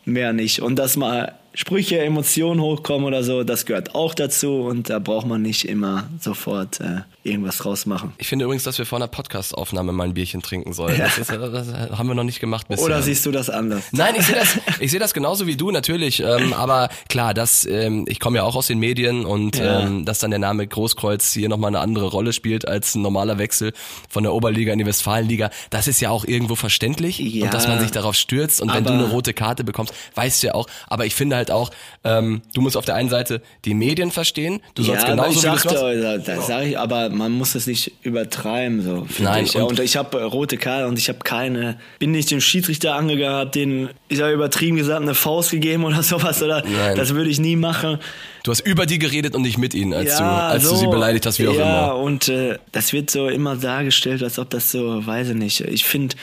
mehr 0.06 0.32
nicht. 0.32 0.60
Und 0.60 0.76
dass 0.76 0.96
mal 0.96 1.34
Sprüche, 1.58 1.98
Emotionen 2.00 2.60
hochkommen 2.60 3.06
oder 3.06 3.24
so, 3.24 3.42
das 3.42 3.64
gehört 3.64 3.94
auch 3.94 4.12
dazu 4.14 4.56
und 4.60 4.90
da 4.90 4.98
braucht 4.98 5.26
man 5.26 5.40
nicht 5.40 5.64
immer 5.64 6.04
sofort 6.20 6.80
äh, 6.80 7.00
irgendwas 7.24 7.56
draus 7.56 7.86
machen. 7.86 8.12
Ich 8.18 8.28
finde 8.28 8.44
übrigens, 8.44 8.64
dass 8.64 8.76
wir 8.76 8.84
vor 8.84 8.98
einer 8.98 9.08
Podcast-Aufnahme 9.08 9.90
mal 9.92 10.04
ein 10.04 10.12
Bierchen 10.12 10.42
trinken 10.42 10.74
sollen. 10.74 10.98
Das, 10.98 11.16
ist, 11.16 11.30
das 11.30 11.72
haben 11.98 12.08
wir 12.08 12.14
noch 12.14 12.24
nicht 12.24 12.40
gemacht 12.40 12.68
bisher. 12.68 12.84
Oder 12.84 13.00
siehst 13.00 13.24
du 13.24 13.30
das 13.30 13.48
anders? 13.48 13.84
Nein, 13.92 14.14
ich 14.18 14.26
sehe 14.26 14.34
das, 14.36 14.58
ich 14.80 14.90
sehe 14.90 15.00
das 15.00 15.14
genauso 15.14 15.46
wie 15.46 15.56
du 15.56 15.70
natürlich. 15.70 16.20
Ähm, 16.20 16.52
aber 16.52 16.90
klar, 17.08 17.32
dass 17.32 17.64
ähm, 17.64 18.04
ich 18.06 18.20
komme 18.20 18.36
ja 18.36 18.42
auch 18.42 18.54
aus 18.54 18.66
den 18.66 18.78
Medien 18.78 19.24
und 19.24 19.56
Ja. 19.56 19.80
ähm, 19.80 20.04
dass 20.04 20.18
dann 20.18 20.30
der 20.32 20.38
Name 20.40 20.66
Großkreuz 20.66 21.32
hier 21.32 21.48
nochmal 21.48 21.68
eine 21.68 21.80
andere 21.80 22.06
Rolle 22.08 22.34
spielt 22.34 22.68
als 22.68 22.94
ein 22.94 23.00
normaler 23.00 23.38
Wechsel 23.38 23.72
von 24.10 24.24
der 24.24 24.34
Oberliga 24.34 24.74
in 24.74 24.78
die 24.78 24.84
Westfalenliga, 24.86 25.48
das 25.70 25.88
ist 25.88 26.00
ja 26.02 26.10
auch 26.10 26.26
irgendwo 26.26 26.54
verständlich 26.54 27.18
Ja. 27.18 27.46
und 27.46 27.54
dass 27.54 27.66
man 27.66 27.80
sich 27.80 27.92
darauf 27.92 28.14
stürzt 28.14 28.60
und 28.60 28.74
wenn 28.74 28.84
du 28.84 28.90
Aber- 28.90 28.98
eine 29.04 29.10
rote 29.10 29.32
Karte 29.32 29.64
bekommst, 29.64 29.94
weißt 30.16 30.42
du 30.42 30.48
ja 30.48 30.54
auch. 30.54 30.66
Aber 30.86 31.06
ich 31.06 31.14
finde 31.14 31.36
halt 31.36 31.45
auch, 31.50 31.70
ähm, 32.04 32.42
du 32.54 32.60
musst 32.60 32.76
auf 32.76 32.84
der 32.84 32.94
einen 32.94 33.08
Seite 33.08 33.42
die 33.64 33.74
Medien 33.74 34.10
verstehen, 34.10 34.60
du 34.74 34.82
sollst 34.82 35.04
ja, 35.06 35.12
aber 35.12 35.22
genauso 35.24 35.38
ich 35.40 35.44
wie 35.44 35.48
du 35.50 35.54
es 35.56 35.62
sagte, 35.62 36.02
machst. 36.14 36.28
da, 36.28 36.34
da 36.36 36.40
sag 36.42 36.64
ich, 36.66 36.78
aber 36.78 37.08
man 37.10 37.32
muss 37.32 37.54
es 37.54 37.66
nicht 37.66 37.92
übertreiben, 38.02 38.82
so 38.82 39.06
Nein, 39.18 39.44
ich. 39.44 39.54
Ja, 39.54 39.62
und- 39.62 39.70
und 39.70 39.80
ich 39.80 39.96
habe 39.96 40.18
äh, 40.18 40.22
rote 40.22 40.56
Karte 40.56 40.86
und 40.86 40.98
ich 40.98 41.08
habe 41.08 41.18
keine, 41.24 41.78
bin 41.98 42.12
nicht 42.12 42.30
dem 42.30 42.40
Schiedsrichter 42.40 42.94
angegangen, 42.94 43.36
hab 43.38 43.52
den, 43.52 43.88
ich 44.08 44.20
habe 44.20 44.32
übertrieben 44.32 44.76
gesagt, 44.76 45.02
eine 45.02 45.14
Faust 45.14 45.50
gegeben 45.50 45.84
oder 45.84 46.02
sowas 46.04 46.42
oder 46.42 46.62
Nein. 46.62 46.96
das 46.96 47.14
würde 47.14 47.30
ich 47.30 47.38
nie 47.40 47.56
machen. 47.56 47.98
Du 48.44 48.52
hast 48.52 48.60
über 48.60 48.86
die 48.86 48.98
geredet 49.00 49.34
und 49.34 49.42
nicht 49.42 49.58
mit 49.58 49.74
ihnen, 49.74 49.92
als 49.92 50.18
du, 50.18 50.24
als 50.24 50.62
du 50.62 50.68
so. 50.70 50.76
sie 50.76 50.86
beleidigt 50.86 51.26
hast, 51.26 51.38
wie 51.40 51.48
auch 51.48 51.54
ja, 51.54 51.86
immer. 51.86 51.96
und 51.96 52.28
äh, 52.28 52.58
das 52.70 52.92
wird 52.92 53.10
so 53.10 53.28
immer 53.28 53.56
dargestellt, 53.56 54.22
als 54.22 54.38
ob 54.38 54.50
das 54.50 54.70
so, 54.70 55.04
weiß 55.04 55.30
ich 55.30 55.34
nicht. 55.34 55.60
Ich 55.62 55.84
finde, 55.84 56.14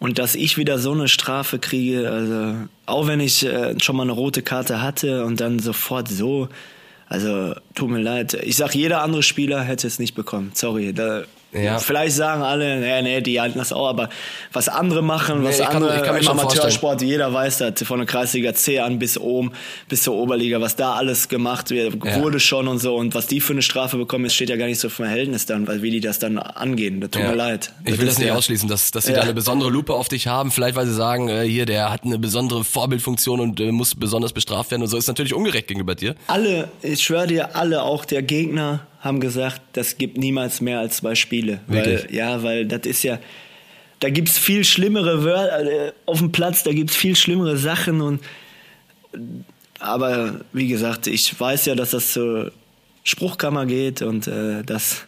und 0.00 0.18
dass 0.18 0.34
ich 0.34 0.56
wieder 0.56 0.78
so 0.78 0.92
eine 0.92 1.06
Strafe 1.06 1.58
kriege, 1.58 2.10
also 2.10 2.56
auch 2.86 3.06
wenn 3.06 3.20
ich 3.20 3.44
äh, 3.44 3.78
schon 3.80 3.96
mal 3.96 4.02
eine 4.02 4.12
rote 4.12 4.42
Karte 4.42 4.82
hatte 4.82 5.24
und 5.24 5.40
dann 5.40 5.60
sofort 5.60 6.08
so, 6.08 6.48
also 7.06 7.54
tut 7.74 7.90
mir 7.90 8.00
leid. 8.00 8.34
Ich 8.34 8.56
sag, 8.56 8.74
jeder 8.74 9.02
andere 9.02 9.22
Spieler 9.22 9.62
hätte 9.62 9.86
es 9.86 9.98
nicht 9.98 10.14
bekommen. 10.14 10.52
Sorry. 10.54 10.94
Da, 10.94 11.24
Ja. 11.52 11.78
Vielleicht 11.78 12.14
sagen 12.16 12.42
alle, 12.42 12.78
nee, 12.78 13.02
nee, 13.02 13.20
die 13.20 13.40
halten 13.40 13.58
das 13.58 13.72
auch, 13.72 13.88
aber 13.88 14.08
was 14.52 14.68
andere 14.68 15.02
machen, 15.02 15.42
was 15.42 15.58
ich 15.58 15.64
kann- 15.66 15.76
andere 15.82 15.96
ich 15.96 16.02
kann 16.04 16.14
mir 16.14 16.20
im 16.20 16.28
Amateursport, 16.28 17.02
jeder 17.02 17.32
weiß 17.32 17.58
das, 17.58 17.82
von 17.82 17.98
der 17.98 18.06
Kreisliga 18.06 18.54
C 18.54 18.78
an 18.78 18.98
bis 19.00 19.18
oben, 19.18 19.52
bis 19.88 20.02
zur 20.04 20.14
Oberliga, 20.14 20.60
was 20.60 20.76
da 20.76 20.94
alles 20.94 21.28
gemacht 21.28 21.70
wird, 21.70 21.96
Ja. 22.04 22.22
wurde 22.22 22.38
schon 22.38 22.68
und 22.68 22.78
so 22.78 22.94
und 22.96 23.14
was 23.14 23.26
die 23.26 23.40
für 23.40 23.52
eine 23.52 23.62
Strafe 23.62 23.96
bekommen, 23.96 24.26
es 24.26 24.34
steht 24.34 24.48
ja 24.48 24.56
gar 24.56 24.66
nicht 24.66 24.78
so 24.78 24.86
im 24.88 24.92
Verhältnis 24.94 25.46
dann, 25.46 25.66
weil 25.66 25.82
wie 25.82 25.90
die 25.90 26.00
das 26.00 26.18
dann 26.20 26.38
angehen. 26.38 27.00
Das 27.00 27.10
tut 27.10 27.22
Ja. 27.22 27.30
mir 27.30 27.34
leid. 27.36 27.72
Ich 27.84 27.98
will 27.98 28.06
das 28.06 28.14
ist 28.14 28.20
nicht 28.20 28.30
ausschließen, 28.30 28.68
dass, 28.68 28.90
dass 28.92 29.06
sie 29.06 29.12
da 29.12 29.22
eine 29.22 29.34
besondere 29.34 29.70
Lupe 29.70 29.94
auf 29.94 30.08
dich 30.08 30.28
haben. 30.28 30.50
Vielleicht, 30.52 30.76
weil 30.76 30.86
sie 30.86 30.94
sagen, 30.94 31.28
äh, 31.28 31.42
hier, 31.48 31.66
der 31.66 31.90
hat 31.90 32.04
eine 32.04 32.18
besondere 32.18 32.62
Vorbildfunktion 32.64 33.40
und 33.40 33.58
äh, 33.60 33.72
muss 33.72 33.94
besonders 33.94 34.32
bestraft 34.32 34.70
werden 34.70 34.82
und 34.82 34.88
so. 34.88 34.96
Ist 34.96 35.08
natürlich 35.08 35.34
ungerecht 35.34 35.66
gegenüber 35.66 35.94
dir. 35.94 36.14
Alle, 36.28 36.68
ich 36.82 37.02
schwöre 37.02 37.26
dir, 37.26 37.56
alle, 37.56 37.82
auch 37.82 38.04
der 38.04 38.22
Gegner, 38.22 38.80
haben 39.00 39.20
gesagt, 39.20 39.60
das 39.72 39.98
gibt 39.98 40.18
niemals 40.18 40.60
mehr 40.60 40.78
als 40.78 40.98
zwei 40.98 41.14
Spiele. 41.14 41.60
Weil, 41.66 42.06
ja, 42.10 42.42
weil 42.42 42.66
das 42.66 42.86
ist 42.86 43.02
ja, 43.02 43.18
da 43.98 44.10
gibt's 44.10 44.38
viel 44.38 44.64
schlimmere 44.64 45.24
Wörter 45.24 45.88
äh, 45.88 45.92
auf 46.06 46.18
dem 46.18 46.32
Platz, 46.32 46.62
da 46.62 46.72
gibt's 46.72 46.96
viel 46.96 47.16
schlimmere 47.16 47.56
Sachen 47.56 48.00
und 48.00 48.20
aber 49.78 50.40
wie 50.52 50.68
gesagt, 50.68 51.06
ich 51.06 51.38
weiß 51.38 51.66
ja, 51.66 51.74
dass 51.74 51.90
das 51.90 52.12
zur 52.12 52.52
Spruchkammer 53.02 53.66
geht 53.66 54.02
und 54.02 54.26
äh, 54.28 54.62
dass, 54.62 55.06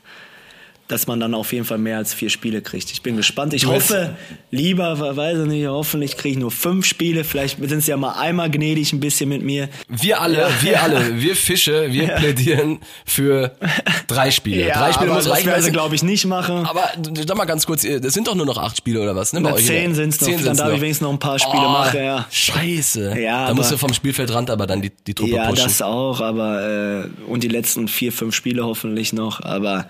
dass 0.92 1.06
man 1.06 1.18
dann 1.18 1.34
auf 1.34 1.52
jeden 1.52 1.64
Fall 1.64 1.78
mehr 1.78 1.96
als 1.96 2.14
vier 2.14 2.30
Spiele 2.30 2.62
kriegt. 2.62 2.90
Ich 2.92 3.02
bin 3.02 3.16
gespannt. 3.16 3.54
Ich 3.54 3.66
hoffe, 3.66 4.14
lieber, 4.50 5.16
weiß 5.16 5.38
ich 5.40 5.46
nicht, 5.48 5.66
hoffentlich 5.66 6.16
kriege 6.16 6.34
ich 6.34 6.38
nur 6.38 6.50
fünf 6.50 6.86
Spiele. 6.86 7.24
Vielleicht 7.24 7.58
sind 7.66 7.80
sie 7.82 7.90
ja 7.90 7.96
mal 7.96 8.12
einmal 8.12 8.50
gnädig 8.50 8.92
ein 8.92 9.00
bisschen 9.00 9.28
mit 9.28 9.42
mir. 9.42 9.68
Wir 9.88 10.20
alle, 10.20 10.46
wir 10.60 10.82
alle, 10.82 11.20
wir 11.20 11.34
Fische, 11.34 11.92
wir 11.92 12.08
plädieren 12.16 12.78
für 13.06 13.52
drei 14.06 14.30
Spiele. 14.30 14.66
drei 14.70 14.92
Spiele 14.92 15.10
aber 15.10 15.16
muss 15.16 15.24
das 15.24 15.32
reichen. 15.34 15.62
sie, 15.62 15.68
es- 15.68 15.72
glaube 15.72 15.94
ich, 15.94 16.02
nicht 16.02 16.26
machen. 16.26 16.66
aber 16.66 16.90
sag 17.26 17.36
mal 17.36 17.44
ganz 17.46 17.66
kurz, 17.66 17.82
das 17.82 18.12
sind 18.12 18.28
doch 18.28 18.34
nur 18.34 18.46
noch 18.46 18.58
acht 18.58 18.76
Spiele 18.76 19.00
oder 19.00 19.16
was? 19.16 19.32
Ne, 19.32 19.40
bei 19.40 19.50
Na, 19.50 19.56
zehn 19.56 19.86
der- 19.86 19.94
sind's 19.94 20.20
noch. 20.20 20.28
Zehn 20.28 20.44
Dann 20.44 20.56
darf 20.56 20.68
ich 20.68 20.74
noch. 20.74 20.80
wenigstens 20.82 21.04
noch 21.06 21.12
ein 21.12 21.18
paar 21.18 21.38
Spiele 21.38 21.64
oh, 21.64 21.70
machen, 21.70 21.98
ja. 22.04 22.26
Scheiße. 22.30 23.18
Ja, 23.18 23.48
da 23.48 23.54
musst 23.54 23.72
du 23.72 23.78
vom 23.78 23.92
Spielfeldrand 23.94 24.50
aber 24.50 24.66
dann 24.66 24.82
die, 24.82 24.92
die 25.06 25.14
Truppe 25.14 25.32
Ja, 25.32 25.48
pushen. 25.48 25.64
das 25.64 25.80
auch, 25.82 26.20
aber 26.20 27.06
äh, 27.06 27.30
und 27.30 27.42
die 27.42 27.48
letzten 27.48 27.88
vier, 27.88 28.12
fünf 28.12 28.34
Spiele 28.34 28.64
hoffentlich 28.64 29.12
noch. 29.12 29.40
Aber 29.42 29.86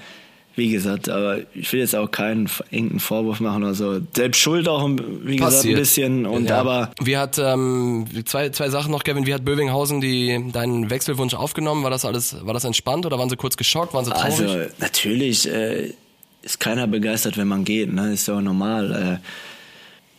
wie 0.55 0.69
gesagt, 0.69 1.09
aber 1.09 1.39
ich 1.55 1.73
will 1.73 1.81
jetzt 1.81 1.97
auch 1.97 2.11
keinen 2.11 2.49
irgendeinen 2.71 3.01
Vorwurf 3.01 3.41
machen 3.41 3.63
oder 3.63 3.75
so. 3.75 4.01
Selbst 4.15 4.39
schuld 4.39 4.69
auch, 4.69 4.87
wie 4.89 5.37
gesagt, 5.37 5.55
Passiert. 5.55 5.77
ein 5.77 5.81
bisschen. 5.81 6.27
Und 6.27 6.49
Ja. 6.51 6.61
aber 6.61 6.91
wie 7.03 7.17
hat 7.17 7.39
ähm, 7.39 8.07
zwei 8.27 8.51
zwei 8.51 8.69
Sachen 8.69 8.91
noch, 8.93 9.03
Kevin? 9.03 9.27
Wie 9.27 9.33
hat 9.33 9.45
Bövinghausen 9.45 10.01
die 10.03 10.51
deinen 10.53 10.91
Wechselwunsch 10.91 11.35
aufgenommen? 11.35 11.85
War 11.85 11.91
das 11.91 12.05
alles, 12.05 12.37
war 12.45 12.53
das 12.53 12.65
entspannt 12.65 13.07
oder 13.07 13.19
waren 13.19 13.31
sie 13.31 13.37
kurz 13.37 13.57
geschockt? 13.57 13.95
Waren 13.95 14.05
sie 14.05 14.11
traurig? 14.11 14.41
Also 14.41 14.59
natürlich 14.79 15.49
äh, 15.49 15.95
ist 16.43 16.61
keiner 16.61 16.87
begeistert, 16.87 17.39
wenn 17.39 17.49
man 17.49 17.65
geht, 17.65 17.93
ne? 17.93 18.13
Ist 18.13 18.29
doch 18.29 18.41
normal. 18.41 19.21
Äh, 19.23 19.27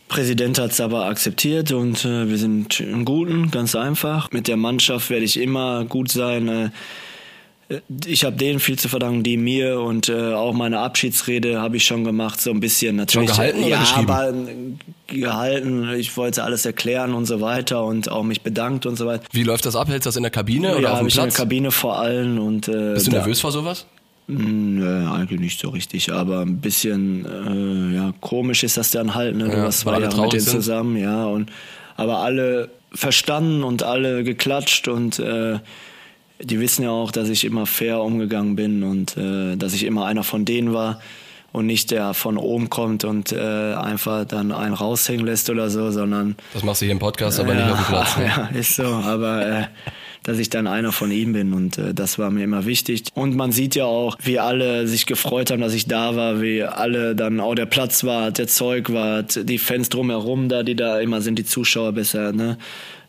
Präsident 0.08 0.58
hat 0.58 0.70
es 0.72 0.80
aber 0.80 1.06
akzeptiert 1.06 1.72
und 1.72 2.04
äh, 2.04 2.28
wir 2.28 2.38
sind 2.38 2.78
im 2.80 3.04
Guten, 3.04 3.50
ganz 3.50 3.74
einfach. 3.74 4.30
Mit 4.32 4.48
der 4.48 4.56
Mannschaft 4.56 5.10
werde 5.10 5.24
ich 5.24 5.40
immer 5.40 5.84
gut 5.86 6.10
sein. 6.10 6.48
Äh, 6.48 6.70
ich 8.06 8.24
habe 8.24 8.36
denen 8.36 8.60
viel 8.60 8.78
zu 8.78 8.88
verdanken, 8.88 9.22
die 9.22 9.36
mir 9.36 9.80
und 9.80 10.08
äh, 10.08 10.34
auch 10.34 10.52
meine 10.52 10.80
Abschiedsrede 10.80 11.60
habe 11.60 11.76
ich 11.78 11.84
schon 11.86 12.04
gemacht, 12.04 12.40
so 12.40 12.50
ein 12.50 12.60
bisschen 12.60 12.96
natürlich. 12.96 13.30
Schon 13.30 13.36
gehalten 13.38 13.58
oder 13.60 13.68
ja, 13.68 13.84
aber 13.94 14.28
äh, 14.30 15.16
gehalten. 15.18 15.88
Ich 15.96 16.16
wollte 16.16 16.44
alles 16.44 16.66
erklären 16.66 17.14
und 17.14 17.26
so 17.26 17.40
weiter 17.40 17.84
und 17.84 18.10
auch 18.10 18.22
mich 18.22 18.42
bedankt 18.42 18.86
und 18.86 18.96
so 18.96 19.06
weiter. 19.06 19.24
Wie 19.32 19.42
läuft 19.44 19.64
das 19.66 19.76
ab? 19.76 19.88
Hältst 19.88 20.06
du 20.06 20.08
das 20.08 20.16
in 20.16 20.22
der 20.22 20.30
Kabine 20.30 20.72
oder 20.72 20.80
ja, 20.80 20.88
auf 20.90 20.96
habe 20.98 21.04
dem 21.04 21.08
ich 21.08 21.14
in 21.14 21.18
der 21.20 21.24
Platz? 21.26 21.36
Kabine 21.36 21.70
vor 21.70 21.98
allen 21.98 22.38
und 22.38 22.68
äh, 22.68 22.94
Bist 22.94 23.06
du 23.06 23.10
nervös 23.12 23.40
vor 23.40 23.52
sowas? 23.52 23.86
Nö, 24.26 25.06
eigentlich 25.10 25.38
nicht 25.40 25.60
so 25.60 25.68
richtig, 25.68 26.10
aber 26.12 26.40
ein 26.40 26.58
bisschen 26.60 27.26
äh, 27.92 27.94
ja, 27.96 28.12
komisch 28.20 28.62
ist 28.64 28.76
das 28.78 28.90
dann 28.90 29.14
halt, 29.14 29.36
ne? 29.36 29.44
Du 29.48 29.52
Ja, 29.56 29.64
warst 29.64 29.80
zwei 29.80 30.00
Jahre 30.00 30.18
mit 30.22 30.32
denen 30.32 30.40
sind. 30.40 30.52
zusammen, 30.54 30.96
ja, 30.96 31.26
und 31.26 31.50
aber 31.96 32.18
alle 32.20 32.70
verstanden 32.92 33.62
und 33.62 33.82
alle 33.82 34.24
geklatscht 34.24 34.88
und 34.88 35.18
äh, 35.18 35.58
die 36.40 36.60
wissen 36.60 36.82
ja 36.82 36.90
auch, 36.90 37.12
dass 37.12 37.28
ich 37.28 37.44
immer 37.44 37.66
fair 37.66 38.00
umgegangen 38.00 38.56
bin 38.56 38.82
und 38.82 39.16
äh, 39.16 39.56
dass 39.56 39.74
ich 39.74 39.84
immer 39.84 40.06
einer 40.06 40.24
von 40.24 40.44
denen 40.44 40.72
war 40.72 41.00
und 41.52 41.66
nicht 41.66 41.92
der 41.92 42.14
von 42.14 42.36
oben 42.36 42.68
kommt 42.68 43.04
und 43.04 43.30
äh, 43.30 43.38
einfach 43.74 44.24
dann 44.24 44.50
einen 44.50 44.74
raushängen 44.74 45.24
lässt 45.24 45.48
oder 45.50 45.70
so, 45.70 45.92
sondern 45.92 46.34
Das 46.52 46.64
machst 46.64 46.82
du 46.82 46.86
hier 46.86 46.92
im 46.92 46.98
Podcast, 46.98 47.38
aber 47.38 47.54
nicht 47.54 47.70
auf 47.70 47.78
dem 47.78 47.86
Platz. 47.86 48.16
Ne? 48.16 48.24
ja, 48.36 48.46
ist 48.58 48.74
so, 48.74 48.82
aber 48.82 49.46
äh, 49.46 49.64
dass 50.24 50.38
ich 50.38 50.50
dann 50.50 50.66
einer 50.66 50.90
von 50.90 51.12
ihm 51.12 51.32
bin 51.32 51.52
und 51.52 51.78
äh, 51.78 51.94
das 51.94 52.18
war 52.18 52.30
mir 52.30 52.42
immer 52.42 52.66
wichtig. 52.66 53.04
Und 53.14 53.36
man 53.36 53.52
sieht 53.52 53.76
ja 53.76 53.84
auch, 53.84 54.16
wie 54.20 54.40
alle 54.40 54.88
sich 54.88 55.06
gefreut 55.06 55.52
haben, 55.52 55.60
dass 55.60 55.74
ich 55.74 55.86
da 55.86 56.16
war, 56.16 56.42
wie 56.42 56.64
alle 56.64 57.14
dann 57.14 57.38
auch 57.38 57.54
der 57.54 57.66
Platz 57.66 58.02
war, 58.02 58.32
der 58.32 58.48
Zeug 58.48 58.92
war, 58.92 59.22
die 59.22 59.58
Fans 59.58 59.90
drumherum 59.90 60.48
da, 60.48 60.64
die 60.64 60.74
da 60.74 60.98
immer 60.98 61.20
sind, 61.20 61.38
die 61.38 61.44
Zuschauer 61.44 61.92
besser, 61.92 62.32
ne? 62.32 62.58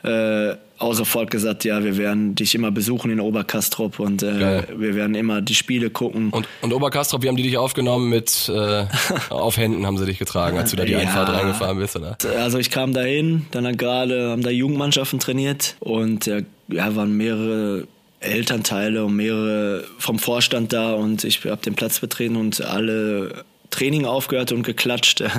Äh, 0.06 0.58
auch 0.78 0.94
sofort 0.94 1.32
gesagt, 1.32 1.64
ja, 1.64 1.84
wir 1.84 1.98
werden 1.98 2.36
dich 2.36 2.54
immer 2.54 2.70
besuchen 2.70 3.10
in 3.10 3.20
Oberkastrop 3.20 4.00
und 4.00 4.24
äh, 4.24 4.64
wir 4.78 4.94
werden 4.94 5.16
immer 5.16 5.42
die 5.42 5.56
Spiele 5.56 5.90
gucken. 5.90 6.30
Und, 6.32 6.48
und 6.62 6.74
Oberkastrop, 6.74 7.24
wie 7.24 7.30
haben 7.30 7.38
die 7.38 7.44
dich 7.44 7.58
aufgenommen 7.58 8.10
mit 8.10 8.52
äh, 8.54 8.86
auf 9.30 9.58
Händen 9.58 9.86
haben 9.86 9.98
sie 9.98 10.06
dich 10.06 10.20
getragen, 10.20 10.58
als 10.58 10.72
du 10.72 10.76
da 10.76 10.84
die 10.84 10.92
Ja. 10.96 11.00
Einfahrt 11.00 11.30
reingefahren 11.30 11.80
bist, 11.80 11.96
oder? 11.96 12.18
Also 12.40 12.58
ich 12.58 12.72
kam 12.72 12.94
dahin, 12.94 13.48
dann 13.52 13.78
gerade 13.78 14.30
haben 14.30 14.44
da 14.44 14.50
Jugendmannschaften 14.50 15.20
trainiert 15.20 15.76
und 15.80 16.28
äh, 16.28 16.44
ja, 16.68 16.96
waren 16.96 17.16
mehrere 17.16 17.88
Elternteile 18.20 19.06
und 19.06 19.16
mehrere 19.16 19.86
vom 19.98 20.20
Vorstand 20.20 20.74
da 20.74 20.94
und 20.94 21.24
ich 21.24 21.44
habe 21.46 21.62
den 21.62 21.76
Platz 21.76 22.00
betreten 22.00 22.36
und 22.36 22.62
alle 22.62 23.46
Training 23.76 24.06
aufgehört 24.06 24.52
und 24.52 24.64
geklatscht, 24.64 25.22
äh, 25.22 25.30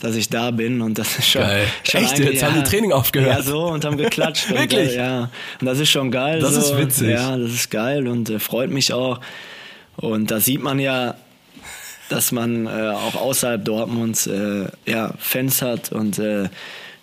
dass 0.00 0.16
ich 0.16 0.28
da 0.28 0.50
bin 0.50 0.80
und 0.80 0.98
das 0.98 1.18
ist 1.18 1.28
schon, 1.28 1.42
Geil. 1.42 1.66
schon 1.84 2.02
Echt? 2.02 2.18
Jetzt 2.18 2.42
haben 2.42 2.54
die 2.54 2.62
Training 2.62 2.92
aufgehört? 2.92 3.36
Ja, 3.36 3.42
so 3.42 3.66
und 3.66 3.84
haben 3.84 3.96
geklatscht. 3.96 4.46
und, 4.50 4.58
Wirklich? 4.58 4.92
äh, 4.92 4.96
ja, 4.96 5.30
und 5.60 5.66
das 5.66 5.78
ist 5.78 5.90
schon 5.90 6.10
geil. 6.10 6.40
Das 6.40 6.54
so. 6.54 6.60
ist 6.60 6.76
witzig. 6.78 7.10
Ja, 7.10 7.36
das 7.36 7.50
ist 7.50 7.70
geil 7.70 8.08
und 8.08 8.30
äh, 8.30 8.38
freut 8.38 8.70
mich 8.70 8.92
auch. 8.92 9.20
Und 9.96 10.30
da 10.30 10.40
sieht 10.40 10.62
man 10.62 10.78
ja, 10.78 11.14
dass 12.08 12.32
man 12.32 12.66
äh, 12.66 12.70
auch 12.90 13.14
außerhalb 13.14 13.64
Dortmunds 13.64 14.26
äh, 14.26 14.66
ja, 14.86 15.12
Fans 15.18 15.62
hat 15.62 15.92
und 15.92 16.18
äh, 16.18 16.48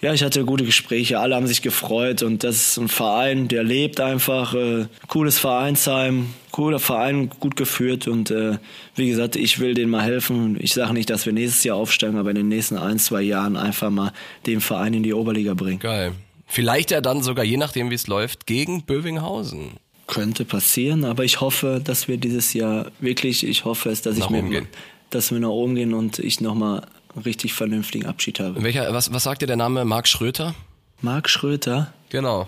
ja, 0.01 0.13
ich 0.13 0.23
hatte 0.23 0.43
gute 0.45 0.65
Gespräche, 0.65 1.19
alle 1.19 1.35
haben 1.35 1.45
sich 1.47 1.61
gefreut 1.61 2.23
und 2.23 2.43
das 2.43 2.55
ist 2.55 2.77
ein 2.77 2.87
Verein, 2.87 3.47
der 3.47 3.63
lebt 3.63 3.99
einfach, 3.99 4.55
äh, 4.55 4.87
cooles 5.07 5.37
Vereinsheim, 5.37 6.33
cooler 6.51 6.79
Verein, 6.79 7.29
gut 7.29 7.55
geführt 7.55 8.07
und 8.07 8.31
äh, 8.31 8.57
wie 8.95 9.07
gesagt, 9.07 9.35
ich 9.35 9.59
will 9.59 9.75
denen 9.75 9.91
mal 9.91 10.03
helfen. 10.03 10.57
Ich 10.59 10.73
sage 10.73 10.93
nicht, 10.93 11.09
dass 11.11 11.25
wir 11.25 11.33
nächstes 11.33 11.63
Jahr 11.63 11.77
aufsteigen, 11.77 12.17
aber 12.17 12.31
in 12.31 12.35
den 12.35 12.47
nächsten 12.47 12.77
ein, 12.77 12.97
zwei 12.97 13.21
Jahren 13.21 13.55
einfach 13.55 13.91
mal 13.91 14.11
den 14.47 14.59
Verein 14.59 14.95
in 14.95 15.03
die 15.03 15.13
Oberliga 15.13 15.53
bringen. 15.53 15.79
Geil. 15.79 16.13
Vielleicht 16.47 16.91
ja 16.91 16.99
dann 16.99 17.21
sogar, 17.21 17.45
je 17.45 17.57
nachdem 17.57 17.91
wie 17.91 17.95
es 17.95 18.07
läuft, 18.07 18.45
gegen 18.45 18.83
Bövinghausen. 18.83 19.77
Könnte 20.07 20.43
passieren, 20.43 21.05
aber 21.05 21.23
ich 21.23 21.39
hoffe, 21.39 21.79
dass 21.81 22.07
wir 22.07 22.17
dieses 22.17 22.53
Jahr 22.53 22.87
wirklich, 22.99 23.47
ich 23.47 23.63
hoffe 23.63 23.89
es, 23.89 24.01
dass 24.01 24.17
Nach 24.17 24.25
ich 24.25 24.31
mir, 24.31 24.43
gehen. 24.49 24.67
dass 25.11 25.31
wir 25.31 25.39
nach 25.39 25.49
oben 25.49 25.75
gehen 25.75 25.93
und 25.93 26.19
ich 26.19 26.41
nochmal 26.41 26.81
richtig 27.25 27.53
vernünftigen 27.53 28.05
Abschied 28.05 28.39
habe. 28.39 28.61
Welcher, 28.63 28.93
was, 28.93 29.13
was 29.13 29.23
sagt 29.23 29.41
dir 29.41 29.47
der 29.47 29.55
Name 29.57 29.85
Marc 29.85 30.07
Schröter? 30.07 30.55
Marc 31.01 31.29
Schröter. 31.29 31.93
Genau. 32.09 32.47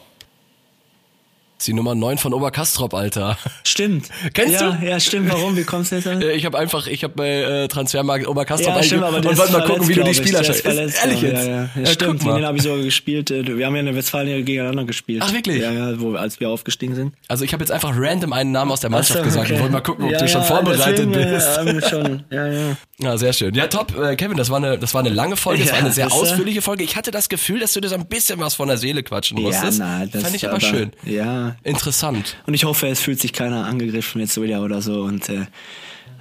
Ist 1.63 1.67
die 1.67 1.73
Nummer 1.73 1.95
9 1.95 2.17
von 2.17 2.33
Oberkastrop, 2.33 2.93
Alter. 2.93 3.37
Stimmt. 3.63 4.09
Kennst 4.33 4.59
ja, 4.59 4.71
du? 4.71 4.85
Ja, 4.85 4.99
stimmt. 4.99 5.31
Warum? 5.31 5.55
Wie 5.55 5.63
kommst 5.63 5.91
du 5.91 5.95
jetzt 5.95 6.07
an? 6.07 6.21
Äh, 6.23 6.33
Ich 6.33 6.45
habe 6.45 6.57
einfach, 6.59 6.87
ich 6.87 7.03
habe 7.03 7.13
bei 7.15 7.29
äh, 7.29 7.67
Transfermarkt 7.69 8.27
Oberkastrop 8.27 8.75
Ja, 8.75 8.83
stimmt, 8.83 9.03
aber 9.03 9.17
und 9.17 9.37
wollte 9.37 9.53
mal 9.53 9.63
gucken, 9.65 9.87
wie 9.87 9.93
du 9.93 10.03
die 10.03 10.11
ich. 10.11 10.17
Spieler 10.17 10.43
verletzt, 10.43 10.99
Ehrlich 11.01 11.21
ja, 11.21 11.29
jetzt? 11.29 11.47
Ja, 11.47 11.51
ja. 11.51 11.69
ja 11.75 11.81
Ja, 11.81 11.85
stimmt. 11.87 12.23
den 12.23 12.45
habe 12.45 12.57
ich 12.57 12.63
sogar 12.63 12.79
gespielt. 12.79 13.31
Äh, 13.31 13.57
Wir 13.57 13.65
haben 13.65 13.75
ja 13.75 13.79
in 13.79 13.85
der 13.85 13.95
Westfalen 13.95 14.43
gegeneinander 14.43 14.83
gespielt. 14.83 15.23
Ach, 15.25 15.31
wirklich? 15.33 15.61
Ja, 15.61 15.71
ja, 15.71 15.99
wo, 16.01 16.15
als 16.15 16.39
wir 16.41 16.49
aufgestiegen 16.49 16.95
sind. 16.95 17.13
Also 17.29 17.45
ich 17.45 17.53
habe 17.53 17.63
jetzt 17.63 17.71
einfach 17.71 17.93
random 17.95 18.33
einen 18.33 18.51
Namen 18.51 18.71
aus 18.71 18.81
der 18.81 18.89
Mannschaft 18.89 19.19
so, 19.19 19.23
gesagt. 19.23 19.45
Ich 19.47 19.53
okay. 19.53 19.61
wollte 19.61 19.73
mal 19.73 19.81
gucken, 19.81 20.05
ob 20.05 20.11
ja, 20.11 20.19
du 20.19 20.27
schon 20.27 20.41
ja, 20.41 20.47
vorbereitet 20.47 21.09
deswegen, 21.15 21.33
bist. 21.33 21.83
Ja, 21.83 21.89
schon. 21.89 22.23
Ja, 22.29 22.47
ja. 22.47 22.77
Ja, 22.99 23.17
sehr 23.17 23.33
schön. 23.33 23.53
Ja, 23.53 23.67
top. 23.67 23.97
Äh, 23.97 24.15
Kevin, 24.15 24.37
das 24.37 24.49
war 24.49 24.57
eine, 24.57 24.77
das 24.77 24.93
war 24.93 25.01
eine 25.01 25.09
lange 25.09 25.35
Folge, 25.37 25.61
das 25.61 25.69
Ja, 25.69 25.75
war 25.75 25.83
eine 25.83 25.91
sehr 25.93 26.11
ausführliche 26.11 26.61
Folge. 26.61 26.83
Ich 26.83 26.95
hatte 26.95 27.11
das 27.11 27.29
Gefühl, 27.29 27.59
dass 27.59 27.73
du 27.73 27.81
dir 27.81 27.89
so 27.89 27.95
ein 27.95 28.05
bisschen 28.05 28.39
was 28.39 28.55
von 28.55 28.67
der 28.67 28.77
Seele 28.77 29.03
quatschen 29.03 29.41
musstest. 29.41 29.79
na, 29.79 30.05
das 30.05 30.21
Fand 30.23 30.35
ich 30.35 30.47
aber, 30.47 30.59
schön. 30.59 30.91
Ja. 31.03 31.52
Interessant. 31.63 32.37
Und 32.45 32.53
ich 32.53 32.65
hoffe, 32.65 32.87
es 32.87 33.01
fühlt 33.01 33.19
sich 33.19 33.33
keiner 33.33 33.65
angegriffen 33.65 34.21
jetzt 34.21 34.39
wieder 34.41 34.61
oder 34.61 34.81
so. 34.81 35.01
Und 35.01 35.29
äh, 35.29 35.45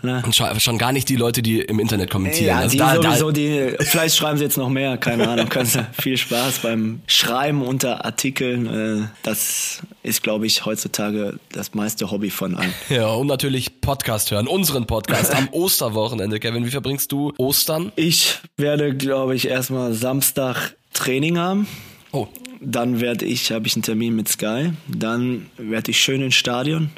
ne? 0.02 0.22
Und 0.24 0.34
schon, 0.34 0.78
gar 0.78 0.92
nicht 0.92 1.08
die 1.08 1.16
Leute, 1.16 1.42
die 1.42 1.60
im 1.60 1.78
Internet 1.78 2.10
kommentieren. 2.10 2.46
Ja, 2.46 2.58
also 2.58 2.72
die 2.72 2.78
da, 2.78 2.94
sowieso, 2.94 3.30
da, 3.30 3.32
die, 3.32 3.76
vielleicht 3.80 4.16
schreiben 4.16 4.38
sie 4.38 4.44
jetzt 4.44 4.56
noch 4.56 4.68
mehr, 4.68 4.96
keine 4.96 5.28
Ahnung. 5.28 5.48
Viel 6.00 6.16
Spaß 6.16 6.58
beim 6.58 7.02
Schreiben 7.06 7.62
unter 7.62 8.04
Artikeln. 8.04 8.66
Äh, 9.02 9.08
das 9.22 9.82
ist, 10.02 10.22
glaube 10.22 10.46
ich, 10.46 10.64
heutzutage 10.64 11.38
das 11.50 11.74
meiste 11.74 12.10
Hobby 12.10 12.30
von 12.30 12.54
allen. 12.54 12.74
ja, 12.88 13.08
und 13.08 13.26
natürlich 13.26 13.80
Podcast 13.80 14.30
hören, 14.30 14.46
unseren 14.46 14.86
Podcast 14.86 15.34
am 15.34 15.48
Osterwochenende. 15.52 16.40
Kevin, 16.40 16.64
wie 16.66 16.70
verbringst 16.70 17.12
du 17.12 17.32
Ostern? 17.38 17.92
Ich 17.96 18.38
werde, 18.56 18.94
glaube 18.94 19.34
ich, 19.34 19.48
erstmal 19.48 19.92
Samstag 19.92 20.74
Training 20.92 21.38
haben. 21.38 21.66
Oh, 22.12 22.28
Dann 22.64 23.00
werde 23.00 23.24
ich, 23.24 23.50
habe 23.50 23.66
ich 23.66 23.74
einen 23.74 23.82
Termin 23.82 24.14
mit 24.14 24.28
Sky. 24.28 24.72
Dann 24.88 25.46
werde 25.56 25.90
ich 25.90 26.00
schön 26.00 26.22
ins 26.22 26.34
Stadion 26.34 26.90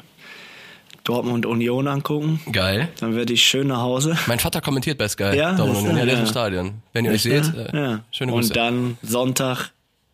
Dortmund 1.03 1.45
Union 1.45 1.87
angucken. 1.87 2.39
geil. 2.51 2.89
Dann 2.99 3.15
werde 3.15 3.33
ich 3.33 3.43
schön 3.43 3.67
nach 3.67 3.79
Hause. 3.81 4.17
Mein 4.27 4.39
Vater 4.39 4.61
kommentiert 4.61 4.97
bei 4.97 5.07
Sky. 5.07 5.35
Ja, 5.35 5.53
Darum, 5.53 5.73
das- 5.73 5.83
ja, 5.83 5.93
der 5.93 6.05
ist 6.05 6.13
ja. 6.13 6.19
im 6.19 6.25
Stadion. 6.27 6.73
Wenn 6.93 7.05
ihr 7.05 7.11
euch 7.11 7.21
seht, 7.21 7.43
äh, 7.55 7.75
ja. 7.77 7.99
schöne 8.11 8.31
Grüße. 8.31 8.49
Und 8.49 8.55
dann 8.55 8.97
Sonntag 9.03 9.71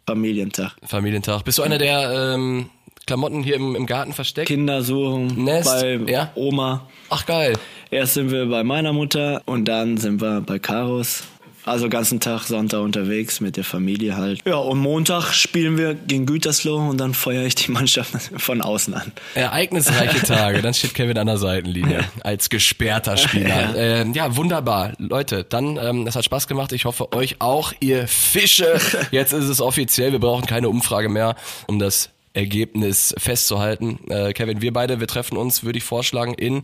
Familientag. 0.07 0.75
Familientag. 0.85 1.43
Bist 1.43 1.57
du 1.59 1.63
einer, 1.63 1.77
der 1.77 2.33
ähm, 2.35 2.69
Klamotten 3.07 3.43
hier 3.43 3.55
im, 3.55 3.75
im 3.75 3.85
Garten 3.85 4.11
versteckt? 4.13 4.47
Kinder 4.47 4.81
suchen 4.83 5.43
Nest, 5.45 5.69
bei 5.69 5.95
ja. 6.11 6.31
Oma. 6.35 6.87
Ach 7.09 7.25
geil. 7.25 7.53
Erst 7.89 8.15
sind 8.15 8.31
wir 8.31 8.45
bei 8.47 8.63
meiner 8.63 8.91
Mutter 8.93 9.41
und 9.45 9.65
dann 9.65 9.97
sind 9.97 10.21
wir 10.21 10.41
bei 10.41 10.59
Karos. 10.59 11.23
Also 11.63 11.89
ganzen 11.89 12.19
Tag 12.19 12.43
Sonntag 12.43 12.81
unterwegs 12.81 13.39
mit 13.39 13.55
der 13.57 13.63
Familie 13.63 14.17
halt. 14.17 14.39
Ja, 14.45 14.55
und 14.55 14.79
Montag 14.79 15.33
spielen 15.33 15.77
wir 15.77 15.93
gegen 15.93 16.25
Gütersloh 16.25 16.89
und 16.89 16.97
dann 16.97 17.13
feuere 17.13 17.45
ich 17.45 17.55
die 17.55 17.71
Mannschaft 17.71 18.13
von 18.37 18.61
außen 18.61 18.93
an. 18.93 19.11
Ereignisreiche 19.35 20.21
Tage, 20.25 20.61
dann 20.61 20.73
steht 20.73 20.95
Kevin 20.95 21.17
an 21.17 21.27
der 21.27 21.37
Seitenlinie 21.37 22.05
als 22.23 22.49
gesperrter 22.49 23.17
Spieler. 23.17 23.75
Ja, 23.75 24.01
äh, 24.01 24.11
ja 24.11 24.35
wunderbar. 24.35 24.93
Leute, 24.97 25.43
dann, 25.43 25.77
ähm, 25.77 26.07
es 26.07 26.15
hat 26.15 26.25
Spaß 26.25 26.47
gemacht. 26.47 26.71
Ich 26.71 26.85
hoffe, 26.85 27.13
euch 27.13 27.35
auch, 27.39 27.73
ihr 27.79 28.07
Fische. 28.07 28.79
Jetzt 29.11 29.33
ist 29.33 29.45
es 29.45 29.61
offiziell, 29.61 30.11
wir 30.11 30.19
brauchen 30.19 30.45
keine 30.45 30.69
Umfrage 30.69 31.09
mehr, 31.09 31.35
um 31.67 31.77
das 31.77 32.09
Ergebnis 32.33 33.13
festzuhalten. 33.17 33.99
Äh, 34.09 34.33
Kevin, 34.33 34.61
wir 34.61 34.73
beide, 34.73 34.99
wir 34.99 35.07
treffen 35.07 35.37
uns, 35.37 35.63
würde 35.63 35.77
ich 35.77 35.83
vorschlagen, 35.83 36.33
in 36.33 36.63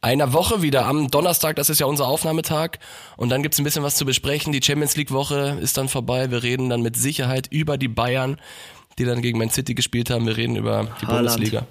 einer 0.00 0.32
Woche 0.32 0.62
wieder 0.62 0.86
am 0.86 1.10
Donnerstag, 1.10 1.56
das 1.56 1.70
ist 1.70 1.80
ja 1.80 1.86
unser 1.86 2.06
Aufnahmetag. 2.06 2.78
Und 3.16 3.30
dann 3.30 3.42
gibt's 3.42 3.58
ein 3.58 3.64
bisschen 3.64 3.82
was 3.82 3.96
zu 3.96 4.04
besprechen. 4.04 4.52
Die 4.52 4.60
Champions 4.62 4.96
League-Woche 4.96 5.58
ist 5.60 5.76
dann 5.76 5.88
vorbei. 5.88 6.30
Wir 6.30 6.42
reden 6.42 6.68
dann 6.68 6.82
mit 6.82 6.96
Sicherheit 6.96 7.48
über 7.50 7.78
die 7.78 7.88
Bayern, 7.88 8.36
die 8.98 9.04
dann 9.04 9.22
gegen 9.22 9.38
Man 9.38 9.50
City 9.50 9.74
gespielt 9.74 10.10
haben. 10.10 10.26
Wir 10.26 10.36
reden 10.36 10.56
über 10.56 10.88
die 11.00 11.06
Haaland. 11.06 11.28
Bundesliga. 11.28 11.66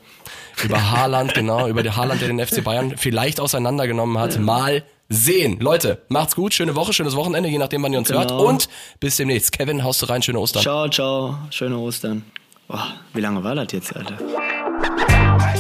Über 0.64 0.92
Haaland, 0.92 1.34
genau, 1.34 1.68
über 1.68 1.84
den 1.84 1.96
Haaland, 1.96 2.20
der 2.22 2.28
den 2.30 2.46
FC 2.46 2.64
Bayern 2.64 2.96
vielleicht 2.98 3.40
auseinandergenommen 3.40 4.18
hat. 4.18 4.40
Mal 4.40 4.84
sehen. 5.10 5.60
Leute, 5.60 6.02
macht's 6.10 6.36
gut, 6.36 6.54
schöne 6.54 6.76
Woche, 6.76 6.92
schönes 6.94 7.16
Wochenende, 7.16 7.48
je 7.48 7.58
nachdem, 7.60 7.84
wann 7.84 7.94
ihr 7.94 8.00
uns 8.00 8.08
Genau. 8.10 8.22
hört. 8.22 8.32
Und 8.32 8.68
bis 9.00 9.18
demnächst. 9.18 9.52
Kevin, 9.52 9.84
haust 9.84 10.02
du 10.02 10.08
rein, 10.08 10.22
schöne 10.22 10.40
Ostern. 10.40 10.64
Ciao, 10.64 10.90
ciao. 10.90 11.38
Schöne 11.52 11.78
Ostern. 11.78 12.24
Boah, 12.68 12.88
wie 13.14 13.22
lange 13.22 13.42
war 13.44 13.56
das 13.56 13.72
jetzt, 13.72 13.96
Alter? 13.96 14.18